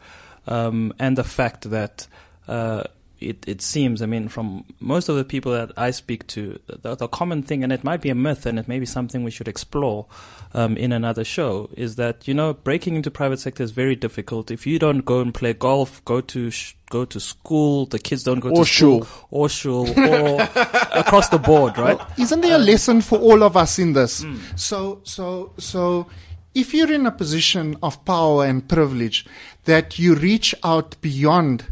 um, 0.49 0.93
and 0.99 1.17
the 1.17 1.25
fact 1.25 1.71
that 1.71 2.09
uh, 2.49 2.83
it, 3.21 3.45
it 3.49 3.61
seems, 3.63 4.03
I 4.03 4.07
mean, 4.07 4.29
from 4.29 4.65
most 4.81 5.09
of 5.09 5.17
the 5.17 5.25
people 5.25 5.53
that 5.53 5.73
I 5.77 5.91
speak 5.91 6.27
to, 6.29 6.59
the, 6.67 6.95
the 6.95 7.09
common 7.09 7.43
thing, 7.43 7.63
and 7.65 7.73
it 7.73 7.85
might 7.85 8.01
be 8.01 8.11
a 8.11 8.15
myth, 8.15 8.47
and 8.47 8.59
it 8.59 8.69
may 8.69 8.79
be 8.79 8.87
something 8.87 9.25
we 9.25 9.31
should 9.31 9.49
explore 9.49 10.07
um, 10.55 10.77
in 10.77 10.93
another 10.93 11.25
show, 11.25 11.69
is 11.77 11.97
that 11.97 12.27
you 12.29 12.35
know 12.35 12.55
breaking 12.55 12.95
into 12.95 13.11
private 13.11 13.39
sector 13.41 13.63
is 13.63 13.71
very 13.71 13.97
difficult. 13.97 14.51
If 14.51 14.67
you 14.67 14.79
don't 14.79 15.05
go 15.05 15.21
and 15.21 15.33
play 15.35 15.53
golf, 15.53 16.05
go 16.05 16.21
to 16.23 16.51
sh- 16.51 16.75
go 16.91 17.05
to 17.05 17.21
school, 17.21 17.87
the 17.87 17.99
kids 17.99 18.25
don't 18.25 18.41
go 18.41 18.49
Or 18.51 18.65
to 18.65 18.71
school, 18.71 19.05
shul. 19.05 19.29
or 19.31 19.49
shul, 19.49 20.01
or 20.01 20.41
across 20.93 21.29
the 21.29 21.39
board, 21.39 21.77
right? 21.79 22.01
Isn't 22.19 22.41
there 22.41 22.55
a 22.57 22.59
lesson 22.59 23.01
for 23.03 23.19
all 23.19 23.43
of 23.43 23.57
us 23.57 23.79
in 23.79 23.93
this? 23.93 24.25
So, 24.57 25.01
so, 25.05 25.53
so, 25.59 26.07
if 26.55 26.73
you're 26.73 26.91
in 26.93 27.05
a 27.07 27.11
position 27.13 27.77
of 27.83 28.03
power 28.07 28.47
and 28.47 28.67
privilege, 28.67 29.27
that 29.65 29.99
you 29.99 30.15
reach 30.15 30.55
out 30.65 30.97
beyond 31.03 31.67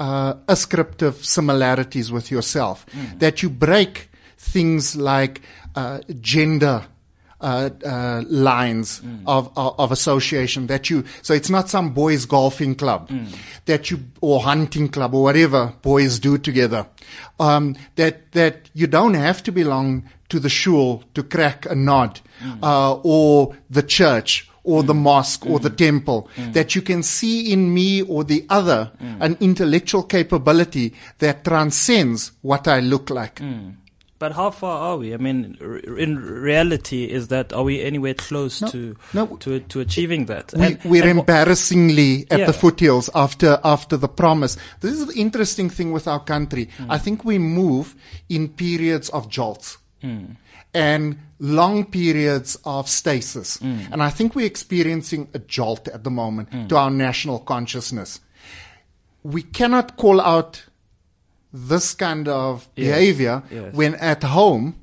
uh, 0.00 0.34
ascriptive 0.48 1.24
similarities 1.24 2.10
with 2.10 2.30
yourself, 2.30 2.84
that 3.18 3.42
you 3.42 3.50
break 3.50 4.08
things 4.38 4.96
like 4.96 5.42
uh, 5.76 6.00
gender. 6.20 6.82
Uh, 7.42 7.70
uh, 7.86 8.22
lines 8.28 9.00
of, 9.26 9.50
of 9.56 9.74
of 9.80 9.90
association 9.92 10.66
that 10.66 10.90
you 10.90 11.02
so 11.22 11.32
it's 11.32 11.48
not 11.48 11.70
some 11.70 11.94
boys 11.94 12.26
golfing 12.26 12.74
club 12.74 13.08
that 13.64 13.90
you 13.90 13.98
or 14.20 14.40
hunting 14.40 14.90
club 14.90 15.14
or 15.14 15.22
whatever 15.22 15.72
boys 15.80 16.18
do 16.18 16.36
together. 16.36 16.86
Um, 17.38 17.76
that 17.96 18.32
that 18.32 18.68
you 18.74 18.86
don't 18.86 19.14
have 19.14 19.42
to 19.44 19.52
belong 19.52 20.04
to 20.28 20.38
the 20.38 20.50
shul 20.50 21.02
to 21.14 21.22
crack 21.22 21.64
a 21.64 21.74
nod 21.74 22.20
uh, 22.62 22.92
or 23.02 23.56
the 23.70 23.82
church 23.82 24.49
or 24.64 24.82
the 24.82 24.92
mm. 24.92 25.02
mosque 25.02 25.46
or 25.46 25.58
the 25.58 25.70
mm. 25.70 25.76
temple 25.76 26.28
mm. 26.36 26.52
that 26.52 26.74
you 26.74 26.82
can 26.82 27.02
see 27.02 27.52
in 27.52 27.72
me 27.72 28.02
or 28.02 28.24
the 28.24 28.44
other 28.48 28.92
an 29.20 29.36
intellectual 29.40 30.02
capability 30.02 30.94
that 31.18 31.44
transcends 31.44 32.32
what 32.42 32.68
I 32.68 32.80
look 32.80 33.10
like. 33.10 33.40
But 34.20 34.32
how 34.32 34.50
far 34.50 34.78
are 34.82 34.96
we? 34.98 35.14
I 35.14 35.16
mean, 35.16 35.56
r- 35.62 35.78
in 35.78 36.18
reality, 36.18 37.04
is 37.04 37.28
that 37.28 37.54
are 37.54 37.62
we 37.62 37.80
anywhere 37.80 38.12
close 38.12 38.60
to 38.60 38.94
no. 39.14 39.26
to 39.38 39.60
to 39.60 39.80
achieving 39.80 40.26
that? 40.26 40.52
We, 40.54 40.66
And- 40.66 40.78
we're 40.84 41.08
and 41.08 41.20
embarrassingly 41.20 42.26
at 42.30 42.40
Yeah. 42.40 42.46
the 42.46 42.52
foothills 42.52 43.08
after 43.14 43.58
after 43.64 43.96
the 43.96 44.08
promise. 44.08 44.58
This 44.80 44.92
is 44.92 45.06
the 45.06 45.18
interesting 45.18 45.70
thing 45.70 45.90
with 45.90 46.06
our 46.06 46.20
country. 46.20 46.68
Hmm. 46.76 46.90
I 46.90 46.98
think 46.98 47.24
we 47.24 47.38
move 47.38 47.94
in 48.28 48.48
periods 48.48 49.08
of 49.08 49.30
jolts. 49.30 49.78
Hmm. 50.02 50.36
And 50.72 51.18
long 51.38 51.84
periods 51.86 52.56
of 52.64 52.88
stasis. 52.88 53.56
Hmm. 53.56 53.80
And 53.92 54.02
I 54.02 54.10
think 54.10 54.34
we're 54.34 54.46
experiencing 54.46 55.28
a 55.34 55.38
jolt 55.38 55.88
at 55.88 56.04
the 56.04 56.10
moment 56.10 56.68
to 56.68 56.76
our 56.76 56.90
national 56.90 57.40
consciousness. 57.40 58.20
We 59.22 59.42
cannot 59.42 59.96
call 59.96 60.20
out 60.20 60.64
this 61.52 61.94
kind 61.94 62.28
of 62.28 62.68
Yes, 62.76 62.86
behavior 62.86 63.42
yes. 63.50 63.74
when 63.74 63.94
at 63.96 64.22
home, 64.22 64.76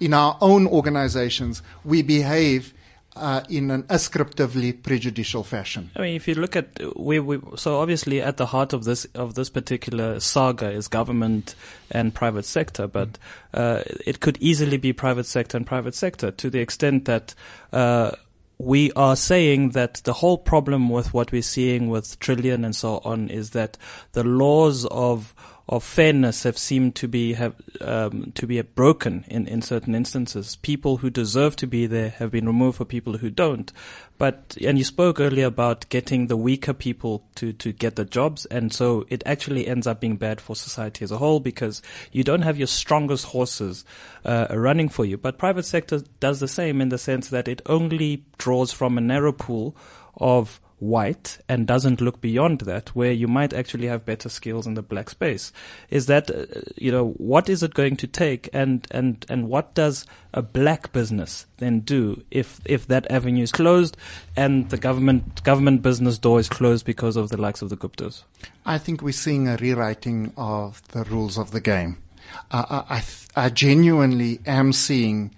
in 0.00 0.14
our 0.14 0.38
own 0.40 0.66
organizations, 0.66 1.62
we 1.84 2.00
behave 2.00 2.72
uh, 3.18 3.44
in 3.48 3.70
an 3.70 3.84
ascriptively 3.88 4.72
prejudicial 4.72 5.42
fashion. 5.42 5.90
I 5.96 6.02
mean, 6.02 6.16
if 6.16 6.28
you 6.28 6.34
look 6.34 6.56
at 6.56 6.80
we, 6.96 7.18
we 7.20 7.40
so 7.56 7.80
obviously 7.80 8.20
at 8.22 8.36
the 8.36 8.46
heart 8.46 8.72
of 8.72 8.84
this 8.84 9.04
of 9.14 9.34
this 9.34 9.50
particular 9.50 10.20
saga 10.20 10.70
is 10.70 10.88
government 10.88 11.54
and 11.90 12.14
private 12.14 12.44
sector, 12.44 12.86
but 12.86 13.18
uh, 13.54 13.82
it 14.06 14.20
could 14.20 14.38
easily 14.40 14.76
be 14.76 14.92
private 14.92 15.26
sector 15.26 15.56
and 15.56 15.66
private 15.66 15.94
sector 15.94 16.30
to 16.30 16.50
the 16.50 16.60
extent 16.60 17.04
that. 17.06 17.34
Uh, 17.72 18.12
we 18.60 18.90
are 18.94 19.14
saying 19.14 19.70
that 19.70 20.00
the 20.02 20.12
whole 20.12 20.36
problem 20.36 20.88
with 20.88 21.14
what 21.14 21.30
we're 21.30 21.42
seeing 21.42 21.88
with 21.88 22.18
Trillian 22.18 22.64
and 22.64 22.74
so 22.74 23.00
on 23.04 23.28
is 23.28 23.50
that 23.50 23.78
the 24.14 24.24
laws 24.24 24.84
of 24.86 25.32
of 25.68 25.84
fairness 25.84 26.44
have 26.44 26.56
seemed 26.56 26.94
to 26.94 27.06
be 27.06 27.34
have 27.34 27.54
um, 27.82 28.32
to 28.34 28.46
be 28.46 28.60
broken 28.62 29.24
in, 29.28 29.46
in 29.46 29.60
certain 29.60 29.94
instances. 29.94 30.56
People 30.56 30.98
who 30.98 31.10
deserve 31.10 31.56
to 31.56 31.66
be 31.66 31.86
there 31.86 32.08
have 32.10 32.30
been 32.30 32.46
removed 32.46 32.78
for 32.78 32.86
people 32.86 33.18
who 33.18 33.28
don't. 33.28 33.70
But 34.16 34.56
and 34.64 34.78
you 34.78 34.84
spoke 34.84 35.20
earlier 35.20 35.46
about 35.46 35.88
getting 35.90 36.26
the 36.26 36.38
weaker 36.38 36.72
people 36.72 37.24
to 37.34 37.52
to 37.52 37.72
get 37.72 37.96
the 37.96 38.06
jobs, 38.06 38.46
and 38.46 38.72
so 38.72 39.04
it 39.10 39.22
actually 39.26 39.68
ends 39.68 39.86
up 39.86 40.00
being 40.00 40.16
bad 40.16 40.40
for 40.40 40.56
society 40.56 41.04
as 41.04 41.12
a 41.12 41.18
whole 41.18 41.38
because 41.38 41.82
you 42.12 42.24
don't 42.24 42.42
have 42.42 42.56
your 42.56 42.66
strongest 42.66 43.26
horses 43.26 43.84
uh, 44.24 44.46
running 44.50 44.88
for 44.88 45.04
you. 45.04 45.18
But 45.18 45.36
private 45.36 45.64
sector 45.64 46.00
does 46.18 46.40
the 46.40 46.48
same 46.48 46.80
in 46.80 46.88
the 46.88 46.98
sense 46.98 47.28
that 47.28 47.46
it 47.46 47.60
only 47.66 48.24
draws 48.38 48.72
from 48.72 48.96
a 48.96 49.02
narrow 49.02 49.32
pool 49.32 49.76
of 50.16 50.60
white 50.78 51.38
and 51.48 51.66
doesn't 51.66 52.00
look 52.00 52.20
beyond 52.20 52.60
that 52.60 52.94
where 52.94 53.12
you 53.12 53.26
might 53.26 53.52
actually 53.52 53.86
have 53.86 54.04
better 54.04 54.28
skills 54.28 54.66
in 54.66 54.74
the 54.74 54.82
black 54.82 55.10
space 55.10 55.52
is 55.90 56.06
that 56.06 56.30
uh, 56.30 56.44
you 56.76 56.92
know 56.92 57.10
what 57.16 57.48
is 57.48 57.62
it 57.62 57.74
going 57.74 57.96
to 57.96 58.06
take 58.06 58.48
and 58.52 58.86
and 58.90 59.26
and 59.28 59.48
what 59.48 59.74
does 59.74 60.06
a 60.32 60.42
black 60.42 60.92
business 60.92 61.46
then 61.56 61.80
do 61.80 62.22
if 62.30 62.60
if 62.64 62.86
that 62.86 63.10
avenue 63.10 63.42
is 63.42 63.50
closed 63.50 63.96
and 64.36 64.70
the 64.70 64.76
government 64.76 65.42
government 65.42 65.82
business 65.82 66.16
door 66.16 66.38
is 66.38 66.48
closed 66.48 66.84
because 66.84 67.16
of 67.16 67.28
the 67.30 67.36
likes 67.36 67.60
of 67.60 67.70
the 67.70 67.76
Guptas 67.76 68.22
I 68.64 68.78
think 68.78 69.02
we're 69.02 69.12
seeing 69.12 69.48
a 69.48 69.56
rewriting 69.56 70.32
of 70.36 70.86
the 70.88 71.04
rules 71.04 71.38
of 71.38 71.52
the 71.52 71.60
game. 71.60 72.02
Uh, 72.50 72.82
I, 72.88 72.96
I, 72.96 73.46
I 73.46 73.48
genuinely 73.48 74.40
am 74.46 74.72
seeing 74.72 75.34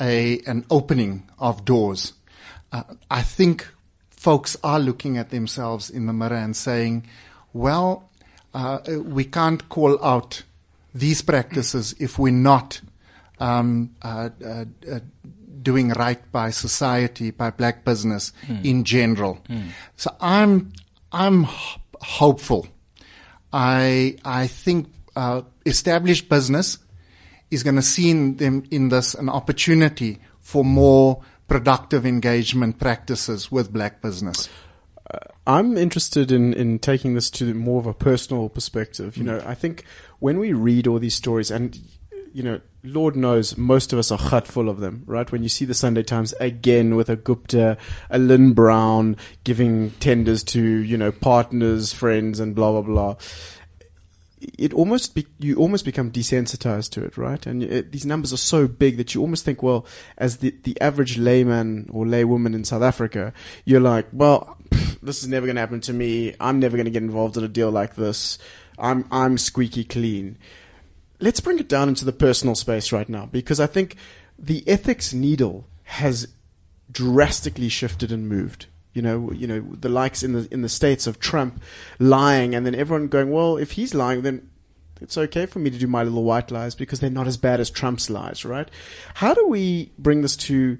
a 0.00 0.40
an 0.46 0.66
opening 0.70 1.28
of 1.38 1.64
doors. 1.64 2.12
Uh, 2.72 2.82
I 3.10 3.22
think 3.22 3.73
folks 4.24 4.56
are 4.62 4.80
looking 4.80 5.18
at 5.18 5.28
themselves 5.30 5.90
in 5.90 6.06
the 6.06 6.12
mirror 6.12 6.36
and 6.46 6.56
saying, 6.56 7.04
"Well, 7.52 7.90
uh, 8.54 8.78
we 9.16 9.24
can't 9.24 9.62
call 9.68 9.92
out 10.04 10.42
these 10.94 11.22
practices 11.22 11.94
if 11.98 12.18
we're 12.18 12.42
not 12.52 12.80
um, 13.38 13.90
uh, 14.02 14.30
uh, 14.44 14.64
uh, 14.90 15.00
doing 15.62 15.90
right 15.90 16.22
by 16.32 16.50
society, 16.52 17.30
by 17.32 17.50
black 17.50 17.84
business 17.84 18.32
in 18.64 18.84
general." 18.84 19.38
So 19.96 20.08
I'm 20.20 20.72
I'm 21.12 21.44
h- 21.44 21.78
hopeful. 22.18 22.66
I 23.52 24.16
I 24.24 24.46
think 24.64 24.86
uh, 25.16 25.42
established 25.66 26.28
business 26.28 26.78
is 27.50 27.62
going 27.62 27.76
to 27.76 27.82
see 27.82 28.10
in 28.10 28.36
them 28.36 28.62
in 28.70 28.88
this 28.88 29.14
an 29.14 29.28
opportunity 29.28 30.18
for 30.40 30.64
more 30.64 31.22
productive 31.48 32.06
engagement 32.06 32.78
practices 32.78 33.50
with 33.50 33.72
black 33.72 34.00
business. 34.00 34.48
Uh, 35.10 35.18
I'm 35.46 35.76
interested 35.76 36.32
in, 36.32 36.54
in 36.54 36.78
taking 36.78 37.14
this 37.14 37.30
to 37.30 37.52
more 37.54 37.80
of 37.80 37.86
a 37.86 37.94
personal 37.94 38.48
perspective. 38.48 39.16
You 39.16 39.24
mm. 39.24 39.26
know, 39.26 39.42
I 39.46 39.54
think 39.54 39.84
when 40.18 40.38
we 40.38 40.52
read 40.52 40.86
all 40.86 40.98
these 40.98 41.14
stories, 41.14 41.50
and 41.50 41.78
you 42.32 42.42
know, 42.42 42.60
Lord 42.82 43.14
knows 43.14 43.56
most 43.56 43.92
of 43.92 43.98
us 43.98 44.10
are 44.10 44.18
hut 44.18 44.46
full 44.46 44.68
of 44.68 44.80
them, 44.80 45.04
right? 45.06 45.30
When 45.30 45.42
you 45.42 45.48
see 45.48 45.64
the 45.64 45.72
Sunday 45.72 46.02
Times 46.02 46.32
again 46.40 46.96
with 46.96 47.08
a 47.08 47.16
Gupta, 47.16 47.78
a 48.10 48.18
Lynne 48.18 48.52
Brown 48.52 49.16
giving 49.44 49.90
tenders 49.92 50.42
to 50.44 50.60
you 50.60 50.98
know 50.98 51.12
partners, 51.12 51.92
friends, 51.92 52.40
and 52.40 52.54
blah 52.54 52.72
blah 52.72 52.82
blah. 52.82 53.16
It 54.58 54.72
almost 54.72 55.14
be, 55.14 55.26
you 55.38 55.56
almost 55.56 55.84
become 55.84 56.10
desensitized 56.10 56.90
to 56.90 57.04
it, 57.04 57.16
right? 57.16 57.44
And 57.46 57.62
it, 57.62 57.92
these 57.92 58.06
numbers 58.06 58.32
are 58.32 58.38
so 58.38 58.68
big 58.68 58.96
that 58.96 59.14
you 59.14 59.20
almost 59.20 59.44
think, 59.44 59.62
well, 59.62 59.86
as 60.18 60.38
the 60.38 60.54
the 60.62 60.80
average 60.80 61.18
layman 61.18 61.88
or 61.92 62.04
laywoman 62.04 62.54
in 62.54 62.64
South 62.64 62.82
Africa, 62.82 63.32
you're 63.64 63.80
like, 63.80 64.06
well, 64.12 64.56
this 65.02 65.22
is 65.22 65.28
never 65.28 65.46
going 65.46 65.56
to 65.56 65.60
happen 65.60 65.80
to 65.82 65.92
me. 65.92 66.34
I'm 66.40 66.58
never 66.60 66.76
going 66.76 66.86
to 66.86 66.90
get 66.90 67.02
involved 67.02 67.36
in 67.36 67.44
a 67.44 67.48
deal 67.48 67.70
like 67.70 67.94
this. 67.94 68.38
I'm 68.78 69.06
I'm 69.10 69.38
squeaky 69.38 69.84
clean. 69.84 70.38
Let's 71.20 71.40
bring 71.40 71.58
it 71.58 71.68
down 71.68 71.88
into 71.88 72.04
the 72.04 72.12
personal 72.12 72.54
space 72.54 72.92
right 72.92 73.08
now 73.08 73.26
because 73.26 73.60
I 73.60 73.66
think 73.66 73.96
the 74.38 74.66
ethics 74.68 75.14
needle 75.14 75.66
has 75.84 76.28
drastically 76.90 77.68
shifted 77.68 78.12
and 78.12 78.28
moved. 78.28 78.66
You 78.94 79.02
know, 79.02 79.32
you 79.32 79.46
know 79.46 79.60
the 79.60 79.88
likes 79.88 80.22
in 80.22 80.32
the 80.32 80.48
in 80.50 80.62
the 80.62 80.68
states 80.68 81.06
of 81.06 81.18
Trump 81.18 81.62
lying, 81.98 82.54
and 82.54 82.64
then 82.64 82.74
everyone 82.74 83.08
going, 83.08 83.30
well, 83.30 83.56
if 83.56 83.72
he's 83.72 83.92
lying, 83.92 84.22
then 84.22 84.48
it's 85.00 85.18
okay 85.18 85.46
for 85.46 85.58
me 85.58 85.70
to 85.70 85.78
do 85.78 85.86
my 85.86 86.02
little 86.02 86.24
white 86.24 86.50
lies 86.50 86.74
because 86.74 87.00
they're 87.00 87.10
not 87.10 87.26
as 87.26 87.36
bad 87.36 87.60
as 87.60 87.70
Trump's 87.70 88.08
lies, 88.08 88.44
right? 88.44 88.70
How 89.14 89.34
do 89.34 89.46
we 89.46 89.92
bring 89.98 90.22
this 90.22 90.36
to 90.36 90.78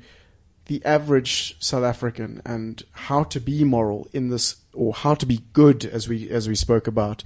the 0.67 0.83
average 0.85 1.57
South 1.59 1.85
African 1.85 2.41
and 2.45 2.83
how 2.93 3.25
to 3.25 3.41
be 3.41 3.65
moral 3.65 4.09
in 4.13 4.29
this, 4.31 4.57
or 4.73 4.95
how 4.95 5.15
to 5.15 5.27
be 5.27 5.41
good, 5.53 5.85
as 5.85 6.09
we 6.09 6.31
as 6.31 6.49
we 6.49 6.55
spoke 6.55 6.87
about, 6.87 7.23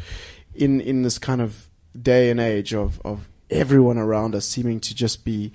in 0.55 0.81
in 0.81 1.03
this 1.03 1.19
kind 1.19 1.41
of 1.41 1.69
day 2.01 2.31
and 2.31 2.41
age 2.41 2.75
of 2.75 3.01
of 3.05 3.29
everyone 3.51 3.99
around 3.99 4.35
us 4.35 4.47
seeming 4.47 4.81
to 4.81 4.95
just 4.95 5.25
be 5.25 5.53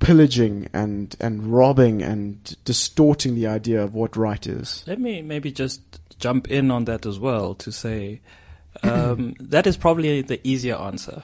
pillaging 0.00 0.68
and 0.72 1.16
and 1.20 1.46
robbing 1.46 2.02
and 2.02 2.56
distorting 2.64 3.34
the 3.34 3.46
idea 3.46 3.82
of 3.82 3.94
what 3.94 4.16
right 4.16 4.46
is. 4.46 4.84
Let 4.86 5.00
me 5.00 5.22
maybe 5.22 5.50
just 5.50 5.80
jump 6.18 6.50
in 6.50 6.70
on 6.70 6.84
that 6.86 7.06
as 7.06 7.18
well 7.18 7.54
to 7.54 7.72
say 7.72 8.20
um, 8.82 9.34
that 9.40 9.66
is 9.66 9.76
probably 9.76 10.22
the 10.22 10.40
easier 10.46 10.76
answer. 10.76 11.22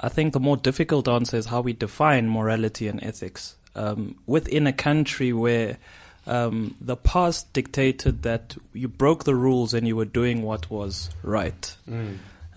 I 0.00 0.08
think 0.08 0.32
the 0.32 0.40
more 0.40 0.56
difficult 0.56 1.08
answer 1.08 1.36
is 1.36 1.46
how 1.46 1.60
we 1.60 1.72
define 1.72 2.28
morality 2.28 2.88
and 2.88 3.02
ethics 3.02 3.54
um, 3.76 4.16
within 4.26 4.66
a 4.66 4.72
country 4.72 5.32
where 5.32 5.78
um, 6.26 6.74
the 6.80 6.96
past 6.96 7.52
dictated 7.52 8.22
that 8.22 8.56
you 8.72 8.88
broke 8.88 9.24
the 9.24 9.34
rules 9.34 9.74
and 9.74 9.86
you 9.86 9.94
were 9.94 10.04
doing 10.04 10.42
what 10.42 10.70
was 10.70 11.10
right. 11.22 11.76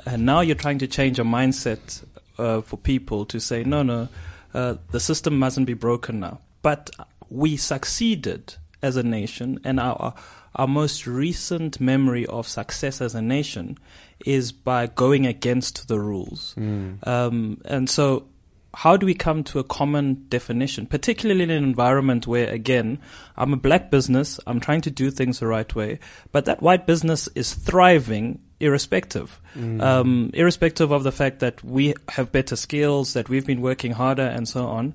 And 0.06 0.26
now 0.26 0.42
you're 0.42 0.56
trying 0.56 0.80
to 0.80 0.88
change 0.88 1.20
a 1.20 1.24
mindset 1.24 2.04
uh, 2.38 2.62
for 2.62 2.78
people 2.78 3.26
to 3.26 3.40
say, 3.40 3.64
no, 3.64 3.84
no, 3.84 4.08
uh, 4.54 4.76
the 4.92 5.00
system 5.00 5.38
mustn't 5.38 5.68
be 5.68 5.74
broken 5.74 6.20
now. 6.20 6.40
But 6.62 6.90
we 7.30 7.58
succeeded 7.58 8.56
as 8.82 8.96
a 8.96 9.04
nation, 9.04 9.60
and 9.64 9.80
our 9.80 10.14
our 10.56 10.68
most 10.68 11.06
recent 11.06 11.80
memory 11.80 12.26
of 12.26 12.48
success 12.48 13.00
as 13.00 13.14
a 13.14 13.22
nation 13.22 13.78
is 14.26 14.52
by 14.52 14.88
going 14.88 15.28
against 15.28 15.88
the 15.88 16.00
rules. 16.00 16.56
Um, 17.04 17.62
and 17.66 17.90
so, 17.90 18.26
how 18.74 18.98
do 18.98 19.06
we 19.06 19.14
come 19.14 19.44
to 19.46 19.60
a 19.60 19.64
common 19.64 20.26
definition, 20.30 20.86
particularly 20.86 21.44
in 21.44 21.50
an 21.50 21.64
environment 21.64 22.28
where, 22.28 22.50
again, 22.50 23.00
I'm 23.36 23.54
a 23.54 23.58
black 23.58 23.90
business, 23.90 24.40
I'm 24.46 24.60
trying 24.60 24.82
to 24.82 24.92
do 24.92 25.10
things 25.10 25.40
the 25.40 25.48
right 25.48 25.74
way, 25.74 26.00
but 26.32 26.46
that 26.46 26.62
white 26.62 26.86
business 26.86 27.28
is 27.34 27.54
thriving 27.54 28.40
irrespective, 28.60 29.40
um, 29.82 30.32
irrespective 30.34 30.92
of 30.92 31.04
the 31.04 31.12
fact 31.12 31.40
that 31.40 31.64
we 31.64 31.94
have 32.10 32.32
better 32.32 32.56
skills, 32.56 33.14
that 33.14 33.30
we've 33.30 33.46
been 33.46 33.62
working 33.62 33.92
harder, 33.92 34.24
and 34.24 34.48
so 34.48 34.66
on. 34.68 34.94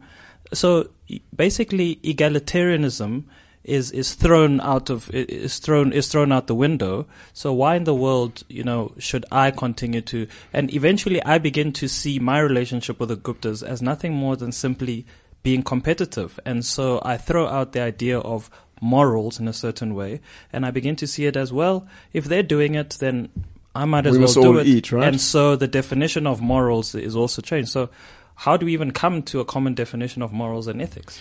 So 0.52 0.90
basically, 1.34 1.96
egalitarianism 1.96 3.24
is 3.64 3.90
is 3.92 4.14
thrown 4.14 4.60
out 4.60 4.90
of 4.90 5.10
is 5.12 5.58
thrown 5.58 5.92
is 5.92 6.08
thrown 6.08 6.32
out 6.32 6.46
the 6.46 6.54
window. 6.54 7.06
So 7.32 7.52
why 7.52 7.76
in 7.76 7.84
the 7.84 7.94
world, 7.94 8.42
you 8.48 8.64
know, 8.64 8.92
should 8.98 9.24
I 9.30 9.50
continue 9.50 10.00
to? 10.02 10.26
And 10.52 10.72
eventually, 10.74 11.22
I 11.22 11.38
begin 11.38 11.72
to 11.74 11.88
see 11.88 12.18
my 12.18 12.40
relationship 12.40 12.98
with 12.98 13.08
the 13.10 13.16
Guptas 13.16 13.62
as 13.62 13.80
nothing 13.82 14.12
more 14.14 14.36
than 14.36 14.52
simply 14.52 15.06
being 15.42 15.62
competitive, 15.62 16.38
and 16.44 16.64
so 16.64 17.00
I 17.04 17.16
throw 17.16 17.46
out 17.48 17.72
the 17.72 17.80
idea 17.80 18.18
of 18.18 18.48
morals 18.80 19.38
in 19.38 19.48
a 19.48 19.52
certain 19.52 19.94
way, 19.94 20.20
and 20.52 20.66
I 20.66 20.70
begin 20.70 20.96
to 20.96 21.06
see 21.06 21.26
it 21.26 21.36
as 21.36 21.52
well. 21.52 21.86
If 22.12 22.24
they're 22.26 22.42
doing 22.42 22.74
it, 22.74 22.96
then 23.00 23.28
I 23.74 23.84
might 23.84 24.06
as 24.06 24.12
We 24.12 24.18
well 24.18 24.22
must 24.28 24.34
do 24.34 24.46
all 24.46 24.58
it. 24.58 24.66
eat, 24.66 24.92
right? 24.92 25.08
And 25.08 25.20
so 25.20 25.56
the 25.56 25.68
definition 25.68 26.26
of 26.26 26.40
morals 26.40 26.94
is 26.94 27.16
also 27.16 27.42
changed. 27.42 27.70
So 27.70 27.90
how 28.36 28.56
do 28.56 28.66
we 28.66 28.72
even 28.72 28.90
come 28.90 29.22
to 29.24 29.40
a 29.40 29.44
common 29.44 29.74
definition 29.74 30.22
of 30.22 30.32
morals 30.32 30.66
and 30.66 30.82
ethics? 30.82 31.20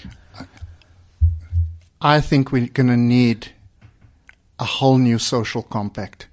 I 2.01 2.19
think 2.19 2.51
we're 2.51 2.67
going 2.67 2.89
to 2.89 2.97
need 2.97 3.49
a 4.59 4.65
whole 4.65 4.97
new 4.97 5.19
social 5.19 5.61
compact. 5.61 6.27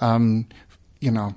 Um, 0.00 0.46
you 1.00 1.10
know, 1.10 1.34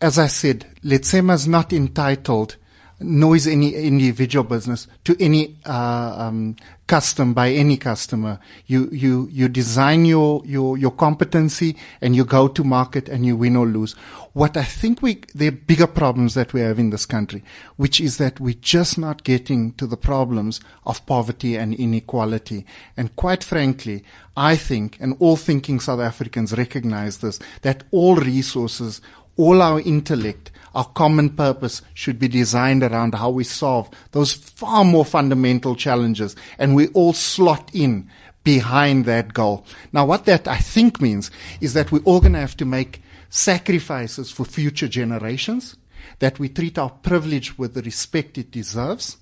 as 0.00 0.18
I 0.18 0.28
said, 0.28 0.66
Letsema 0.82 1.34
is 1.34 1.46
not 1.46 1.72
entitled 1.72 2.56
noise 3.00 3.46
any 3.46 3.74
individual 3.74 4.44
business 4.44 4.86
to 5.04 5.16
any 5.20 5.56
uh, 5.64 6.14
um, 6.18 6.56
custom 6.86 7.32
by 7.32 7.50
any 7.50 7.76
customer. 7.76 8.38
You 8.66 8.88
you 8.90 9.28
you 9.30 9.48
design 9.48 10.04
your 10.04 10.42
your 10.44 10.76
your 10.76 10.90
competency 10.90 11.76
and 12.00 12.14
you 12.14 12.24
go 12.24 12.48
to 12.48 12.64
market 12.64 13.08
and 13.08 13.24
you 13.24 13.36
win 13.36 13.56
or 13.56 13.66
lose. 13.66 13.94
What 14.32 14.56
I 14.56 14.64
think 14.64 15.00
we 15.00 15.20
there 15.34 15.48
are 15.48 15.52
bigger 15.52 15.86
problems 15.86 16.34
that 16.34 16.52
we 16.52 16.60
have 16.60 16.78
in 16.78 16.90
this 16.90 17.06
country, 17.06 17.42
which 17.76 18.00
is 18.00 18.18
that 18.18 18.40
we're 18.40 18.54
just 18.60 18.98
not 18.98 19.24
getting 19.24 19.72
to 19.74 19.86
the 19.86 19.96
problems 19.96 20.60
of 20.84 21.04
poverty 21.06 21.56
and 21.56 21.74
inequality. 21.74 22.66
And 22.96 23.14
quite 23.16 23.42
frankly, 23.44 24.04
I 24.36 24.56
think, 24.56 24.96
and 25.00 25.16
all 25.18 25.36
thinking 25.36 25.80
South 25.80 26.00
Africans 26.00 26.56
recognize 26.56 27.18
this, 27.18 27.38
that 27.62 27.84
all 27.90 28.16
resources, 28.16 29.00
all 29.40 29.62
our 29.62 29.80
intellect, 29.80 30.50
our 30.74 30.84
common 30.84 31.30
purpose 31.30 31.82
should 31.94 32.18
be 32.18 32.28
designed 32.28 32.82
around 32.82 33.14
how 33.14 33.30
we 33.30 33.44
solve 33.44 33.90
those 34.12 34.34
far 34.34 34.84
more 34.84 35.04
fundamental 35.04 35.74
challenges 35.74 36.36
and 36.58 36.74
we 36.74 36.88
all 36.88 37.12
slot 37.12 37.70
in 37.74 38.08
behind 38.44 39.04
that 39.06 39.34
goal. 39.34 39.64
Now 39.92 40.04
what 40.04 40.26
that 40.26 40.46
I 40.46 40.58
think 40.58 41.00
means 41.00 41.30
is 41.60 41.74
that 41.74 41.90
we're 41.90 42.02
all 42.04 42.20
going 42.20 42.34
to 42.34 42.38
have 42.40 42.56
to 42.58 42.64
make 42.64 43.02
sacrifices 43.30 44.30
for 44.30 44.44
future 44.44 44.88
generations, 44.88 45.76
that 46.18 46.38
we 46.38 46.48
treat 46.48 46.78
our 46.78 46.90
privilege 46.90 47.58
with 47.58 47.74
the 47.74 47.82
respect 47.82 48.38
it 48.38 48.50
deserves 48.50 49.16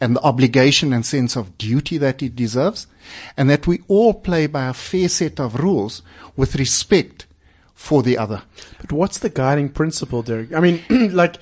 and 0.00 0.14
the 0.14 0.22
obligation 0.22 0.92
and 0.92 1.04
sense 1.06 1.36
of 1.36 1.56
duty 1.56 1.96
that 1.98 2.22
it 2.22 2.36
deserves, 2.36 2.86
and 3.36 3.48
that 3.48 3.66
we 3.66 3.80
all 3.88 4.12
play 4.12 4.46
by 4.46 4.66
a 4.66 4.74
fair 4.74 5.08
set 5.08 5.40
of 5.40 5.54
rules 5.54 6.02
with 6.36 6.54
respect 6.56 7.26
for 7.80 8.02
the 8.02 8.18
other. 8.18 8.42
But 8.82 8.92
what's 8.92 9.18
the 9.18 9.30
guiding 9.30 9.70
principle, 9.70 10.22
Derek? 10.22 10.52
I 10.52 10.60
mean, 10.60 10.82
like, 11.14 11.38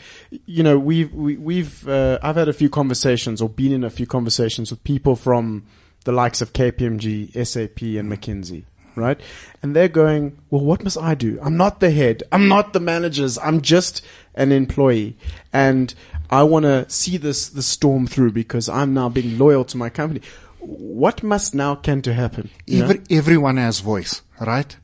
you 0.47 0.63
know, 0.63 0.79
we've, 0.79 1.13
we, 1.13 1.37
we've, 1.37 1.87
uh, 1.87 2.21
I've 2.23 2.37
had 2.37 2.49
a 2.49 2.53
few 2.53 2.71
conversations 2.71 3.43
or 3.43 3.49
been 3.49 3.73
in 3.73 3.83
a 3.83 3.91
few 3.91 4.07
conversations 4.07 4.71
with 4.71 4.83
people 4.85 5.17
from 5.17 5.67
the 6.05 6.13
likes 6.13 6.41
of 6.41 6.53
KPMG, 6.53 7.33
SAP 7.45 7.83
and 7.83 8.11
McKinsey, 8.11 8.63
right? 8.95 9.21
And 9.63 9.75
they're 9.75 9.89
going, 9.89 10.39
well, 10.49 10.65
what 10.65 10.85
must 10.85 10.97
I 10.97 11.17
do? 11.17 11.41
I'm 11.43 11.57
not 11.57 11.81
the 11.81 11.91
head. 11.91 12.23
I'm 12.31 12.47
not 12.47 12.73
the 12.73 12.81
managers. 12.81 13.37
I'm 13.39 13.61
just 13.61 14.01
an 14.37 14.53
employee. 14.53 15.17
And 15.53 15.93
I 16.31 16.45
want 16.45 16.63
to 16.67 16.89
see 16.89 17.17
this, 17.17 17.49
the 17.49 17.65
storm 17.65 18.07
through 18.07 18.31
because 18.31 18.69
I'm 18.69 18.95
now 18.95 19.09
being 19.09 19.39
loyal 19.39 19.65
to 19.67 19.77
my 19.77 19.91
company. 19.91 20.23
What 20.61 21.25
must 21.25 21.53
now 21.53 21.75
can 21.75 22.01
to 22.03 22.15
happen? 22.15 22.49
Every, 22.71 23.03
everyone 23.11 23.57
has 23.57 23.81
voice, 23.81 24.23
right? 24.41 24.77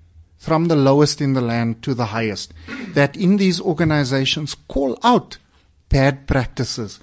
From 0.44 0.66
the 0.66 0.76
lowest 0.76 1.22
in 1.22 1.32
the 1.32 1.40
land 1.40 1.82
to 1.84 1.94
the 1.94 2.04
highest. 2.06 2.52
That 2.92 3.16
in 3.16 3.38
these 3.38 3.62
organizations 3.62 4.54
call 4.68 4.98
out 5.02 5.38
bad 5.88 6.26
practices, 6.26 7.00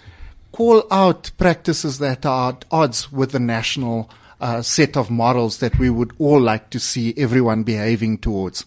call 0.52 0.84
out 0.92 1.32
practices 1.40 1.98
that 1.98 2.24
are 2.24 2.52
at 2.52 2.66
odds 2.70 3.12
with 3.12 3.32
the 3.32 3.40
national 3.40 4.12
uh, 4.40 4.62
set 4.62 4.96
of 4.96 5.10
models 5.10 5.58
that 5.58 5.80
we 5.80 5.90
would 5.90 6.14
all 6.20 6.40
like 6.40 6.70
to 6.70 6.80
see 6.80 7.16
everyone 7.18 7.64
behaving 7.64 8.20
towards. 8.20 8.66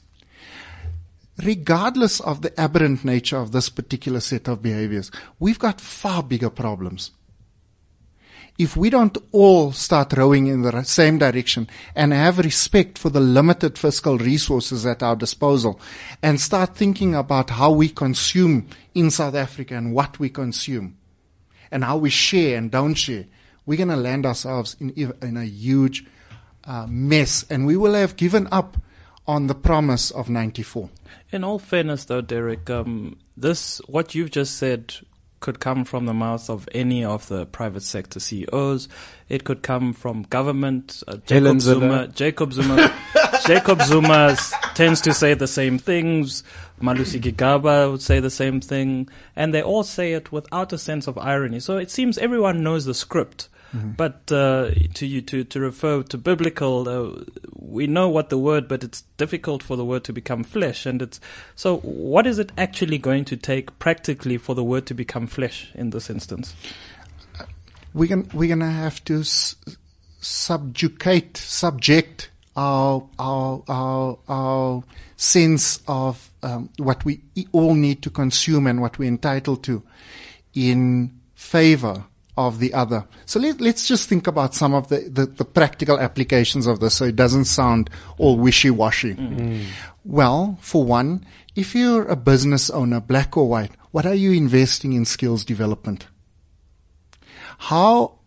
Regardless 1.45 2.19
of 2.19 2.43
the 2.43 2.59
aberrant 2.61 3.05
nature 3.05 3.37
of 3.37 3.53
this 3.53 3.69
particular 3.69 4.19
set 4.19 4.49
of 4.49 4.61
behaviors, 4.61 5.13
we've 5.39 5.61
got 5.61 5.81
far 5.81 6.21
bigger 6.21 6.51
problems 6.51 7.13
if 8.57 8.77
we 8.77 8.89
don't 8.89 9.19
all 9.33 9.73
start 9.73 10.13
rowing 10.13 10.47
in 10.47 10.63
the 10.63 10.83
same 10.85 11.19
direction 11.19 11.69
and 11.95 12.13
have 12.13 12.39
respect 12.39 12.99
for 12.99 13.11
the 13.11 13.21
limited 13.21 13.77
fiscal 13.77 14.17
resources 14.17 14.87
at 14.87 15.03
our 15.03 15.17
disposal 15.17 15.81
and 16.23 16.41
start 16.41 16.77
thinking 16.77 17.15
about 17.15 17.51
how 17.51 17.73
we 17.73 17.89
consume 17.89 18.69
in 18.95 19.11
South 19.11 19.35
Africa 19.35 19.75
and 19.75 19.93
what 19.93 20.19
we 20.21 20.31
consume 20.31 20.97
and 21.71 21.83
how 21.83 21.97
we 21.97 22.11
share 22.11 22.57
and 22.57 22.71
don't 22.71 22.95
share, 22.95 23.25
we're 23.67 23.77
going 23.79 23.89
to 23.89 23.97
land 23.97 24.25
ourselves 24.25 24.77
in, 24.79 24.91
in 25.21 25.37
a 25.37 25.45
huge 25.45 26.05
uh, 26.65 26.87
mess 26.89 27.45
and 27.51 27.67
we 27.67 27.77
will 27.77 27.95
have 27.95 28.17
given 28.17 28.47
up 28.53 28.77
on 29.27 29.49
the 29.49 29.55
promise 29.55 30.11
of 30.13 30.29
94. 30.29 30.91
In 31.33 31.43
all 31.43 31.59
fairness, 31.59 32.05
though, 32.05 32.21
Derek, 32.21 32.71
um, 32.71 33.19
this 33.37 33.79
what 33.87 34.15
you've 34.15 34.31
just 34.31 34.57
said 34.57 34.95
could 35.45 35.61
come 35.61 35.85
from 35.85 36.07
the 36.07 36.15
mouth 36.15 36.49
of 36.49 36.67
any 36.73 37.05
of 37.05 37.29
the 37.29 37.45
private 37.45 37.83
sector 37.83 38.19
CEOs. 38.19 38.89
It 39.29 39.45
could 39.45 39.63
come 39.63 39.93
from 39.93 40.23
government. 40.23 41.03
Uh, 41.07 41.19
Jacob 41.27 41.61
Zuma. 41.61 42.09
Jacob 42.09 42.55
Zuma. 42.55 42.95
Jacob 43.47 43.83
Zuma 43.83 44.39
tends 44.75 45.03
to 45.03 45.13
say 45.13 45.35
the 45.35 45.47
same 45.47 45.77
things. 45.77 46.45
Malusi 46.81 47.21
Gigaba 47.21 47.91
would 47.91 48.01
say 48.01 48.21
the 48.21 48.31
same 48.31 48.63
thing, 48.63 49.07
and 49.37 49.53
they 49.53 49.63
all 49.63 49.83
say 49.85 50.15
it 50.15 50.33
without 50.33 50.73
a 50.73 50.79
sense 50.79 51.07
of 51.07 51.19
irony. 51.19 51.61
So 51.61 51.77
it 51.77 51.91
seems 51.91 52.17
everyone 52.17 52.63
knows 52.63 52.87
the 52.87 52.95
script. 52.95 53.51
But 53.97 54.31
uh, 54.31 54.71
to 54.95 55.07
you 55.07 55.21
to, 55.23 55.45
to 55.45 55.61
refer 55.61 56.03
to 56.05 56.19
biblical, 56.19 56.89
uh, 56.89 57.25
we 57.55 57.87
know 57.87 58.09
what 58.09 58.31
the 58.31 58.39
word, 58.39 58.69
but 58.69 58.85
it's 58.85 59.03
difficult 59.17 59.63
for 59.63 59.77
the 59.77 59.85
word 59.85 60.05
to 60.05 60.13
become 60.13 60.45
flesh. 60.45 60.87
And 60.87 61.03
it's 61.03 61.21
so. 61.57 61.79
What 61.79 62.27
is 62.27 62.39
it 62.39 62.53
actually 62.57 62.99
going 62.99 63.25
to 63.27 63.37
take 63.37 63.79
practically 63.79 64.37
for 64.37 64.55
the 64.55 64.65
word 64.65 64.87
to 64.87 64.95
become 64.95 65.27
flesh 65.27 65.73
in 65.75 65.91
this 65.91 66.09
instance? 66.09 66.55
we're 67.95 68.09
going 68.09 68.29
we're 68.35 68.57
to 68.57 68.67
have 68.67 69.03
to 69.05 69.21
s- 69.21 69.55
subjugate 70.21 71.37
subject 71.37 72.31
our 72.57 73.09
our 73.19 73.63
our 73.69 74.19
our 74.29 74.83
sense 75.17 75.81
of 75.87 76.31
um, 76.43 76.69
what 76.79 77.05
we 77.05 77.21
all 77.53 77.75
need 77.75 78.03
to 78.03 78.11
consume 78.11 78.67
and 78.67 78.81
what 78.81 78.99
we're 78.99 79.09
entitled 79.09 79.63
to 79.63 79.83
in 80.55 81.19
favor 81.35 82.05
of 82.37 82.59
the 82.59 82.75
other. 82.75 83.07
So 83.27 83.39
let, 83.41 83.61
let's 83.61 83.87
just 83.87 84.09
think 84.09 84.27
about 84.27 84.55
some 84.55 84.75
of 84.75 84.89
the, 84.89 85.09
the, 85.09 85.27
the 85.27 85.45
practical 85.45 85.99
applications 85.99 86.67
of 86.67 86.81
this 86.81 86.95
so 86.95 87.05
it 87.05 87.17
doesn't 87.17 87.45
sound 87.45 87.91
all 88.19 88.37
wishy-washy. 88.37 89.17
Well, 90.05 90.59
for 90.61 90.85
one, 90.85 91.25
if 91.55 91.75
you're 91.75 92.07
a 92.07 92.17
business 92.17 92.71
owner, 92.71 93.01
black 93.01 93.37
or 93.37 93.49
white, 93.49 93.71
what 93.93 94.07
are 94.07 94.15
you 94.15 94.33
investing 94.33 94.93
in 94.93 95.05
skills 95.05 95.45
development? 95.45 96.09
How 97.59 98.19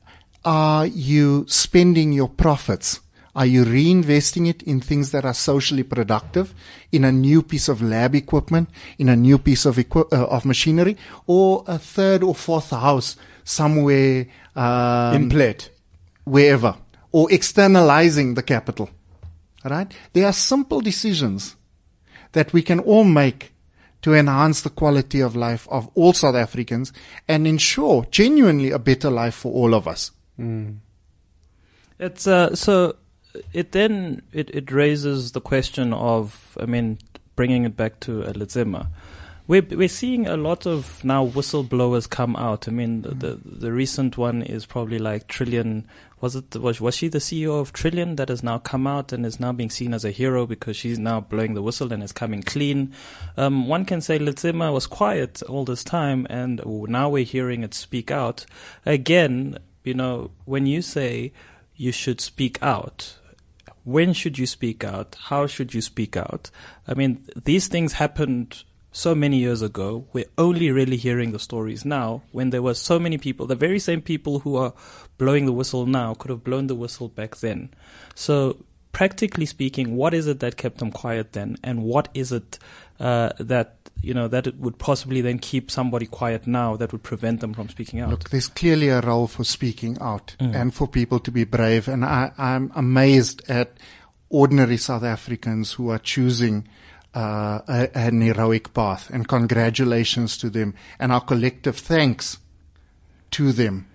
are 0.46 0.88
you 0.88 1.46
spending 1.50 2.14
your 2.14 2.30
profits? 2.30 3.02
Are 3.36 3.46
you 3.46 3.66
reinvesting 3.66 4.48
it 4.48 4.64
in 4.64 4.80
things 4.80 5.12
that 5.12 5.26
are 5.26 5.34
socially 5.34 5.84
productive, 5.84 6.56
in 6.92 7.04
a 7.04 7.12
new 7.12 7.44
piece 7.44 7.68
of 7.68 7.84
lab 7.84 8.16
equipment, 8.16 8.70
in 8.98 9.10
a 9.10 9.16
new 9.16 9.38
piece 9.38 9.66
of 9.66 9.78
equi- 9.78 10.06
uh, 10.12 10.26
of 10.26 10.46
machinery, 10.46 10.98
or 11.28 11.64
a 11.68 11.78
third 11.78 12.24
or 12.24 12.34
fourth 12.34 12.72
house 12.72 13.16
somewhere 13.48 14.28
um, 14.56 15.16
in 15.16 15.30
plate. 15.30 15.72
wherever, 16.26 16.76
or 17.12 17.32
externalizing 17.32 18.36
the 18.36 18.44
capital? 18.44 18.90
Right? 19.64 19.92
There 20.14 20.26
are 20.26 20.34
simple 20.34 20.82
decisions 20.82 21.56
that 22.34 22.54
we 22.54 22.62
can 22.62 22.80
all 22.80 23.04
make 23.04 23.54
to 24.02 24.14
enhance 24.14 24.62
the 24.62 24.70
quality 24.70 25.22
of 25.22 25.36
life 25.36 25.68
of 25.70 25.90
all 25.96 26.14
South 26.14 26.36
Africans 26.36 26.94
and 27.28 27.48
ensure 27.48 28.06
genuinely 28.12 28.72
a 28.72 28.80
better 28.80 29.10
life 29.10 29.36
for 29.36 29.52
all 29.52 29.74
of 29.74 29.88
us. 29.88 30.12
It's 32.00 32.28
uh, 32.28 32.56
so 32.56 32.96
it 33.54 33.72
then 33.72 34.22
it, 34.32 34.50
it 34.52 34.72
raises 34.72 35.32
the 35.32 35.42
question 35.42 35.94
of 35.94 36.58
I 36.60 36.66
mean 36.66 37.00
bringing 37.36 37.66
it 37.66 37.76
back 37.76 38.00
to 38.02 38.24
uh, 38.24 38.34
Letsema. 38.34 38.88
We're 39.48 39.62
we're 39.62 39.88
seeing 39.88 40.28
a 40.28 40.36
lot 40.36 40.66
of 40.66 41.02
now 41.06 41.26
whistleblowers 41.26 42.10
come 42.10 42.36
out. 42.36 42.68
I 42.68 42.72
mean 42.72 43.04
the, 43.04 43.14
the 43.14 43.40
the 43.46 43.72
recent 43.72 44.18
one 44.18 44.42
is 44.42 44.66
probably 44.66 45.00
like 45.00 45.30
Trillian. 45.30 45.86
Was 46.20 46.36
it 46.36 46.54
was 46.58 46.82
was 46.82 46.96
she 46.98 47.08
the 47.08 47.20
CEO 47.20 47.62
of 47.62 47.72
Trillian 47.72 48.18
that 48.18 48.28
has 48.28 48.44
now 48.44 48.58
come 48.58 48.86
out 48.86 49.14
and 49.14 49.26
is 49.26 49.40
now 49.40 49.54
being 49.54 49.70
seen 49.70 49.94
as 49.94 50.04
a 50.04 50.12
hero 50.12 50.46
because 50.46 50.76
she's 50.76 51.00
now 51.00 51.22
blowing 51.22 51.54
the 51.54 51.62
whistle 51.62 51.94
and 51.94 52.04
is 52.04 52.12
coming 52.12 52.44
clean. 52.44 52.94
Um, 53.38 53.70
one 53.70 53.86
can 53.86 54.02
say 54.02 54.20
Letsema 54.20 54.74
was 54.74 54.86
quiet 54.86 55.42
all 55.44 55.64
this 55.64 55.84
time 55.84 56.28
and 56.30 56.62
now 56.66 57.08
we're 57.08 57.24
hearing 57.24 57.64
it 57.64 57.74
speak 57.74 58.12
out 58.12 58.46
again. 58.86 59.60
You 59.86 59.94
know 59.94 60.32
when 60.44 60.66
you 60.66 60.82
say 60.82 61.32
you 61.74 61.94
should 61.94 62.20
speak 62.20 62.62
out. 62.62 63.18
When 63.86 64.12
should 64.12 64.38
you 64.38 64.46
speak 64.46 64.84
out? 64.84 65.16
How 65.18 65.48
should 65.48 65.74
you 65.74 65.82
speak 65.82 66.18
out? 66.18 66.52
I 66.86 66.94
mean, 66.94 67.26
these 67.46 67.70
things 67.70 67.94
happened 67.94 68.66
so 68.92 69.14
many 69.14 69.38
years 69.38 69.62
ago. 69.62 70.06
We're 70.14 70.30
only 70.38 70.72
really 70.72 70.98
hearing 70.98 71.32
the 71.32 71.40
stories 71.40 71.86
now 71.86 72.24
when 72.32 72.50
there 72.50 72.62
were 72.62 72.74
so 72.74 73.00
many 73.00 73.18
people, 73.18 73.46
the 73.46 73.56
very 73.56 73.80
same 73.80 74.02
people 74.02 74.40
who 74.40 74.56
are 74.56 74.74
blowing 75.18 75.46
the 75.46 75.52
whistle 75.54 75.86
now 75.86 76.14
could 76.14 76.30
have 76.30 76.44
blown 76.44 76.68
the 76.68 76.76
whistle 76.76 77.10
back 77.10 77.38
then. 77.38 77.70
So, 78.16 78.58
practically 78.92 79.46
speaking, 79.46 79.96
what 79.96 80.14
is 80.14 80.28
it 80.28 80.40
that 80.40 80.58
kept 80.58 80.80
them 80.80 80.92
quiet 80.92 81.34
then? 81.34 81.58
And 81.64 81.84
what 81.84 82.10
is 82.14 82.32
it 82.32 82.58
uh, 83.00 83.30
that, 83.40 83.76
you 84.02 84.14
know, 84.14 84.28
that 84.28 84.48
it 84.48 84.58
would 84.58 84.80
possibly 84.80 85.22
then 85.22 85.38
keep 85.38 85.70
somebody 85.70 86.08
quiet 86.08 86.48
now 86.48 86.76
that 86.78 86.92
would 86.92 87.04
prevent 87.04 87.42
them 87.42 87.54
from 87.54 87.70
speaking 87.70 88.00
out? 88.00 88.10
Look, 88.10 88.30
there's 88.30 88.48
clearly 88.48 88.90
a 88.90 89.02
role 89.02 89.28
for 89.28 89.44
speaking 89.44 89.98
out 90.02 90.36
and 90.40 90.74
for 90.74 90.88
people 90.88 91.20
to 91.20 91.32
be 91.32 91.44
brave. 91.44 91.88
And 91.88 92.04
I, 92.04 92.32
I'm 92.38 92.72
amazed 92.76 93.48
at 93.50 93.78
ordinary 94.30 94.78
South 94.78 95.04
Africans 95.04 95.74
who 95.74 95.90
are 95.90 96.00
choosing 96.00 96.68
uh, 97.18 97.62
a, 97.68 97.98
an 97.98 98.22
heroic 98.22 98.74
path. 98.74 99.10
And 99.10 99.28
congratulations 99.28 100.38
to 100.38 100.50
them. 100.50 100.76
And 101.00 101.12
our 101.12 101.22
collective 101.22 101.78
thanks 101.78 102.38
to 103.32 103.52
them. 103.52 103.88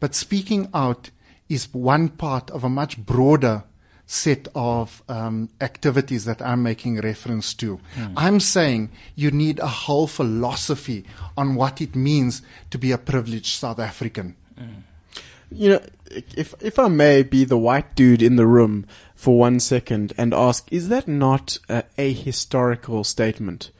But 0.00 0.14
speaking 0.14 0.68
out 0.74 1.10
is 1.48 1.72
one 1.72 2.08
part 2.08 2.50
of 2.50 2.64
a 2.64 2.68
much 2.68 2.98
broader 2.98 3.62
set 4.06 4.48
of 4.54 5.02
um, 5.08 5.48
activities 5.60 6.24
that 6.24 6.42
I'm 6.42 6.62
making 6.62 7.00
reference 7.00 7.54
to. 7.54 7.78
I'm 8.16 8.40
saying 8.40 8.90
you 9.14 9.30
need 9.30 9.60
a 9.60 9.66
whole 9.66 10.06
philosophy 10.06 11.04
on 11.36 11.54
what 11.54 11.80
it 11.80 11.94
means 11.96 12.42
to 12.70 12.78
be 12.78 12.92
a 12.92 12.98
privileged 12.98 13.54
South 13.56 13.78
African. 13.78 14.36
You 15.50 15.70
know, 15.70 15.80
if 16.10 16.54
if 16.60 16.78
I 16.78 16.88
may 16.88 17.22
be 17.22 17.44
the 17.44 17.58
white 17.58 17.94
dude 17.94 18.22
in 18.22 18.36
the 18.36 18.46
room 18.46 18.86
for 19.14 19.38
one 19.38 19.60
second 19.60 20.12
and 20.16 20.34
ask, 20.34 20.70
is 20.72 20.88
that 20.88 21.08
not 21.08 21.58
a, 21.68 22.12
historical 22.12 23.04
statement? 23.04 23.70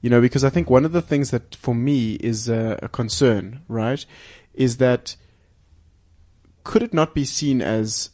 You 0.00 0.10
know, 0.10 0.20
because 0.20 0.44
I 0.44 0.50
think 0.50 0.70
one 0.70 0.84
of 0.84 0.92
the 0.92 1.02
things 1.02 1.30
that 1.30 1.54
for 1.54 1.74
me 1.74 2.14
is 2.14 2.48
a, 2.48 2.78
a 2.82 2.88
concern, 2.88 3.62
right, 3.68 4.04
is 4.54 4.76
that 4.76 5.16
could 6.64 6.82
it 6.82 6.94
not 6.94 7.14
be 7.14 7.24
seen 7.24 7.60
as 7.60 8.10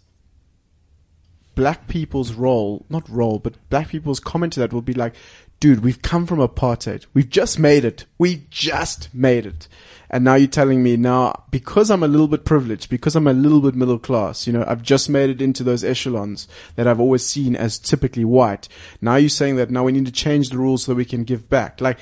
black 1.54 1.88
people's 1.88 2.32
role, 2.32 2.84
not 2.88 3.08
role, 3.08 3.38
but 3.38 3.56
black 3.68 3.88
people's 3.88 4.20
comment 4.20 4.52
to 4.54 4.60
that 4.60 4.72
will 4.72 4.82
be 4.82 4.94
like, 4.94 5.14
dude, 5.60 5.84
we've 5.84 6.02
come 6.02 6.26
from 6.26 6.38
apartheid. 6.38 7.06
We've 7.14 7.28
just 7.28 7.58
made 7.58 7.84
it. 7.84 8.06
We 8.18 8.46
just 8.50 9.14
made 9.14 9.46
it. 9.46 9.68
And 10.14 10.22
now 10.22 10.36
you're 10.36 10.46
telling 10.46 10.80
me 10.80 10.96
now, 10.96 11.42
because 11.50 11.90
I'm 11.90 12.04
a 12.04 12.08
little 12.08 12.28
bit 12.28 12.44
privileged, 12.44 12.88
because 12.88 13.16
I'm 13.16 13.26
a 13.26 13.32
little 13.32 13.60
bit 13.60 13.74
middle 13.74 13.98
class, 13.98 14.46
you 14.46 14.52
know, 14.52 14.64
I've 14.64 14.80
just 14.80 15.10
made 15.10 15.28
it 15.28 15.42
into 15.42 15.64
those 15.64 15.82
echelons 15.82 16.46
that 16.76 16.86
I've 16.86 17.00
always 17.00 17.26
seen 17.26 17.56
as 17.56 17.80
typically 17.80 18.24
white. 18.24 18.68
Now 19.00 19.16
you're 19.16 19.28
saying 19.28 19.56
that 19.56 19.72
now 19.72 19.82
we 19.82 19.90
need 19.90 20.06
to 20.06 20.12
change 20.12 20.50
the 20.50 20.58
rules 20.58 20.84
so 20.84 20.92
that 20.92 20.96
we 20.98 21.04
can 21.04 21.24
give 21.24 21.48
back. 21.48 21.80
Like, 21.80 21.98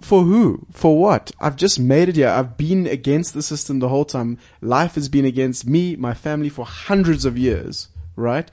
for 0.00 0.24
who? 0.24 0.66
For 0.72 0.98
what? 0.98 1.30
I've 1.38 1.54
just 1.54 1.78
made 1.78 2.08
it 2.08 2.16
here. 2.16 2.28
I've 2.28 2.56
been 2.56 2.88
against 2.88 3.34
the 3.34 3.42
system 3.42 3.78
the 3.78 3.88
whole 3.88 4.04
time. 4.04 4.38
Life 4.60 4.96
has 4.96 5.08
been 5.08 5.24
against 5.24 5.64
me, 5.64 5.94
my 5.94 6.14
family 6.14 6.48
for 6.48 6.66
hundreds 6.66 7.24
of 7.24 7.38
years, 7.38 7.86
right? 8.16 8.50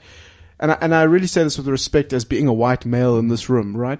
And 0.60 0.70
I, 0.70 0.78
and 0.80 0.94
I 0.94 1.02
really 1.02 1.26
say 1.26 1.42
this 1.42 1.58
with 1.58 1.66
respect 1.66 2.12
as 2.12 2.24
being 2.24 2.46
a 2.46 2.52
white 2.52 2.86
male 2.86 3.18
in 3.18 3.26
this 3.26 3.48
room, 3.48 3.76
right? 3.76 3.98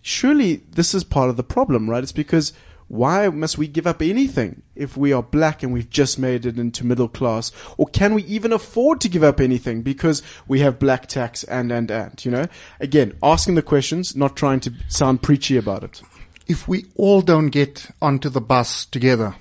Surely 0.00 0.62
this 0.70 0.94
is 0.94 1.02
part 1.02 1.28
of 1.28 1.36
the 1.36 1.42
problem, 1.42 1.90
right? 1.90 2.04
It's 2.04 2.12
because 2.12 2.52
why 2.88 3.28
must 3.28 3.58
we 3.58 3.68
give 3.68 3.86
up 3.86 4.00
anything 4.00 4.62
if 4.74 4.96
we 4.96 5.12
are 5.12 5.22
black 5.22 5.62
and 5.62 5.72
we've 5.72 5.90
just 5.90 6.18
made 6.18 6.46
it 6.46 6.58
into 6.58 6.86
middle 6.86 7.08
class? 7.08 7.52
Or 7.76 7.86
can 7.86 8.14
we 8.14 8.24
even 8.24 8.52
afford 8.52 9.00
to 9.02 9.10
give 9.10 9.22
up 9.22 9.40
anything 9.40 9.82
because 9.82 10.22
we 10.48 10.60
have 10.60 10.78
black 10.78 11.06
tax 11.06 11.44
and, 11.44 11.70
and, 11.70 11.90
and, 11.90 12.24
you 12.24 12.30
know? 12.30 12.46
Again, 12.80 13.16
asking 13.22 13.56
the 13.56 13.62
questions, 13.62 14.16
not 14.16 14.36
trying 14.36 14.60
to 14.60 14.72
sound 14.88 15.22
preachy 15.22 15.58
about 15.58 15.84
it. 15.84 16.02
If 16.46 16.66
we 16.66 16.86
all 16.94 17.20
don't 17.20 17.50
get 17.50 17.90
onto 18.00 18.30
the 18.30 18.40
bus 18.40 18.86
together, 18.86 19.36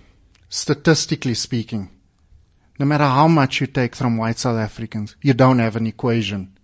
statistically 0.50 1.34
speaking, 1.34 1.90
no 2.80 2.86
matter 2.86 3.06
how 3.06 3.30
much 3.30 3.62
you 3.62 3.68
take 3.68 3.96
from 3.96 4.18
white 4.18 4.40
South 4.40 4.58
Africans, 4.58 5.16
you 5.22 5.34
don't 5.34 5.60
have 5.60 5.78
an 5.78 5.88
equation 5.88 6.58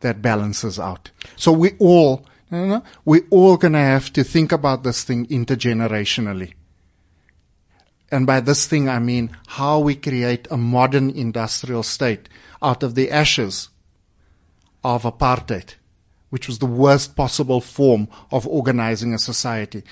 that 0.00 0.20
balances 0.20 0.80
out. 0.80 1.12
So 1.36 1.52
we 1.52 1.72
all, 1.78 2.26
no, 2.50 2.58
no, 2.58 2.66
no, 2.66 2.82
we 3.04 3.22
all 3.30 3.56
gonna 3.56 3.78
have 3.78 4.12
to 4.14 4.24
think 4.24 4.52
about 4.52 4.82
this 4.82 5.04
thing 5.04 5.26
intergenerationally. 5.26 6.54
And 8.10 8.26
by 8.26 8.40
this 8.40 8.66
thing, 8.66 8.88
I 8.88 8.98
mean 8.98 9.36
how 9.46 9.80
we 9.80 9.94
create 9.94 10.48
a 10.50 10.56
modern 10.56 11.10
industrial 11.10 11.82
state 11.82 12.28
out 12.62 12.82
of 12.82 12.94
the 12.94 13.10
ashes 13.10 13.68
of 14.82 15.02
apartheid, 15.02 15.74
which 16.30 16.48
was 16.48 16.58
the 16.58 16.66
worst 16.66 17.16
possible 17.16 17.60
form 17.60 18.08
of 18.30 18.46
organizing 18.46 19.12
a 19.12 19.18
society. 19.18 19.82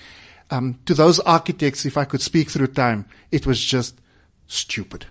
Um, 0.50 0.78
to 0.86 0.94
those 0.94 1.20
architects, 1.20 1.84
if 1.84 1.98
I 1.98 2.04
could 2.04 2.22
speak 2.22 2.50
through 2.50 2.68
time, 2.68 3.07
it 3.30 3.46
was 3.46 3.62
just 3.62 4.00
stupid. 4.46 5.07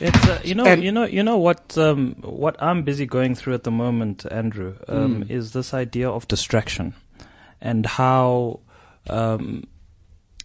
It's 0.00 0.28
uh, 0.28 0.40
you 0.44 0.54
know 0.54 0.64
And- 0.64 0.82
you 0.82 0.92
know 0.92 1.04
you 1.04 1.22
know 1.22 1.38
what 1.38 1.76
um, 1.78 2.16
what 2.22 2.56
I'm 2.62 2.82
busy 2.82 3.06
going 3.06 3.34
through 3.34 3.54
at 3.54 3.64
the 3.64 3.70
moment, 3.70 4.24
Andrew, 4.30 4.74
um, 4.88 5.24
is 5.28 5.52
this 5.52 5.74
idea 5.74 6.08
of 6.10 6.26
distraction, 6.28 6.94
and 7.60 7.86
how 7.86 8.60
um, 9.10 9.64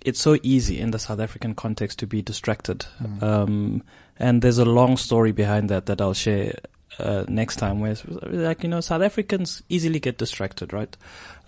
it's 0.05 0.19
so 0.19 0.37
easy 0.43 0.79
in 0.79 0.91
the 0.91 0.99
South 0.99 1.19
African 1.19 1.55
context 1.55 1.99
to 1.99 2.07
be 2.07 2.21
distracted. 2.21 2.85
Um, 3.21 3.83
and 4.19 4.41
there's 4.41 4.57
a 4.57 4.65
long 4.65 4.97
story 4.97 5.31
behind 5.31 5.69
that 5.69 5.85
that 5.87 6.01
I'll 6.01 6.13
share 6.13 6.55
uh, 6.99 7.25
next 7.27 7.57
time. 7.57 7.79
Where 7.79 7.91
it's 7.91 8.03
like 8.05 8.63
you 8.63 8.69
know 8.69 8.81
South 8.81 9.01
Africans 9.01 9.63
easily 9.69 9.99
get 9.99 10.17
distracted, 10.17 10.73
right? 10.73 10.95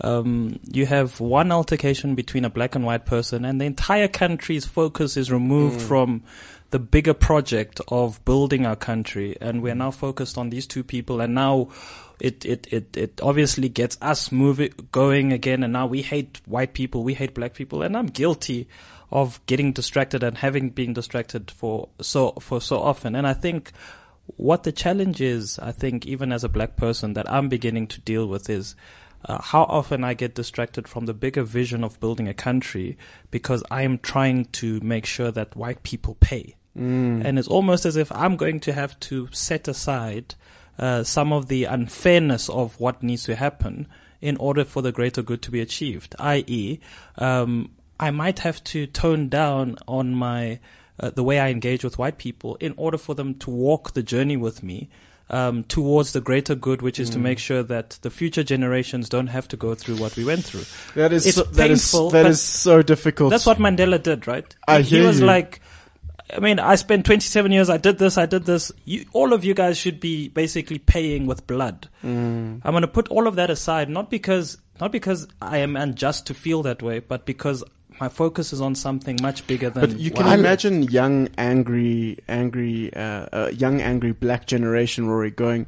Um, 0.02 0.60
you 0.72 0.86
have 0.86 1.20
one 1.20 1.52
altercation 1.52 2.16
between 2.16 2.46
a 2.46 2.50
black 2.50 2.76
and 2.76 2.86
white 2.86 3.06
person, 3.06 3.46
and 3.46 3.60
the 3.60 3.66
entire 3.66 4.08
country's 4.08 4.66
focus 4.66 5.18
is 5.18 5.32
removed 5.32 5.82
from 5.82 6.24
the 6.72 6.80
bigger 6.80 7.14
project 7.14 7.82
of 7.88 8.24
building 8.26 8.66
our 8.66 8.76
country, 8.76 9.36
and 9.42 9.62
we're 9.62 9.76
now 9.76 9.92
focused 9.92 10.38
on 10.38 10.50
these 10.50 10.68
two 10.68 10.84
people, 10.84 11.22
and 11.22 11.34
now 11.34 11.70
it 12.20 12.46
it 12.46 12.68
it, 12.72 12.96
it 12.96 13.20
obviously 13.22 13.70
gets 13.70 13.98
us 14.02 14.32
moving 14.32 14.74
going 14.92 15.34
again, 15.34 15.64
and 15.64 15.74
now 15.74 15.88
we 15.88 16.02
hate 16.02 16.42
white 16.46 16.74
people, 16.74 17.04
we 17.04 17.14
hate 17.14 17.34
black 17.34 17.54
people, 17.54 17.82
and 17.82 17.98
I'm 17.98 18.08
guilty 18.08 18.68
of 19.12 19.44
getting 19.48 19.74
distracted 19.74 20.22
and 20.22 20.38
having 20.38 20.70
been 20.70 20.94
distracted 20.94 21.50
for 21.50 21.90
so 22.02 22.32
for 22.40 22.62
so 22.62 22.80
often, 22.80 23.16
and 23.16 23.26
I 23.26 23.34
think 23.34 23.72
what 24.38 24.64
the 24.64 24.72
challenge 24.72 25.22
is, 25.22 25.58
I 25.60 25.72
think, 25.72 26.06
even 26.06 26.32
as 26.32 26.44
a 26.44 26.50
black 26.50 26.76
person, 26.76 27.14
that 27.14 27.30
I'm 27.32 27.50
beginning 27.50 27.88
to 27.88 28.02
deal 28.02 28.28
with 28.28 28.50
is 28.50 28.76
uh, 29.26 29.42
how 29.42 29.64
often 29.64 30.04
I 30.04 30.14
get 30.14 30.36
distracted 30.36 30.88
from 30.88 31.06
the 31.06 31.14
bigger 31.14 31.44
vision 31.44 31.84
of 31.84 32.00
building 32.00 32.28
a 32.28 32.34
country 32.34 32.98
because 33.32 33.64
I 33.70 33.82
am 33.82 33.98
trying 33.98 34.46
to 34.46 34.80
make 34.82 35.06
sure 35.06 35.32
that 35.32 35.56
white 35.56 35.84
people 35.84 36.16
pay. 36.20 36.56
And 36.76 37.38
it's 37.38 37.48
almost 37.48 37.86
as 37.86 37.96
if 37.98 38.12
I'm 38.12 38.38
going 38.38 38.60
to 38.62 38.74
have 38.74 38.98
to 39.02 39.28
set 39.32 39.68
aside 39.68 40.36
uh, 40.78 41.04
some 41.04 41.34
of 41.34 41.48
the 41.48 41.66
unfairness 41.66 42.48
of 42.50 42.80
what 42.80 43.04
needs 43.04 43.24
to 43.24 43.36
happen 43.36 43.88
in 44.22 44.38
order 44.38 44.64
for 44.64 44.82
the 44.82 44.92
greater 44.92 45.22
good 45.22 45.42
to 45.42 45.52
be 45.52 45.60
achieved. 45.60 46.16
I.e., 46.20 46.80
um, 47.18 47.72
I 48.00 48.12
might 48.12 48.40
have 48.40 48.64
to 48.66 48.88
tone 48.88 49.28
down 49.28 49.78
on 49.88 50.14
my 50.14 50.60
uh, 51.00 51.10
the 51.10 51.24
way 51.24 51.40
I 51.40 51.50
engage 51.50 51.84
with 51.84 51.98
white 51.98 52.18
people 52.18 52.56
in 52.56 52.74
order 52.78 52.98
for 52.98 53.16
them 53.16 53.34
to 53.36 53.50
walk 53.50 53.94
the 53.94 54.04
journey 54.04 54.38
with 54.38 54.64
me 54.64 54.90
um, 55.30 55.64
towards 55.66 56.14
the 56.14 56.22
greater 56.22 56.56
good, 56.56 56.82
which 56.82 57.00
is 57.00 57.10
to 57.12 57.20
make 57.20 57.40
sure 57.40 57.62
that 57.64 58.00
the 58.02 58.10
future 58.10 58.44
generations 58.44 59.10
don't 59.10 59.28
have 59.28 59.48
to 59.50 59.58
go 59.58 59.76
through 59.76 59.98
what 59.98 60.16
we 60.16 60.26
went 60.26 60.44
through. 60.44 60.64
That 60.96 61.14
is 61.14 61.26
It's 61.26 61.36
so, 61.38 61.44
that 61.44 61.70
is 61.72 61.92
painful, 61.92 62.10
that 62.12 62.24
but 62.24 62.32
is 62.32 62.42
so 62.42 62.82
difficult. 62.82 63.30
That's 63.32 63.46
what 63.46 63.60
Mandela 63.60 64.02
did, 64.02 64.28
right? 64.28 64.54
I 64.68 64.82
he 64.82 64.98
hear 64.98 65.08
was 65.08 65.20
you. 65.20 65.26
like, 65.26 65.62
I 66.32 66.40
mean, 66.40 66.60
I 66.60 66.76
spent 66.76 67.06
27 67.06 67.52
years. 67.52 67.70
I 67.70 67.78
did 67.78 67.98
this. 67.98 68.18
I 68.18 68.26
did 68.26 68.46
this. 68.46 68.72
You, 68.86 69.06
all 69.14 69.34
of 69.34 69.44
you 69.44 69.54
guys 69.54 69.78
should 69.78 70.00
be 70.00 70.28
basically 70.28 70.78
paying 70.78 71.26
with 71.26 71.48
blood. 71.48 71.90
Mm. 72.04 72.62
I'm 72.64 72.72
going 72.72 72.82
to 72.82 72.88
put 72.88 73.08
all 73.10 73.28
of 73.28 73.36
that 73.36 73.50
aside, 73.50 73.90
not 73.90 74.10
because 74.10 74.58
not 74.80 74.92
because 74.92 75.28
I 75.42 75.58
am 75.58 75.76
unjust 75.76 76.28
to 76.28 76.34
feel 76.34 76.64
that 76.64 76.82
way, 76.82 77.00
but 77.00 77.26
because 77.26 77.64
my 78.00 78.10
focus 78.10 78.54
is 78.54 78.62
on 78.62 78.76
something 78.76 79.18
much 79.22 79.46
bigger 79.48 79.70
than. 79.70 79.82
But 79.82 80.00
you 80.00 80.12
can 80.12 80.26
what- 80.26 80.40
imagine 80.40 80.84
young, 80.84 81.30
angry, 81.38 82.18
angry, 82.28 82.94
uh, 82.94 83.26
uh, 83.32 83.52
young, 83.54 83.82
angry 83.82 84.14
black 84.14 84.46
generation, 84.46 85.08
Rory, 85.08 85.32
going, 85.32 85.68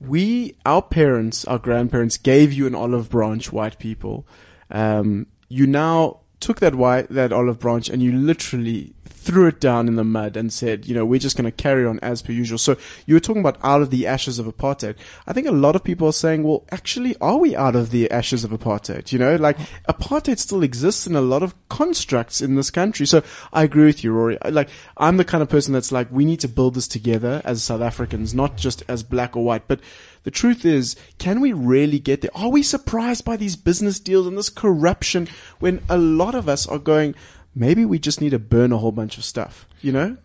we, 0.00 0.56
our 0.66 0.82
parents, 0.82 1.44
our 1.46 1.58
grandparents 1.58 2.16
gave 2.18 2.52
you 2.52 2.66
an 2.66 2.74
olive 2.74 3.08
branch, 3.08 3.52
white 3.52 3.78
people. 3.78 4.26
Um, 4.70 5.26
you 5.48 5.66
now 5.66 6.20
took 6.40 6.60
that 6.60 6.74
white, 6.74 7.08
that 7.08 7.32
olive 7.32 7.58
branch 7.58 7.88
and 7.88 8.02
you 8.02 8.12
literally 8.12 8.93
threw 9.24 9.46
it 9.46 9.60
down 9.60 9.88
in 9.88 9.96
the 9.96 10.04
mud 10.04 10.36
and 10.36 10.52
said, 10.52 10.86
you 10.86 10.94
know, 10.94 11.06
we're 11.06 11.18
just 11.18 11.36
going 11.36 11.44
to 11.46 11.50
carry 11.50 11.86
on 11.86 11.98
as 12.00 12.20
per 12.20 12.32
usual. 12.32 12.58
So 12.58 12.76
you 13.06 13.14
were 13.14 13.20
talking 13.20 13.40
about 13.40 13.58
out 13.64 13.80
of 13.80 13.90
the 13.90 14.06
ashes 14.06 14.38
of 14.38 14.46
apartheid. 14.46 14.96
I 15.26 15.32
think 15.32 15.46
a 15.46 15.52
lot 15.52 15.74
of 15.74 15.82
people 15.82 16.08
are 16.08 16.12
saying, 16.12 16.42
well, 16.42 16.64
actually, 16.70 17.16
are 17.20 17.38
we 17.38 17.56
out 17.56 17.74
of 17.74 17.90
the 17.90 18.10
ashes 18.10 18.44
of 18.44 18.50
apartheid? 18.50 19.12
You 19.12 19.18
know, 19.18 19.36
like 19.36 19.58
apartheid 19.88 20.38
still 20.38 20.62
exists 20.62 21.06
in 21.06 21.16
a 21.16 21.20
lot 21.20 21.42
of 21.42 21.54
constructs 21.68 22.40
in 22.40 22.54
this 22.54 22.70
country. 22.70 23.06
So 23.06 23.22
I 23.52 23.62
agree 23.62 23.86
with 23.86 24.04
you, 24.04 24.12
Rory. 24.12 24.38
Like, 24.44 24.68
I'm 24.96 25.16
the 25.16 25.24
kind 25.24 25.42
of 25.42 25.48
person 25.48 25.72
that's 25.72 25.92
like, 25.92 26.10
we 26.10 26.24
need 26.24 26.40
to 26.40 26.48
build 26.48 26.74
this 26.74 26.88
together 26.88 27.40
as 27.44 27.62
South 27.62 27.80
Africans, 27.80 28.34
not 28.34 28.56
just 28.56 28.82
as 28.88 29.02
black 29.02 29.36
or 29.36 29.44
white. 29.44 29.66
But 29.66 29.80
the 30.24 30.30
truth 30.30 30.64
is, 30.64 30.96
can 31.18 31.40
we 31.40 31.52
really 31.52 31.98
get 31.98 32.20
there? 32.20 32.30
Are 32.34 32.50
we 32.50 32.62
surprised 32.62 33.24
by 33.24 33.36
these 33.36 33.56
business 33.56 34.00
deals 34.00 34.26
and 34.26 34.36
this 34.36 34.50
corruption 34.50 35.28
when 35.60 35.82
a 35.88 35.98
lot 35.98 36.34
of 36.34 36.48
us 36.48 36.66
are 36.66 36.78
going, 36.78 37.14
maybe 37.54 37.84
we 37.84 37.98
just 37.98 38.20
need 38.20 38.30
to 38.30 38.38
burn 38.38 38.72
a 38.72 38.78
whole 38.78 38.92
bunch 38.92 39.18
of 39.18 39.24
stuff, 39.24 39.66
you 39.80 39.92
know? 39.92 40.16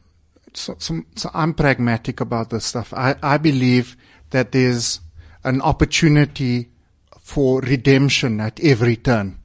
so, 0.54 0.76
so, 0.80 1.02
so 1.16 1.30
I'm 1.34 1.54
pragmatic 1.54 2.20
about 2.20 2.50
this 2.50 2.66
stuff. 2.66 2.94
I, 2.94 3.16
I 3.22 3.38
believe 3.38 3.96
that 4.32 4.52
there's 4.52 5.00
an 5.44 5.62
opportunity 5.62 6.70
for 7.20 7.62
redemption 7.62 8.40
at 8.40 8.60
every 8.60 8.96
turn. 8.96 9.40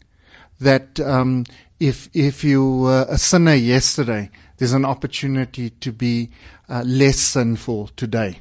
That 0.61 1.01
um, 1.01 1.45
if 1.81 2.09
if 2.15 2.45
you 2.45 2.79
were 2.79 3.07
a 3.09 3.19
sinner 3.19 3.55
yesterday, 3.55 4.31
there's 4.57 4.73
an 4.73 4.85
opportunity 4.85 5.71
to 5.71 5.93
be 5.93 6.31
uh, 6.69 6.83
less 6.87 7.19
sinful 7.19 7.89
today. 7.97 8.41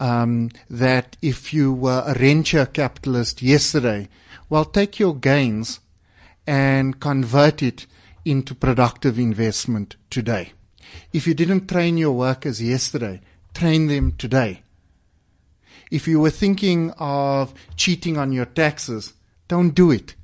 Um, 0.00 0.50
that 0.68 1.16
if 1.22 1.54
you 1.54 1.72
were 1.72 2.02
a 2.04 2.18
rentier 2.18 2.66
capitalist 2.66 3.42
yesterday, 3.42 4.08
well, 4.48 4.64
take 4.64 4.98
your 4.98 5.14
gains 5.14 5.78
and 6.44 6.98
convert 6.98 7.62
it 7.62 7.86
into 8.24 8.54
productive 8.54 9.18
investment 9.18 9.96
today. 10.10 10.52
If 11.12 11.26
you 11.26 11.34
didn't 11.34 11.68
train 11.68 11.96
your 11.96 12.12
workers 12.12 12.62
yesterday, 12.62 13.20
train 13.54 13.86
them 13.86 14.12
today. 14.12 14.62
If 15.90 16.08
you 16.08 16.20
were 16.20 16.30
thinking 16.30 16.90
of 16.98 17.52
cheating 17.76 18.16
on 18.16 18.32
your 18.32 18.46
taxes, 18.46 19.12
don't 19.48 19.74
do 19.74 19.90
it. 19.90 20.14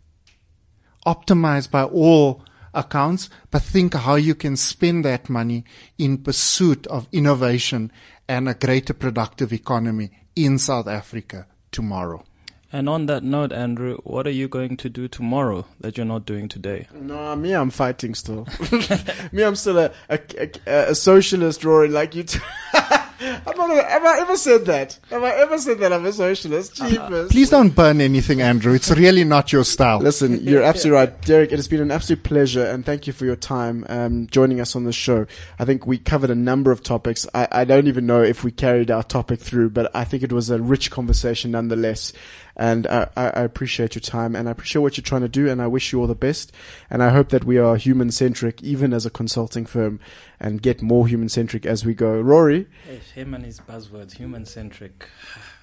Optimize 1.06 1.70
by 1.70 1.84
all 1.84 2.42
accounts, 2.72 3.28
but 3.50 3.62
think 3.62 3.94
how 3.94 4.14
you 4.14 4.34
can 4.34 4.56
spend 4.56 5.04
that 5.04 5.28
money 5.28 5.64
in 5.98 6.18
pursuit 6.18 6.86
of 6.86 7.08
innovation 7.12 7.92
and 8.28 8.48
a 8.48 8.54
greater 8.54 8.94
productive 8.94 9.52
economy 9.52 10.10
in 10.36 10.58
South 10.58 10.86
Africa 10.86 11.46
tomorrow. 11.70 12.24
And 12.70 12.88
on 12.88 13.06
that 13.06 13.22
note, 13.22 13.50
Andrew, 13.52 13.96
what 14.04 14.26
are 14.26 14.30
you 14.30 14.46
going 14.46 14.76
to 14.78 14.90
do 14.90 15.08
tomorrow 15.08 15.64
that 15.80 15.96
you're 15.96 16.04
not 16.04 16.26
doing 16.26 16.48
today? 16.48 16.86
No, 16.92 17.34
me, 17.34 17.52
I'm 17.52 17.70
fighting 17.70 18.14
still. 18.14 18.46
me, 19.32 19.42
I'm 19.42 19.56
still 19.56 19.78
a, 19.78 19.92
a, 20.10 20.20
a, 20.66 20.90
a 20.90 20.94
socialist, 20.94 21.64
Rory, 21.64 21.88
like 21.88 22.14
you. 22.14 22.24
T- 22.24 22.40
I'm 23.20 23.56
not 23.56 23.70
a, 23.70 23.82
have 23.82 24.04
I 24.04 24.20
ever 24.20 24.36
said 24.36 24.66
that? 24.66 24.98
Have 25.10 25.24
I 25.24 25.30
ever 25.30 25.58
said 25.58 25.80
that 25.80 25.92
I'm 25.92 26.06
a 26.06 26.12
socialist? 26.12 26.80
Uh, 26.80 26.88
Jeepers. 26.88 27.30
Please 27.30 27.50
don't 27.50 27.70
burn 27.70 28.00
anything, 28.00 28.40
Andrew. 28.40 28.74
It's 28.74 28.90
really 28.90 29.24
not 29.24 29.52
your 29.52 29.64
style. 29.64 29.98
Listen, 29.98 30.40
you're 30.42 30.62
absolutely 30.62 31.00
right. 31.00 31.22
Derek, 31.22 31.50
it 31.50 31.56
has 31.56 31.66
been 31.66 31.80
an 31.80 31.90
absolute 31.90 32.22
pleasure 32.22 32.64
and 32.64 32.86
thank 32.86 33.06
you 33.06 33.12
for 33.12 33.24
your 33.24 33.34
time 33.36 33.84
um, 33.88 34.28
joining 34.28 34.60
us 34.60 34.76
on 34.76 34.84
the 34.84 34.92
show. 34.92 35.26
I 35.58 35.64
think 35.64 35.86
we 35.86 35.98
covered 35.98 36.30
a 36.30 36.36
number 36.36 36.70
of 36.70 36.82
topics. 36.82 37.26
I, 37.34 37.48
I 37.50 37.64
don't 37.64 37.88
even 37.88 38.06
know 38.06 38.22
if 38.22 38.44
we 38.44 38.52
carried 38.52 38.90
our 38.90 39.02
topic 39.02 39.40
through, 39.40 39.70
but 39.70 39.90
I 39.96 40.04
think 40.04 40.22
it 40.22 40.32
was 40.32 40.50
a 40.50 40.60
rich 40.60 40.90
conversation 40.90 41.50
nonetheless. 41.50 42.12
And 42.58 42.88
I, 42.88 43.08
I 43.16 43.42
appreciate 43.42 43.94
your 43.94 44.00
time 44.00 44.34
and 44.34 44.48
I 44.48 44.50
appreciate 44.50 44.82
what 44.82 44.96
you're 44.96 45.04
trying 45.04 45.22
to 45.22 45.28
do 45.28 45.48
and 45.48 45.62
I 45.62 45.68
wish 45.68 45.92
you 45.92 46.00
all 46.00 46.08
the 46.08 46.16
best. 46.16 46.52
And 46.90 47.02
I 47.02 47.10
hope 47.10 47.28
that 47.28 47.44
we 47.44 47.56
are 47.56 47.76
human 47.76 48.10
centric, 48.10 48.60
even 48.62 48.92
as 48.92 49.06
a 49.06 49.10
consulting 49.10 49.64
firm, 49.64 50.00
and 50.40 50.60
get 50.60 50.82
more 50.82 51.06
human 51.06 51.28
centric 51.28 51.64
as 51.64 51.84
we 51.84 51.94
go. 51.94 52.20
Rory, 52.20 52.66
Him 53.14 53.32
and 53.34 53.44
his 53.44 53.60
buzzwords, 53.60 54.16
human 54.16 54.44
centric. 54.44 55.06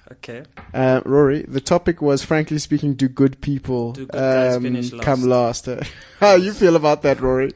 Okay. 0.08 0.44
Uh, 0.72 1.00
Rory, 1.04 1.42
the 1.48 1.60
topic 1.60 2.00
was, 2.00 2.22
frankly 2.22 2.60
speaking, 2.60 2.94
do 2.94 3.08
good 3.08 3.40
people 3.40 3.90
Do 3.90 4.06
good 4.06 4.54
um, 4.54 4.62
finish 4.62 4.92
come 5.00 5.24
last? 5.24 5.68
How 6.20 6.36
you 6.36 6.52
feel 6.52 6.76
about 6.76 7.02
that, 7.02 7.20
Rory? 7.20 7.54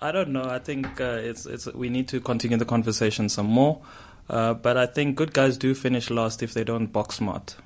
I 0.00 0.10
don't 0.10 0.30
know. 0.30 0.44
I 0.44 0.58
think 0.58 1.00
uh, 1.02 1.18
it's 1.20 1.44
it's 1.44 1.66
we 1.66 1.90
need 1.90 2.08
to 2.08 2.20
continue 2.20 2.56
the 2.56 2.64
conversation 2.64 3.28
some 3.28 3.44
more. 3.44 3.82
Uh, 4.28 4.54
but 4.54 4.76
I 4.76 4.86
think 4.86 5.16
good 5.16 5.34
guys 5.34 5.56
do 5.56 5.74
finish 5.74 6.10
last 6.10 6.42
if 6.42 6.54
they 6.54 6.64
don't 6.64 6.86
box 6.86 7.16
smart. 7.16 7.56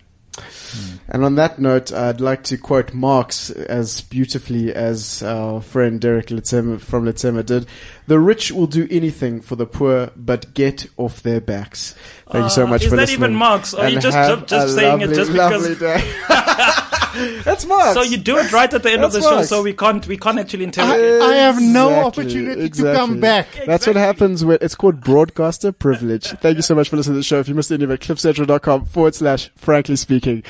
Hmm. 0.41 0.97
And 1.09 1.25
on 1.25 1.35
that 1.37 1.59
note, 1.59 1.93
I'd 1.93 2.21
like 2.21 2.45
to 2.45 2.57
quote 2.57 2.93
Marx 2.93 3.51
as 3.51 4.01
beautifully 4.03 4.73
as 4.73 5.23
our 5.23 5.61
friend 5.61 6.01
Derek 6.01 6.27
Letsema 6.27 6.81
from 6.81 7.05
Letsema 7.05 7.45
did. 7.45 7.67
The 8.07 8.19
rich 8.19 8.53
will 8.53 8.67
do 8.67 8.87
anything 8.91 9.41
for 9.41 9.57
the 9.57 9.67
poor, 9.67 10.11
but 10.17 10.55
get 10.55 10.87
off 10.97 11.23
their 11.23 11.41
backs. 11.41 11.95
Thank 12.31 12.45
you 12.45 12.51
so 12.51 12.67
much 12.67 12.69
Uh, 12.69 12.71
much 12.73 12.83
is 12.85 12.89
for 12.91 12.97
that 12.97 13.11
even 13.11 13.35
Marx? 13.35 13.73
Or 13.75 13.85
And 13.85 13.95
you 13.95 14.01
just 14.01 14.17
have 14.17 14.41
just, 14.47 14.49
just 14.51 14.67
a 14.69 14.71
saying 14.71 15.01
lovely, 15.01 15.15
it 15.15 15.17
just 15.17 15.33
because? 15.33 15.79
day. 15.79 16.03
That's 17.43 17.65
Marx. 17.67 17.95
So 17.95 18.03
you 18.03 18.17
do 18.19 18.37
it 18.39 18.53
right 18.53 18.73
at 18.73 18.83
the 18.83 18.93
end 18.93 19.03
of 19.03 19.13
the 19.13 19.21
That's 19.21 19.31
show, 19.31 19.43
so 19.43 19.63
we 19.63 19.73
can't 19.73 20.07
we 20.07 20.17
can't 20.19 20.39
actually 20.39 20.65
I, 20.65 20.67
interrogate. 20.67 21.23
I 21.23 21.35
have 21.37 21.61
no 21.61 21.89
Exactly, 21.89 22.05
opportunity 22.25 22.69
to 22.71 22.83
come 22.95 23.19
back. 23.21 23.49
That's 23.67 23.87
what 23.87 23.97
happens 23.97 24.45
when 24.45 24.59
it's 24.61 24.75
called 24.75 25.01
broadcaster 25.01 25.73
privilege. 25.73 26.27
Thank 26.43 26.57
you 26.57 26.63
so 26.63 26.75
much 26.75 26.91
for 26.91 26.97
listening 26.97 27.15
to 27.15 27.19
the 27.21 27.25
show. 27.25 27.41
If 27.41 27.49
you 27.49 27.55
missed 27.55 27.73
any 27.73 27.85
of 27.85 27.91
it, 27.91 28.01
cliffcentral.com 28.01 28.85
forward 28.85 29.15
slash 29.15 29.51
frankly 29.57 29.97
speaking. 29.97 30.43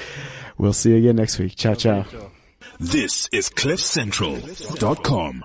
We'll 0.58 0.72
see 0.72 0.90
you 0.90 0.96
again 0.96 1.16
next 1.16 1.38
week. 1.38 1.54
Ciao, 1.56 1.74
ciao. 1.74 2.04
This 2.80 3.28
is 3.32 3.48
CliffCentral.com. 3.50 5.44